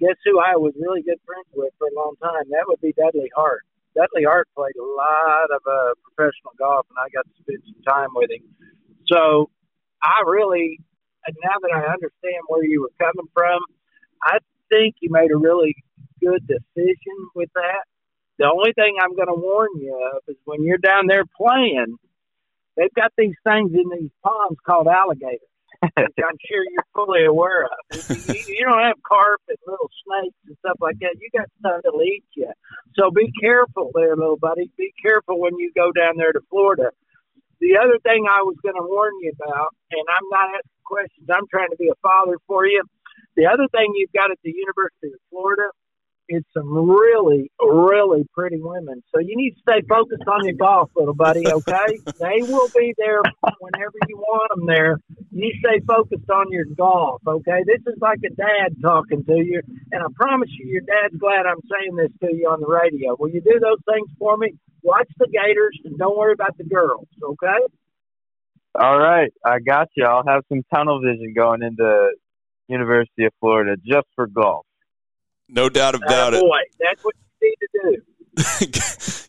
guess 0.00 0.16
who 0.24 0.40
I 0.40 0.56
was 0.56 0.72
really 0.80 1.02
good 1.02 1.20
friends 1.26 1.46
with 1.52 1.72
for 1.76 1.88
a 1.88 1.94
long 1.94 2.14
time? 2.22 2.48
That 2.48 2.64
would 2.66 2.80
be 2.80 2.94
Dudley 2.96 3.30
Hart. 3.36 3.68
Dudley 3.94 4.24
Hart 4.24 4.48
played 4.56 4.76
a 4.80 4.88
lot 4.96 5.52
of 5.52 5.60
uh, 5.68 5.92
professional 6.08 6.56
golf, 6.58 6.86
and 6.88 6.96
I 6.98 7.12
got 7.12 7.28
to 7.28 7.34
spend 7.42 7.62
some 7.68 7.82
time 7.84 8.08
with 8.14 8.30
him. 8.30 8.48
So 9.06 9.50
I 10.02 10.24
really, 10.24 10.80
now 11.28 11.56
that 11.60 11.72
I 11.74 11.92
understand 11.92 12.42
where 12.48 12.64
you 12.64 12.82
were 12.82 12.92
coming 12.98 13.28
from, 13.34 13.60
I 14.22 14.38
think 14.68 14.96
you 15.00 15.10
made 15.10 15.30
a 15.30 15.36
really 15.36 15.74
good 16.20 16.46
decision 16.46 17.16
with 17.34 17.50
that. 17.54 17.84
The 18.38 18.46
only 18.46 18.72
thing 18.72 18.96
I'm 19.00 19.14
going 19.14 19.28
to 19.28 19.34
warn 19.34 19.68
you 19.76 19.94
of 20.14 20.22
is 20.28 20.36
when 20.44 20.62
you're 20.62 20.78
down 20.78 21.06
there 21.06 21.24
playing, 21.36 21.96
they've 22.76 22.94
got 22.94 23.12
these 23.16 23.36
things 23.44 23.72
in 23.74 23.84
these 23.90 24.10
ponds 24.24 24.58
called 24.64 24.88
alligators. 24.88 25.50
which 25.80 26.20
I'm 26.20 26.36
sure 26.44 26.62
you're 26.72 26.92
fully 26.94 27.24
aware 27.24 27.64
of. 27.64 27.80
You, 28.28 28.42
you 28.48 28.64
don't 28.68 28.82
have 28.84 29.00
carp 29.02 29.40
and 29.48 29.56
little 29.66 29.88
snakes 30.04 30.36
and 30.46 30.56
stuff 30.60 30.76
like 30.80 30.98
that. 31.00 31.16
You 31.16 31.28
got 31.32 31.48
stuff 31.58 31.80
that'll 31.82 32.02
eat 32.02 32.24
you. 32.36 32.52
So 32.96 33.10
be 33.10 33.32
careful 33.40 33.90
there, 33.94 34.14
little 34.14 34.36
buddy. 34.36 34.70
Be 34.76 34.92
careful 35.00 35.40
when 35.40 35.56
you 35.58 35.72
go 35.74 35.90
down 35.92 36.16
there 36.18 36.32
to 36.32 36.40
Florida. 36.50 36.90
The 37.60 37.76
other 37.80 37.96
thing 38.02 38.26
I 38.28 38.42
was 38.42 38.56
going 38.62 38.76
to 38.76 38.84
warn 38.84 39.12
you 39.20 39.32
about, 39.40 39.72
and 39.90 40.04
I'm 40.04 40.28
not 40.28 40.60
questions, 40.90 41.30
I'm 41.30 41.46
trying 41.46 41.70
to 41.70 41.78
be 41.78 41.86
a 41.86 41.98
father 42.02 42.34
for 42.50 42.66
you. 42.66 42.82
The 43.36 43.46
other 43.46 43.70
thing 43.70 43.94
you've 43.94 44.12
got 44.12 44.30
at 44.34 44.38
the 44.42 44.50
University 44.50 45.14
of 45.14 45.20
Florida 45.30 45.70
is 46.30 46.44
some 46.54 46.72
really, 46.72 47.50
really 47.60 48.26
pretty 48.32 48.58
women. 48.60 49.02
So 49.12 49.20
you 49.20 49.36
need 49.36 49.50
to 49.50 49.60
stay 49.60 49.82
focused 49.88 50.26
on 50.26 50.44
your 50.44 50.54
golf, 50.54 50.90
little 50.94 51.14
buddy, 51.14 51.46
okay? 51.46 51.98
they 52.18 52.42
will 52.42 52.68
be 52.74 52.94
there 52.96 53.20
whenever 53.58 53.98
you 54.08 54.16
want 54.16 54.50
them 54.54 54.66
there. 54.66 54.98
You 55.32 55.52
stay 55.58 55.80
focused 55.86 56.30
on 56.30 56.46
your 56.50 56.66
golf, 56.76 57.20
okay? 57.26 57.64
This 57.66 57.82
is 57.86 57.98
like 58.00 58.20
a 58.24 58.34
dad 58.34 58.76
talking 58.80 59.24
to 59.24 59.36
you, 59.36 59.60
and 59.90 60.02
I 60.02 60.06
promise 60.14 60.50
you, 60.58 60.70
your 60.70 60.82
dad's 60.82 61.16
glad 61.18 61.46
I'm 61.46 61.62
saying 61.66 61.96
this 61.96 62.12
to 62.22 62.34
you 62.34 62.48
on 62.48 62.60
the 62.60 62.68
radio. 62.68 63.16
Will 63.18 63.30
you 63.30 63.40
do 63.40 63.58
those 63.60 63.82
things 63.92 64.08
for 64.18 64.36
me? 64.36 64.54
Watch 64.82 65.10
the 65.18 65.26
Gators 65.26 65.78
and 65.84 65.98
don't 65.98 66.16
worry 66.16 66.32
about 66.32 66.56
the 66.56 66.64
girls, 66.64 67.08
okay? 67.22 67.58
All 68.78 68.98
right, 68.98 69.32
I 69.44 69.58
got 69.58 69.88
you. 69.96 70.04
I'll 70.04 70.26
have 70.26 70.44
some 70.48 70.62
tunnel 70.72 71.00
vision 71.00 71.34
going 71.34 71.62
into 71.62 72.12
University 72.68 73.24
of 73.24 73.32
Florida 73.40 73.76
just 73.84 74.06
for 74.14 74.26
golf. 74.26 74.64
No 75.48 75.68
doubt 75.68 75.96
about 75.96 76.34
it. 76.34 76.40
Boy, 76.40 76.58
that's 76.78 77.04
what 77.04 77.14
you 77.40 77.48
need 77.48 77.56
to 77.60 77.90
do. 77.90 78.02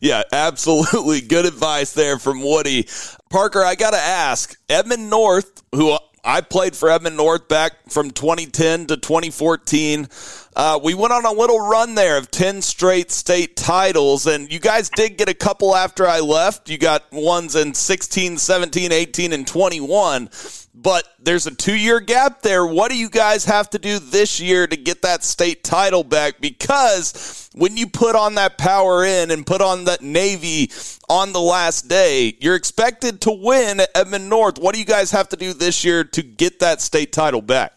yeah, 0.00 0.22
absolutely. 0.32 1.20
Good 1.20 1.46
advice 1.46 1.92
there 1.92 2.18
from 2.18 2.42
Woody. 2.42 2.86
Parker, 3.30 3.64
I 3.64 3.74
got 3.74 3.90
to 3.90 3.98
ask 3.98 4.56
Edmond 4.68 5.10
North, 5.10 5.62
who 5.74 5.98
I 6.24 6.40
played 6.40 6.76
for 6.76 6.88
Edmond 6.88 7.16
North 7.16 7.48
back 7.48 7.90
from 7.90 8.12
2010 8.12 8.86
to 8.86 8.96
2014. 8.96 10.06
Uh, 10.54 10.78
we 10.82 10.94
went 10.94 11.12
on 11.12 11.26
a 11.26 11.32
little 11.32 11.58
run 11.58 11.96
there 11.96 12.16
of 12.16 12.30
10 12.30 12.62
straight 12.62 13.10
state 13.10 13.56
titles, 13.56 14.28
and 14.28 14.52
you 14.52 14.60
guys 14.60 14.88
did 14.88 15.16
get 15.16 15.28
a 15.28 15.34
couple 15.34 15.74
after 15.74 16.06
I 16.06 16.20
left. 16.20 16.70
You 16.70 16.78
got 16.78 17.10
ones 17.10 17.56
in 17.56 17.74
16, 17.74 18.38
17, 18.38 18.92
18, 18.92 19.32
and 19.32 19.44
21. 19.44 20.30
But 20.74 21.06
there's 21.18 21.46
a 21.46 21.54
two 21.54 21.76
year 21.76 22.00
gap 22.00 22.42
there. 22.42 22.64
What 22.64 22.90
do 22.90 22.96
you 22.96 23.10
guys 23.10 23.44
have 23.44 23.68
to 23.70 23.78
do 23.78 23.98
this 23.98 24.40
year 24.40 24.66
to 24.66 24.76
get 24.76 25.02
that 25.02 25.22
state 25.22 25.62
title 25.62 26.02
back? 26.02 26.40
Because 26.40 27.50
when 27.54 27.76
you 27.76 27.86
put 27.86 28.16
on 28.16 28.36
that 28.36 28.56
power 28.56 29.04
in 29.04 29.30
and 29.30 29.46
put 29.46 29.60
on 29.60 29.84
that 29.84 30.00
Navy 30.00 30.70
on 31.08 31.32
the 31.32 31.40
last 31.40 31.88
day, 31.88 32.36
you're 32.40 32.56
expected 32.56 33.20
to 33.22 33.30
win 33.30 33.80
at 33.80 33.90
Edmond 33.94 34.30
North. 34.30 34.58
What 34.58 34.74
do 34.74 34.80
you 34.80 34.86
guys 34.86 35.10
have 35.10 35.28
to 35.30 35.36
do 35.36 35.52
this 35.52 35.84
year 35.84 36.04
to 36.04 36.22
get 36.22 36.60
that 36.60 36.80
state 36.80 37.12
title 37.12 37.42
back? 37.42 37.72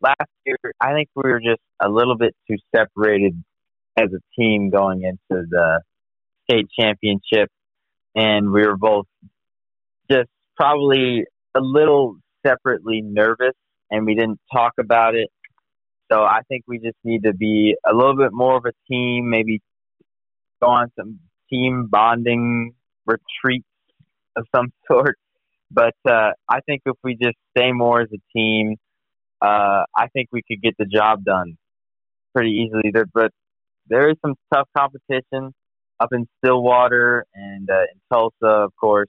Last 0.00 0.30
year, 0.44 0.58
I 0.80 0.92
think 0.92 1.08
we 1.14 1.30
were 1.30 1.40
just 1.40 1.62
a 1.80 1.88
little 1.88 2.16
bit 2.16 2.36
too 2.46 2.58
separated 2.76 3.42
as 3.96 4.10
a 4.12 4.20
team 4.38 4.68
going 4.68 5.02
into 5.02 5.46
the 5.48 5.80
state 6.44 6.68
championship, 6.78 7.50
and 8.14 8.50
we 8.50 8.66
were 8.66 8.76
both 8.76 9.06
just 10.10 10.28
probably 10.56 11.24
a 11.54 11.60
little 11.60 12.18
separately 12.46 13.00
nervous, 13.02 13.54
and 13.90 14.06
we 14.06 14.14
didn't 14.14 14.40
talk 14.52 14.72
about 14.78 15.14
it. 15.14 15.28
So 16.12 16.22
I 16.22 16.40
think 16.48 16.64
we 16.66 16.78
just 16.78 16.96
need 17.02 17.24
to 17.24 17.32
be 17.32 17.76
a 17.88 17.94
little 17.94 18.16
bit 18.16 18.32
more 18.32 18.56
of 18.56 18.64
a 18.66 18.72
team, 18.88 19.30
maybe 19.30 19.60
go 20.62 20.68
on 20.68 20.90
some 20.98 21.20
team 21.50 21.88
bonding 21.90 22.74
retreats 23.06 23.66
of 24.36 24.46
some 24.54 24.72
sort. 24.90 25.16
But 25.70 25.94
uh, 26.08 26.32
I 26.48 26.60
think 26.66 26.82
if 26.86 26.96
we 27.02 27.16
just 27.20 27.36
stay 27.56 27.72
more 27.72 28.02
as 28.02 28.08
a 28.12 28.38
team, 28.38 28.76
uh, 29.40 29.84
I 29.96 30.08
think 30.12 30.28
we 30.30 30.42
could 30.46 30.62
get 30.62 30.74
the 30.78 30.86
job 30.86 31.24
done 31.24 31.56
pretty 32.34 32.50
easily. 32.50 32.90
There, 32.92 33.06
but 33.12 33.32
there 33.88 34.08
is 34.08 34.16
some 34.24 34.34
tough 34.52 34.68
competition 34.76 35.52
up 36.00 36.12
in 36.12 36.26
Stillwater 36.38 37.24
and 37.34 37.68
uh, 37.68 37.82
in 37.82 38.00
Tulsa, 38.12 38.64
of 38.64 38.72
course. 38.76 39.08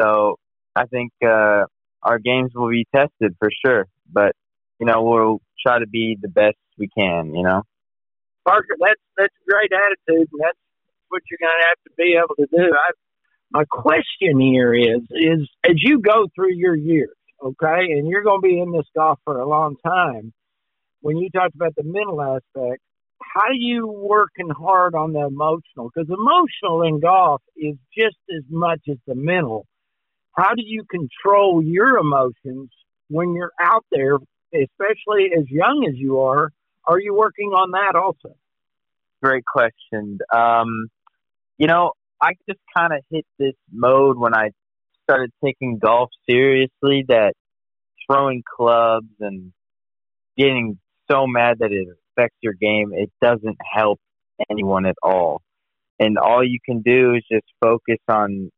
So 0.00 0.36
I 0.76 0.84
think 0.86 1.12
uh, 1.26 1.64
our 2.08 2.18
games 2.18 2.52
will 2.54 2.70
be 2.70 2.86
tested 2.94 3.36
for 3.38 3.50
sure. 3.64 3.86
But 4.10 4.32
you 4.80 4.86
know, 4.86 5.02
we'll 5.02 5.40
try 5.64 5.78
to 5.78 5.86
be 5.86 6.16
the 6.20 6.28
best 6.28 6.56
we 6.78 6.88
can. 6.88 7.34
You 7.34 7.42
know, 7.42 7.62
Parker, 8.46 8.76
that's 8.80 9.00
that's 9.16 9.34
a 9.34 9.50
great 9.50 9.70
attitude, 9.72 10.28
and 10.32 10.40
that's 10.40 10.58
what 11.08 11.22
you're 11.30 11.38
going 11.40 11.52
to 11.60 11.66
have 11.68 11.78
to 11.84 11.90
be 11.96 12.16
able 12.16 12.34
to 12.36 12.46
do. 12.50 12.74
I, 12.74 12.90
my 13.50 13.64
question 13.70 14.40
here 14.40 14.74
is 14.74 15.02
is 15.10 15.48
as 15.68 15.76
you 15.76 16.00
go 16.00 16.26
through 16.34 16.54
your 16.54 16.74
years, 16.74 17.16
okay, 17.42 17.92
and 17.92 18.08
you're 18.08 18.22
going 18.22 18.40
to 18.40 18.48
be 18.48 18.58
in 18.58 18.72
this 18.72 18.86
golf 18.96 19.18
for 19.24 19.38
a 19.38 19.48
long 19.48 19.76
time. 19.84 20.32
When 21.00 21.16
you 21.16 21.30
talked 21.30 21.54
about 21.54 21.76
the 21.76 21.84
mental 21.84 22.20
aspect, 22.20 22.82
how 23.20 23.42
are 23.48 23.52
you 23.52 23.86
working 23.86 24.48
hard 24.50 24.94
on 24.94 25.12
the 25.12 25.20
emotional? 25.26 25.90
Because 25.94 26.08
emotional 26.10 26.82
in 26.82 27.00
golf 27.00 27.40
is 27.56 27.76
just 27.96 28.16
as 28.36 28.42
much 28.50 28.80
as 28.90 28.96
the 29.06 29.14
mental. 29.14 29.66
How 30.38 30.54
do 30.54 30.62
you 30.64 30.84
control 30.84 31.60
your 31.64 31.98
emotions 31.98 32.70
when 33.08 33.34
you're 33.34 33.50
out 33.60 33.84
there, 33.90 34.18
especially 34.54 35.32
as 35.36 35.50
young 35.50 35.84
as 35.88 35.98
you 35.98 36.20
are? 36.20 36.52
Are 36.86 37.00
you 37.00 37.12
working 37.12 37.48
on 37.48 37.72
that 37.72 37.98
also? 37.98 38.36
Great 39.20 39.44
question. 39.44 40.18
Um, 40.32 40.90
you 41.58 41.66
know, 41.66 41.90
I 42.22 42.34
just 42.48 42.60
kind 42.76 42.92
of 42.92 43.00
hit 43.10 43.26
this 43.36 43.54
mode 43.72 44.16
when 44.16 44.32
I 44.32 44.50
started 45.02 45.32
taking 45.44 45.78
golf 45.78 46.10
seriously 46.30 47.04
that 47.08 47.32
throwing 48.06 48.44
clubs 48.56 49.10
and 49.18 49.52
getting 50.36 50.78
so 51.10 51.26
mad 51.26 51.58
that 51.58 51.72
it 51.72 51.88
affects 52.16 52.36
your 52.42 52.52
game, 52.52 52.92
it 52.94 53.10
doesn't 53.20 53.58
help 53.74 53.98
anyone 54.48 54.86
at 54.86 54.96
all. 55.02 55.42
And 55.98 56.16
all 56.16 56.44
you 56.44 56.60
can 56.64 56.80
do 56.80 57.14
is 57.14 57.24
just 57.28 57.46
focus 57.60 57.98
on 58.08 58.52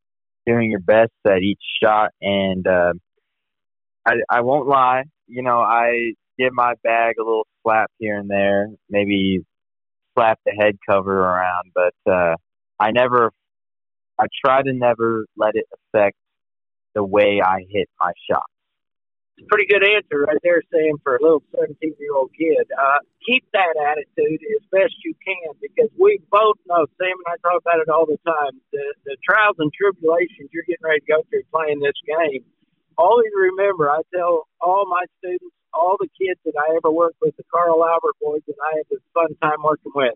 doing 0.45 0.71
your 0.71 0.79
best 0.79 1.11
at 1.25 1.41
each 1.41 1.61
shot. 1.81 2.11
And 2.21 2.65
uh, 2.67 2.93
I, 4.05 4.13
I 4.29 4.41
won't 4.41 4.67
lie, 4.67 5.03
you 5.27 5.43
know, 5.43 5.59
I 5.59 6.13
give 6.37 6.53
my 6.53 6.73
bag 6.83 7.15
a 7.19 7.23
little 7.23 7.47
slap 7.63 7.91
here 7.99 8.17
and 8.17 8.29
there, 8.29 8.67
maybe 8.89 9.41
slap 10.15 10.39
the 10.45 10.51
head 10.51 10.77
cover 10.89 11.19
around, 11.19 11.71
but 11.73 12.11
uh, 12.11 12.35
I 12.79 12.91
never, 12.91 13.31
I 14.19 14.25
try 14.43 14.61
to 14.61 14.73
never 14.73 15.25
let 15.37 15.55
it 15.55 15.65
affect 15.73 16.17
the 16.95 17.03
way 17.03 17.41
I 17.43 17.65
hit 17.69 17.89
my 17.99 18.11
shot. 18.29 18.43
A 19.41 19.45
pretty 19.49 19.65
good 19.65 19.81
answer 19.81 20.21
right 20.29 20.37
there, 20.43 20.61
Sam, 20.69 21.01
for 21.03 21.17
a 21.17 21.21
little 21.21 21.43
17 21.57 21.95
year 21.97 22.13
old 22.15 22.29
kid. 22.37 22.69
Uh, 22.77 23.01
keep 23.25 23.43
that 23.53 23.73
attitude 23.73 24.37
as 24.37 24.61
best 24.71 24.93
you 25.03 25.13
can 25.25 25.57
because 25.61 25.89
we 25.97 26.21
both 26.29 26.57
know, 26.67 26.85
Sam 27.01 27.15
and 27.17 27.29
I 27.29 27.37
talk 27.41 27.61
about 27.65 27.81
it 27.81 27.89
all 27.89 28.05
the 28.05 28.21
time, 28.25 28.53
the, 28.71 28.85
the 29.05 29.17
trials 29.25 29.57
and 29.59 29.71
tribulations 29.73 30.49
you're 30.53 30.65
getting 30.69 30.85
ready 30.85 31.01
to 31.01 31.09
go 31.09 31.19
through 31.29 31.43
playing 31.49 31.79
this 31.81 31.97
game. 32.05 32.45
Always 32.97 33.33
remember, 33.33 33.89
I 33.89 34.01
tell 34.13 34.47
all 34.61 34.85
my 34.85 35.05
students, 35.19 35.55
all 35.73 35.97
the 35.97 36.09
kids 36.13 36.39
that 36.45 36.53
I 36.53 36.75
ever 36.77 36.91
worked 36.91 37.17
with, 37.21 37.35
the 37.37 37.43
Carl 37.49 37.81
Albert 37.81 38.17
boys 38.21 38.41
that 38.45 38.59
I 38.61 38.77
had 38.77 38.85
a 38.93 39.01
fun 39.13 39.33
time 39.41 39.63
working 39.63 39.93
with, 39.95 40.13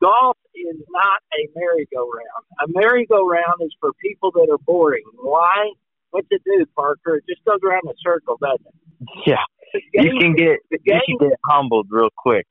golf 0.00 0.38
is 0.54 0.80
not 0.88 1.20
a 1.36 1.48
merry-go-round. 1.54 2.44
A 2.64 2.66
merry-go-round 2.68 3.60
is 3.60 3.74
for 3.80 3.92
people 4.00 4.30
that 4.32 4.48
are 4.50 4.62
boring. 4.64 5.04
Why? 5.20 5.72
What's 6.12 6.28
it 6.30 6.42
do, 6.44 6.64
Parker? 6.76 7.16
It 7.16 7.24
just 7.28 7.44
goes 7.44 7.58
around 7.64 7.82
in 7.84 7.90
a 7.90 7.98
circle, 8.04 8.36
doesn't 8.40 8.68
it? 8.68 8.76
Yeah, 9.26 9.42
game- 9.92 10.12
you 10.12 10.20
can 10.20 10.34
get 10.36 10.60
the 10.70 10.78
you 10.84 10.92
game- 10.92 11.18
can 11.18 11.28
get 11.30 11.38
humbled 11.48 11.88
real 11.90 12.10
quick. 12.16 12.46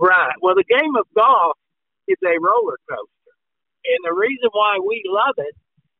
Right. 0.00 0.36
Well, 0.40 0.54
the 0.54 0.64
game 0.68 0.94
of 0.94 1.06
golf 1.16 1.56
is 2.06 2.16
a 2.22 2.36
roller 2.38 2.78
coaster. 2.88 3.34
And 3.84 3.98
the 4.04 4.12
reason 4.14 4.48
why 4.52 4.78
we 4.78 5.02
love 5.08 5.34
it 5.38 5.56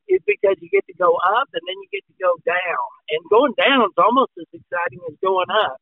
is 0.06 0.20
because 0.26 0.56
you 0.60 0.68
get 0.70 0.86
to 0.86 0.94
go 0.94 1.16
up 1.16 1.48
and 1.52 1.62
then 1.66 1.76
you 1.80 1.88
get 1.90 2.04
to 2.06 2.14
go 2.20 2.36
down. 2.44 2.86
And 3.10 3.20
going 3.30 3.54
down 3.56 3.82
is 3.88 3.96
almost 3.98 4.32
as 4.38 4.46
exciting 4.52 5.00
as 5.08 5.16
going 5.24 5.48
up. 5.50 5.80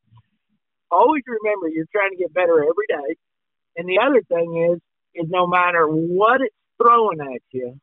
Always 0.90 1.22
remember 1.26 1.68
you're 1.68 1.90
trying 1.92 2.10
to 2.12 2.16
get 2.16 2.32
better 2.32 2.62
every 2.62 2.86
day. 2.88 3.16
And 3.76 3.88
the 3.88 3.98
other 3.98 4.22
thing 4.22 4.70
is, 4.72 4.78
is 5.14 5.28
no 5.28 5.46
matter 5.46 5.86
what 5.86 6.40
it's 6.40 6.54
throwing 6.80 7.20
at 7.20 7.42
you, 7.50 7.76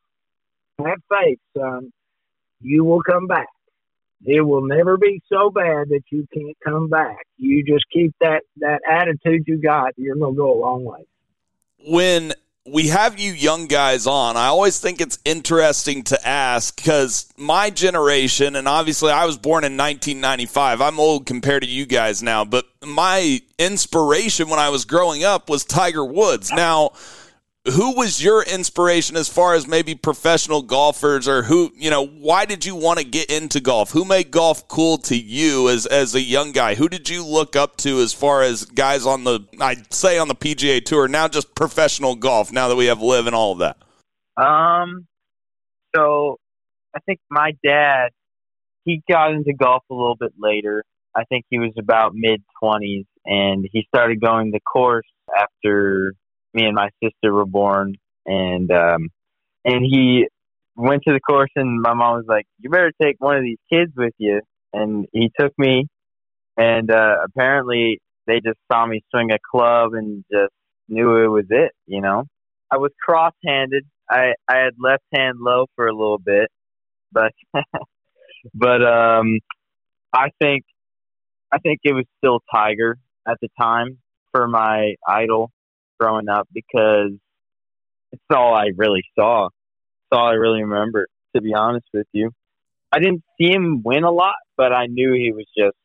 have 0.80 1.00
faith, 1.10 1.40
son. 1.58 1.92
You 2.66 2.84
will 2.84 3.02
come 3.02 3.28
back. 3.28 3.48
It 4.26 4.42
will 4.42 4.66
never 4.66 4.98
be 4.98 5.22
so 5.32 5.52
bad 5.52 5.90
that 5.90 6.02
you 6.10 6.28
can't 6.34 6.58
come 6.64 6.90
back. 6.90 7.28
You 7.38 7.64
just 7.64 7.86
keep 7.94 8.16
that 8.22 8.42
that 8.58 8.82
attitude 8.90 9.44
you 9.46 9.62
got. 9.62 9.94
You're 9.98 10.16
gonna 10.16 10.34
go 10.34 10.52
a 10.52 10.60
long 10.60 10.84
way. 10.84 11.06
when 11.88 12.34
we 12.68 12.88
have 12.88 13.20
you 13.20 13.32
young 13.32 13.68
guys 13.68 14.08
on, 14.08 14.38
I 14.38 14.48
always 14.48 14.80
think 14.80 15.00
it's 15.00 15.20
interesting 15.24 16.02
to 16.06 16.28
ask 16.28 16.76
because 16.76 17.32
my 17.38 17.70
generation, 17.70 18.56
and 18.56 18.68
obviously 18.68 19.12
I 19.12 19.26
was 19.26 19.38
born 19.38 19.64
in 19.64 19.78
1995. 19.78 20.82
I'm 20.82 21.00
old 21.00 21.28
compared 21.28 21.62
to 21.62 21.70
you 21.70 21.86
guys 21.86 22.24
now, 22.24 22.44
but 22.44 22.66
my 22.84 23.42
inspiration 23.60 24.50
when 24.50 24.58
I 24.58 24.70
was 24.70 24.86
growing 24.86 25.24
up 25.24 25.48
was 25.48 25.64
Tiger 25.64 26.04
Woods. 26.04 26.52
Now, 26.52 26.94
who 27.74 27.96
was 27.96 28.24
your 28.24 28.44
inspiration 28.44 29.18
as 29.18 29.28
far 29.28 29.56
as 29.56 29.68
maybe 29.68 29.96
professional 29.96 30.62
golfers 30.62 31.28
or 31.28 31.44
who, 31.44 31.72
you 31.76 31.90
know, 31.90 32.06
why 32.06 32.46
did 32.46 32.64
you 32.64 32.76
want 32.76 33.00
to 33.00 33.06
get 33.06 33.32
into 33.32 33.60
golf? 33.60 33.92
Who 33.92 34.06
made 34.06 34.30
golf 34.30 34.68
cool 34.68 35.00
to 35.00 35.18
you 35.18 35.70
as 35.70 35.88
as 35.88 36.14
a 36.14 36.22
young 36.22 36.52
guy? 36.52 36.76
Who 36.76 36.88
did 36.88 37.10
you 37.10 37.26
look 37.26 37.56
up 37.56 37.78
to 37.78 38.00
as 38.02 38.14
far 38.14 38.44
as 38.44 38.66
guys 38.66 39.06
on 39.06 39.24
the 39.24 39.40
I'd 39.60 39.92
say 39.92 40.20
on 40.20 40.28
the 40.28 40.36
PGA 40.36 40.84
tour, 40.84 41.08
now 41.08 41.28
just 41.28 41.56
professional 41.56 42.16
golf 42.16 42.52
now 42.52 42.68
that 42.68 42.76
we 42.76 42.86
have 42.86 43.02
LIV 43.02 43.28
and 43.28 43.36
all 43.36 43.54
of 43.54 43.60
that? 43.60 43.78
Um, 44.38 45.08
so 45.96 46.38
I 46.96 47.00
think 47.00 47.20
my 47.32 47.54
dad, 47.64 48.10
he 48.84 49.02
got 49.10 49.32
into 49.32 49.54
golf 49.54 49.84
a 49.90 49.94
little 49.94 50.18
bit 50.18 50.34
later. 50.38 50.84
I 51.16 51.24
think 51.24 51.46
he 51.50 51.58
was 51.58 51.74
about 51.80 52.14
mid 52.14 52.44
twenties, 52.62 53.06
and 53.26 53.68
he 53.72 53.88
started 53.88 54.22
going 54.22 54.52
the 54.52 54.60
course 54.60 55.08
after 55.36 56.14
me 56.56 56.66
and 56.66 56.76
my 56.76 56.90
sister 57.04 57.34
were 57.34 57.46
born, 57.46 57.96
and 58.26 58.72
um, 58.72 59.10
and 59.66 59.84
he 59.84 60.28
went 60.76 61.04
to 61.08 61.14
the 61.14 61.20
course, 61.20 61.52
and 61.56 61.82
my 61.82 61.94
mom 61.94 62.18
was 62.18 62.26
like, 62.28 62.46
"You 62.60 62.70
better 62.70 62.94
take 63.02 63.18
one 63.20 63.38
of 63.38 63.44
these 63.44 63.60
kids 63.72 63.92
with 63.96 64.14
you," 64.18 64.42
and 64.74 65.06
he 65.12 65.32
took 65.40 65.54
me, 65.58 65.88
and 66.58 66.90
uh, 66.90 67.18
apparently 67.26 68.02
they 68.26 68.36
just 68.36 68.58
saw 68.72 68.86
me 68.86 69.04
swing 69.12 69.32
a 69.32 69.38
club 69.52 69.94
and 69.94 70.24
just 70.32 70.54
knew 70.88 71.18
it 71.24 71.28
was 71.28 71.46
it, 71.50 71.72
you 71.86 72.02
know. 72.02 72.24
I 72.72 72.78
was 72.78 72.92
cross-handed. 73.04 73.86
I 74.10 74.34
I 74.48 74.58
had 74.58 74.74
left 74.80 75.04
hand 75.14 75.38
low 75.40 75.66
for 75.76 75.88
a 75.88 75.94
little 75.94 76.20
bit, 76.20 76.50
but 77.12 77.34
but 78.54 78.84
um, 78.84 79.40
I 80.14 80.30
think 80.42 80.64
I 81.52 81.60
think 81.60 81.80
it 81.84 81.94
was 81.94 82.06
still 82.18 82.40
Tiger 82.52 82.98
at 83.28 83.38
the 83.42 83.50
time 83.60 83.98
for 84.32 84.48
my 84.48 84.96
idol 85.08 85.52
growing 86.00 86.30
up 86.30 86.48
because 86.54 87.12
it's 88.12 88.24
all 88.30 88.54
I 88.56 88.70
really 88.76 89.04
saw. 89.18 89.48
It's 89.48 90.12
all 90.12 90.28
I 90.28 90.34
really 90.34 90.64
remember, 90.64 91.08
to 91.36 91.42
be 91.42 91.54
honest 91.54 91.88
with 91.94 92.08
you. 92.14 92.32
I 92.92 93.00
didn't 93.00 93.24
see 93.38 93.52
him 93.52 93.82
win 93.84 94.04
a 94.04 94.12
lot, 94.12 94.36
but 94.56 94.72
I 94.72 94.86
knew 94.86 95.14
he 95.14 95.32
was 95.32 95.46
just 95.58 95.76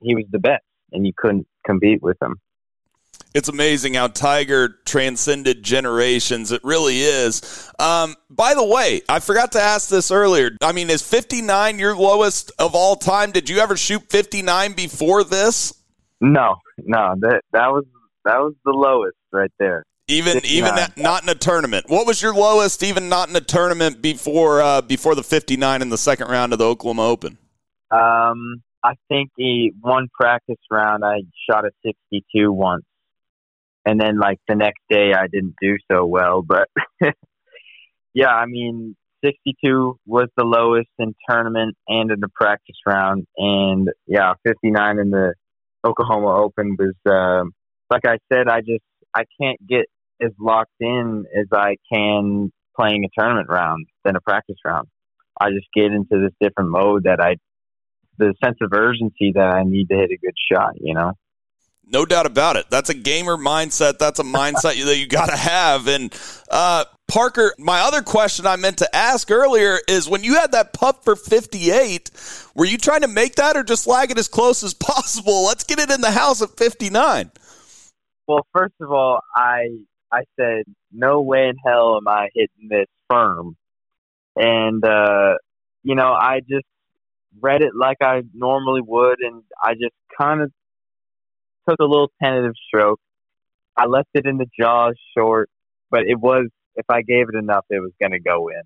he 0.00 0.14
was 0.14 0.24
the 0.30 0.38
best, 0.38 0.64
and 0.92 1.06
you 1.06 1.12
couldn't 1.16 1.46
compete 1.64 2.02
with 2.02 2.20
him. 2.20 2.36
It's 3.34 3.48
amazing 3.48 3.94
how 3.94 4.08
Tiger 4.08 4.78
transcended 4.86 5.62
generations. 5.62 6.52
It 6.52 6.62
really 6.64 7.00
is. 7.00 7.70
Um, 7.78 8.16
by 8.30 8.54
the 8.54 8.64
way, 8.64 9.02
I 9.08 9.20
forgot 9.20 9.52
to 9.52 9.60
ask 9.60 9.90
this 9.90 10.10
earlier. 10.10 10.52
I 10.62 10.72
mean, 10.72 10.88
is 10.88 11.02
59 11.02 11.78
your 11.78 11.94
lowest 11.94 12.50
of 12.58 12.74
all 12.74 12.96
time? 12.96 13.32
Did 13.32 13.50
you 13.50 13.58
ever 13.58 13.76
shoot 13.76 14.02
59 14.08 14.72
before 14.72 15.22
this? 15.22 15.74
No, 16.20 16.56
no, 16.78 17.14
that 17.20 17.42
that 17.52 17.70
was 17.70 17.84
that 18.24 18.38
was 18.38 18.54
the 18.64 18.72
lowest 18.72 19.15
right 19.32 19.52
there. 19.58 19.84
Even 20.08 20.34
59. 20.34 20.56
even 20.56 20.78
at, 20.78 20.96
not 20.96 21.24
in 21.24 21.28
a 21.28 21.34
tournament. 21.34 21.86
What 21.88 22.06
was 22.06 22.22
your 22.22 22.32
lowest, 22.32 22.82
even 22.84 23.08
not 23.08 23.28
in 23.28 23.34
a 23.34 23.40
tournament 23.40 24.00
before 24.00 24.62
uh, 24.62 24.80
before 24.80 25.16
the 25.16 25.24
59 25.24 25.82
in 25.82 25.88
the 25.88 25.98
second 25.98 26.28
round 26.28 26.52
of 26.52 26.60
the 26.60 26.64
Oklahoma 26.64 27.06
Open? 27.08 27.38
Um, 27.90 28.62
I 28.84 28.94
think 29.08 29.30
the 29.36 29.72
one 29.80 30.08
practice 30.14 30.60
round 30.70 31.04
I 31.04 31.22
shot 31.50 31.64
a 31.64 31.70
62 31.84 32.52
once, 32.52 32.84
and 33.84 34.00
then 34.00 34.18
like 34.20 34.38
the 34.46 34.54
next 34.54 34.80
day 34.88 35.12
I 35.12 35.26
didn't 35.26 35.56
do 35.60 35.76
so 35.90 36.06
well. 36.06 36.40
But 36.40 36.68
yeah, 38.14 38.28
I 38.28 38.46
mean, 38.46 38.94
62 39.24 39.98
was 40.06 40.28
the 40.36 40.44
lowest 40.44 40.90
in 41.00 41.16
tournament 41.28 41.76
and 41.88 42.12
in 42.12 42.20
the 42.20 42.28
practice 42.32 42.76
round, 42.86 43.26
and 43.36 43.88
yeah, 44.06 44.34
59 44.46 44.98
in 45.00 45.10
the 45.10 45.34
Oklahoma 45.84 46.36
Open 46.44 46.76
was 46.78 46.94
um, 47.06 47.52
like 47.90 48.06
I 48.06 48.18
said. 48.32 48.48
I 48.48 48.60
just 48.60 48.84
I 49.16 49.24
can't 49.40 49.58
get 49.66 49.86
as 50.20 50.32
locked 50.38 50.74
in 50.78 51.24
as 51.34 51.46
I 51.52 51.76
can 51.90 52.52
playing 52.76 53.04
a 53.04 53.08
tournament 53.18 53.48
round 53.48 53.86
than 54.04 54.14
a 54.14 54.20
practice 54.20 54.56
round. 54.64 54.88
I 55.40 55.50
just 55.50 55.66
get 55.74 55.86
into 55.86 56.20
this 56.20 56.32
different 56.40 56.70
mode 56.70 57.04
that 57.04 57.20
I 57.20 57.36
the 58.18 58.34
sense 58.42 58.56
of 58.60 58.72
urgency 58.72 59.32
that 59.34 59.54
I 59.54 59.62
need 59.64 59.88
to 59.88 59.94
hit 59.94 60.10
a 60.10 60.16
good 60.16 60.34
shot, 60.50 60.72
you 60.80 60.94
know? 60.94 61.12
No 61.88 62.04
doubt 62.04 62.26
about 62.26 62.56
it. 62.56 62.66
That's 62.70 62.90
a 62.90 62.94
gamer 62.94 63.36
mindset. 63.36 63.98
That's 63.98 64.18
a 64.18 64.24
mindset 64.24 64.82
that 64.84 64.96
you 64.96 65.06
got 65.06 65.26
to 65.26 65.36
have. 65.36 65.86
And 65.86 66.12
uh, 66.50 66.86
Parker, 67.06 67.54
my 67.58 67.80
other 67.80 68.02
question 68.02 68.46
I 68.46 68.56
meant 68.56 68.78
to 68.78 68.96
ask 68.96 69.30
earlier 69.30 69.78
is 69.86 70.08
when 70.08 70.24
you 70.24 70.34
had 70.34 70.52
that 70.52 70.72
putt 70.72 71.04
for 71.04 71.14
58, 71.14 72.10
were 72.54 72.64
you 72.64 72.78
trying 72.78 73.02
to 73.02 73.08
make 73.08 73.36
that 73.36 73.56
or 73.56 73.62
just 73.62 73.86
lag 73.86 74.10
it 74.10 74.18
as 74.18 74.28
close 74.28 74.64
as 74.64 74.74
possible? 74.74 75.44
Let's 75.44 75.64
get 75.64 75.78
it 75.78 75.90
in 75.90 76.00
the 76.00 76.10
house 76.10 76.42
at 76.42 76.56
59. 76.56 77.30
Well, 78.26 78.46
first 78.52 78.74
of 78.80 78.90
all, 78.90 79.20
I 79.34 79.68
I 80.12 80.22
said 80.38 80.64
no 80.92 81.20
way 81.20 81.48
in 81.48 81.56
hell 81.64 81.96
am 81.96 82.08
I 82.08 82.28
hitting 82.34 82.68
this 82.68 82.88
firm, 83.08 83.56
and 84.34 84.84
uh, 84.84 85.34
you 85.82 85.94
know 85.94 86.12
I 86.12 86.40
just 86.40 86.66
read 87.40 87.62
it 87.62 87.72
like 87.74 87.98
I 88.02 88.22
normally 88.34 88.80
would, 88.84 89.18
and 89.20 89.42
I 89.62 89.74
just 89.74 89.94
kind 90.18 90.42
of 90.42 90.50
took 91.68 91.78
a 91.80 91.84
little 91.84 92.10
tentative 92.22 92.54
stroke. 92.66 93.00
I 93.76 93.86
left 93.86 94.08
it 94.14 94.26
in 94.26 94.38
the 94.38 94.46
jaws 94.58 94.94
short, 95.16 95.50
but 95.90 96.00
it 96.06 96.18
was 96.18 96.46
if 96.76 96.86
I 96.88 97.02
gave 97.02 97.26
it 97.32 97.38
enough, 97.38 97.64
it 97.70 97.80
was 97.80 97.92
going 98.00 98.12
to 98.12 98.20
go 98.20 98.48
in, 98.48 98.62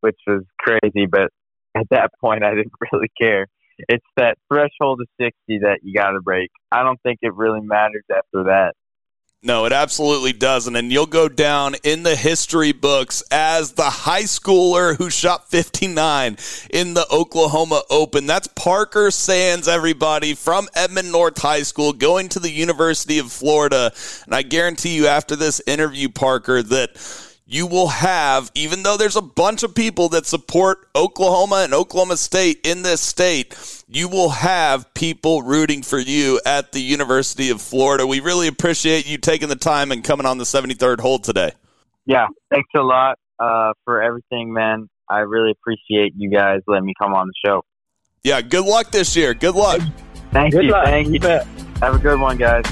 which 0.00 0.18
was 0.26 0.42
crazy. 0.58 1.06
But 1.06 1.30
at 1.76 1.86
that 1.90 2.10
point, 2.20 2.44
I 2.44 2.50
didn't 2.50 2.72
really 2.92 3.10
care. 3.20 3.46
It's 3.88 4.04
that 4.16 4.36
threshold 4.52 5.00
of 5.00 5.08
60 5.18 5.60
that 5.62 5.78
you 5.82 5.94
got 5.94 6.10
to 6.10 6.20
break. 6.20 6.50
I 6.70 6.82
don't 6.82 7.00
think 7.02 7.20
it 7.22 7.34
really 7.34 7.60
matters 7.62 8.04
after 8.10 8.44
that. 8.44 8.74
No, 9.42 9.64
it 9.64 9.72
absolutely 9.72 10.34
doesn't. 10.34 10.76
And 10.76 10.92
you'll 10.92 11.06
go 11.06 11.26
down 11.26 11.74
in 11.82 12.02
the 12.02 12.14
history 12.14 12.72
books 12.72 13.22
as 13.30 13.72
the 13.72 13.88
high 13.88 14.24
schooler 14.24 14.94
who 14.94 15.08
shot 15.08 15.48
59 15.48 16.36
in 16.68 16.92
the 16.92 17.06
Oklahoma 17.10 17.82
Open. 17.88 18.26
That's 18.26 18.48
Parker 18.48 19.10
Sands, 19.10 19.66
everybody, 19.66 20.34
from 20.34 20.68
Edmond 20.74 21.10
North 21.10 21.40
High 21.40 21.62
School, 21.62 21.94
going 21.94 22.28
to 22.30 22.38
the 22.38 22.50
University 22.50 23.18
of 23.18 23.32
Florida. 23.32 23.92
And 24.26 24.34
I 24.34 24.42
guarantee 24.42 24.94
you, 24.94 25.06
after 25.06 25.36
this 25.36 25.62
interview, 25.66 26.10
Parker, 26.10 26.62
that 26.62 26.90
you 27.50 27.66
will 27.66 27.88
have, 27.88 28.48
even 28.54 28.84
though 28.84 28.96
there's 28.96 29.16
a 29.16 29.20
bunch 29.22 29.64
of 29.64 29.74
people 29.74 30.08
that 30.10 30.24
support 30.24 30.88
Oklahoma 30.94 31.62
and 31.64 31.74
Oklahoma 31.74 32.16
State 32.16 32.60
in 32.64 32.82
this 32.82 33.00
state, 33.00 33.56
you 33.88 34.08
will 34.08 34.28
have 34.28 34.94
people 34.94 35.42
rooting 35.42 35.82
for 35.82 35.98
you 35.98 36.40
at 36.46 36.70
the 36.70 36.80
University 36.80 37.50
of 37.50 37.60
Florida. 37.60 38.06
We 38.06 38.20
really 38.20 38.46
appreciate 38.46 39.04
you 39.08 39.18
taking 39.18 39.48
the 39.48 39.56
time 39.56 39.90
and 39.90 40.04
coming 40.04 40.26
on 40.26 40.38
the 40.38 40.44
73rd 40.44 41.00
hole 41.00 41.18
today. 41.18 41.50
Yeah, 42.06 42.28
thanks 42.52 42.70
a 42.76 42.82
lot 42.82 43.18
uh, 43.40 43.72
for 43.84 44.00
everything, 44.00 44.52
man. 44.52 44.88
I 45.08 45.18
really 45.18 45.50
appreciate 45.50 46.14
you 46.16 46.30
guys 46.30 46.60
letting 46.68 46.86
me 46.86 46.94
come 47.02 47.14
on 47.14 47.26
the 47.26 47.34
show. 47.44 47.64
Yeah, 48.22 48.42
good 48.42 48.64
luck 48.64 48.92
this 48.92 49.16
year. 49.16 49.34
Good 49.34 49.56
luck. 49.56 49.80
Thank 50.30 50.52
Good 50.52 50.66
you. 50.66 50.70
luck. 50.70 50.84
Thank 50.84 51.08
You 51.08 51.14
you. 51.14 51.20
bet. 51.20 51.48
Have 51.82 51.96
a 51.96 51.98
good 51.98 52.20
one, 52.20 52.36
guys. 52.36 52.64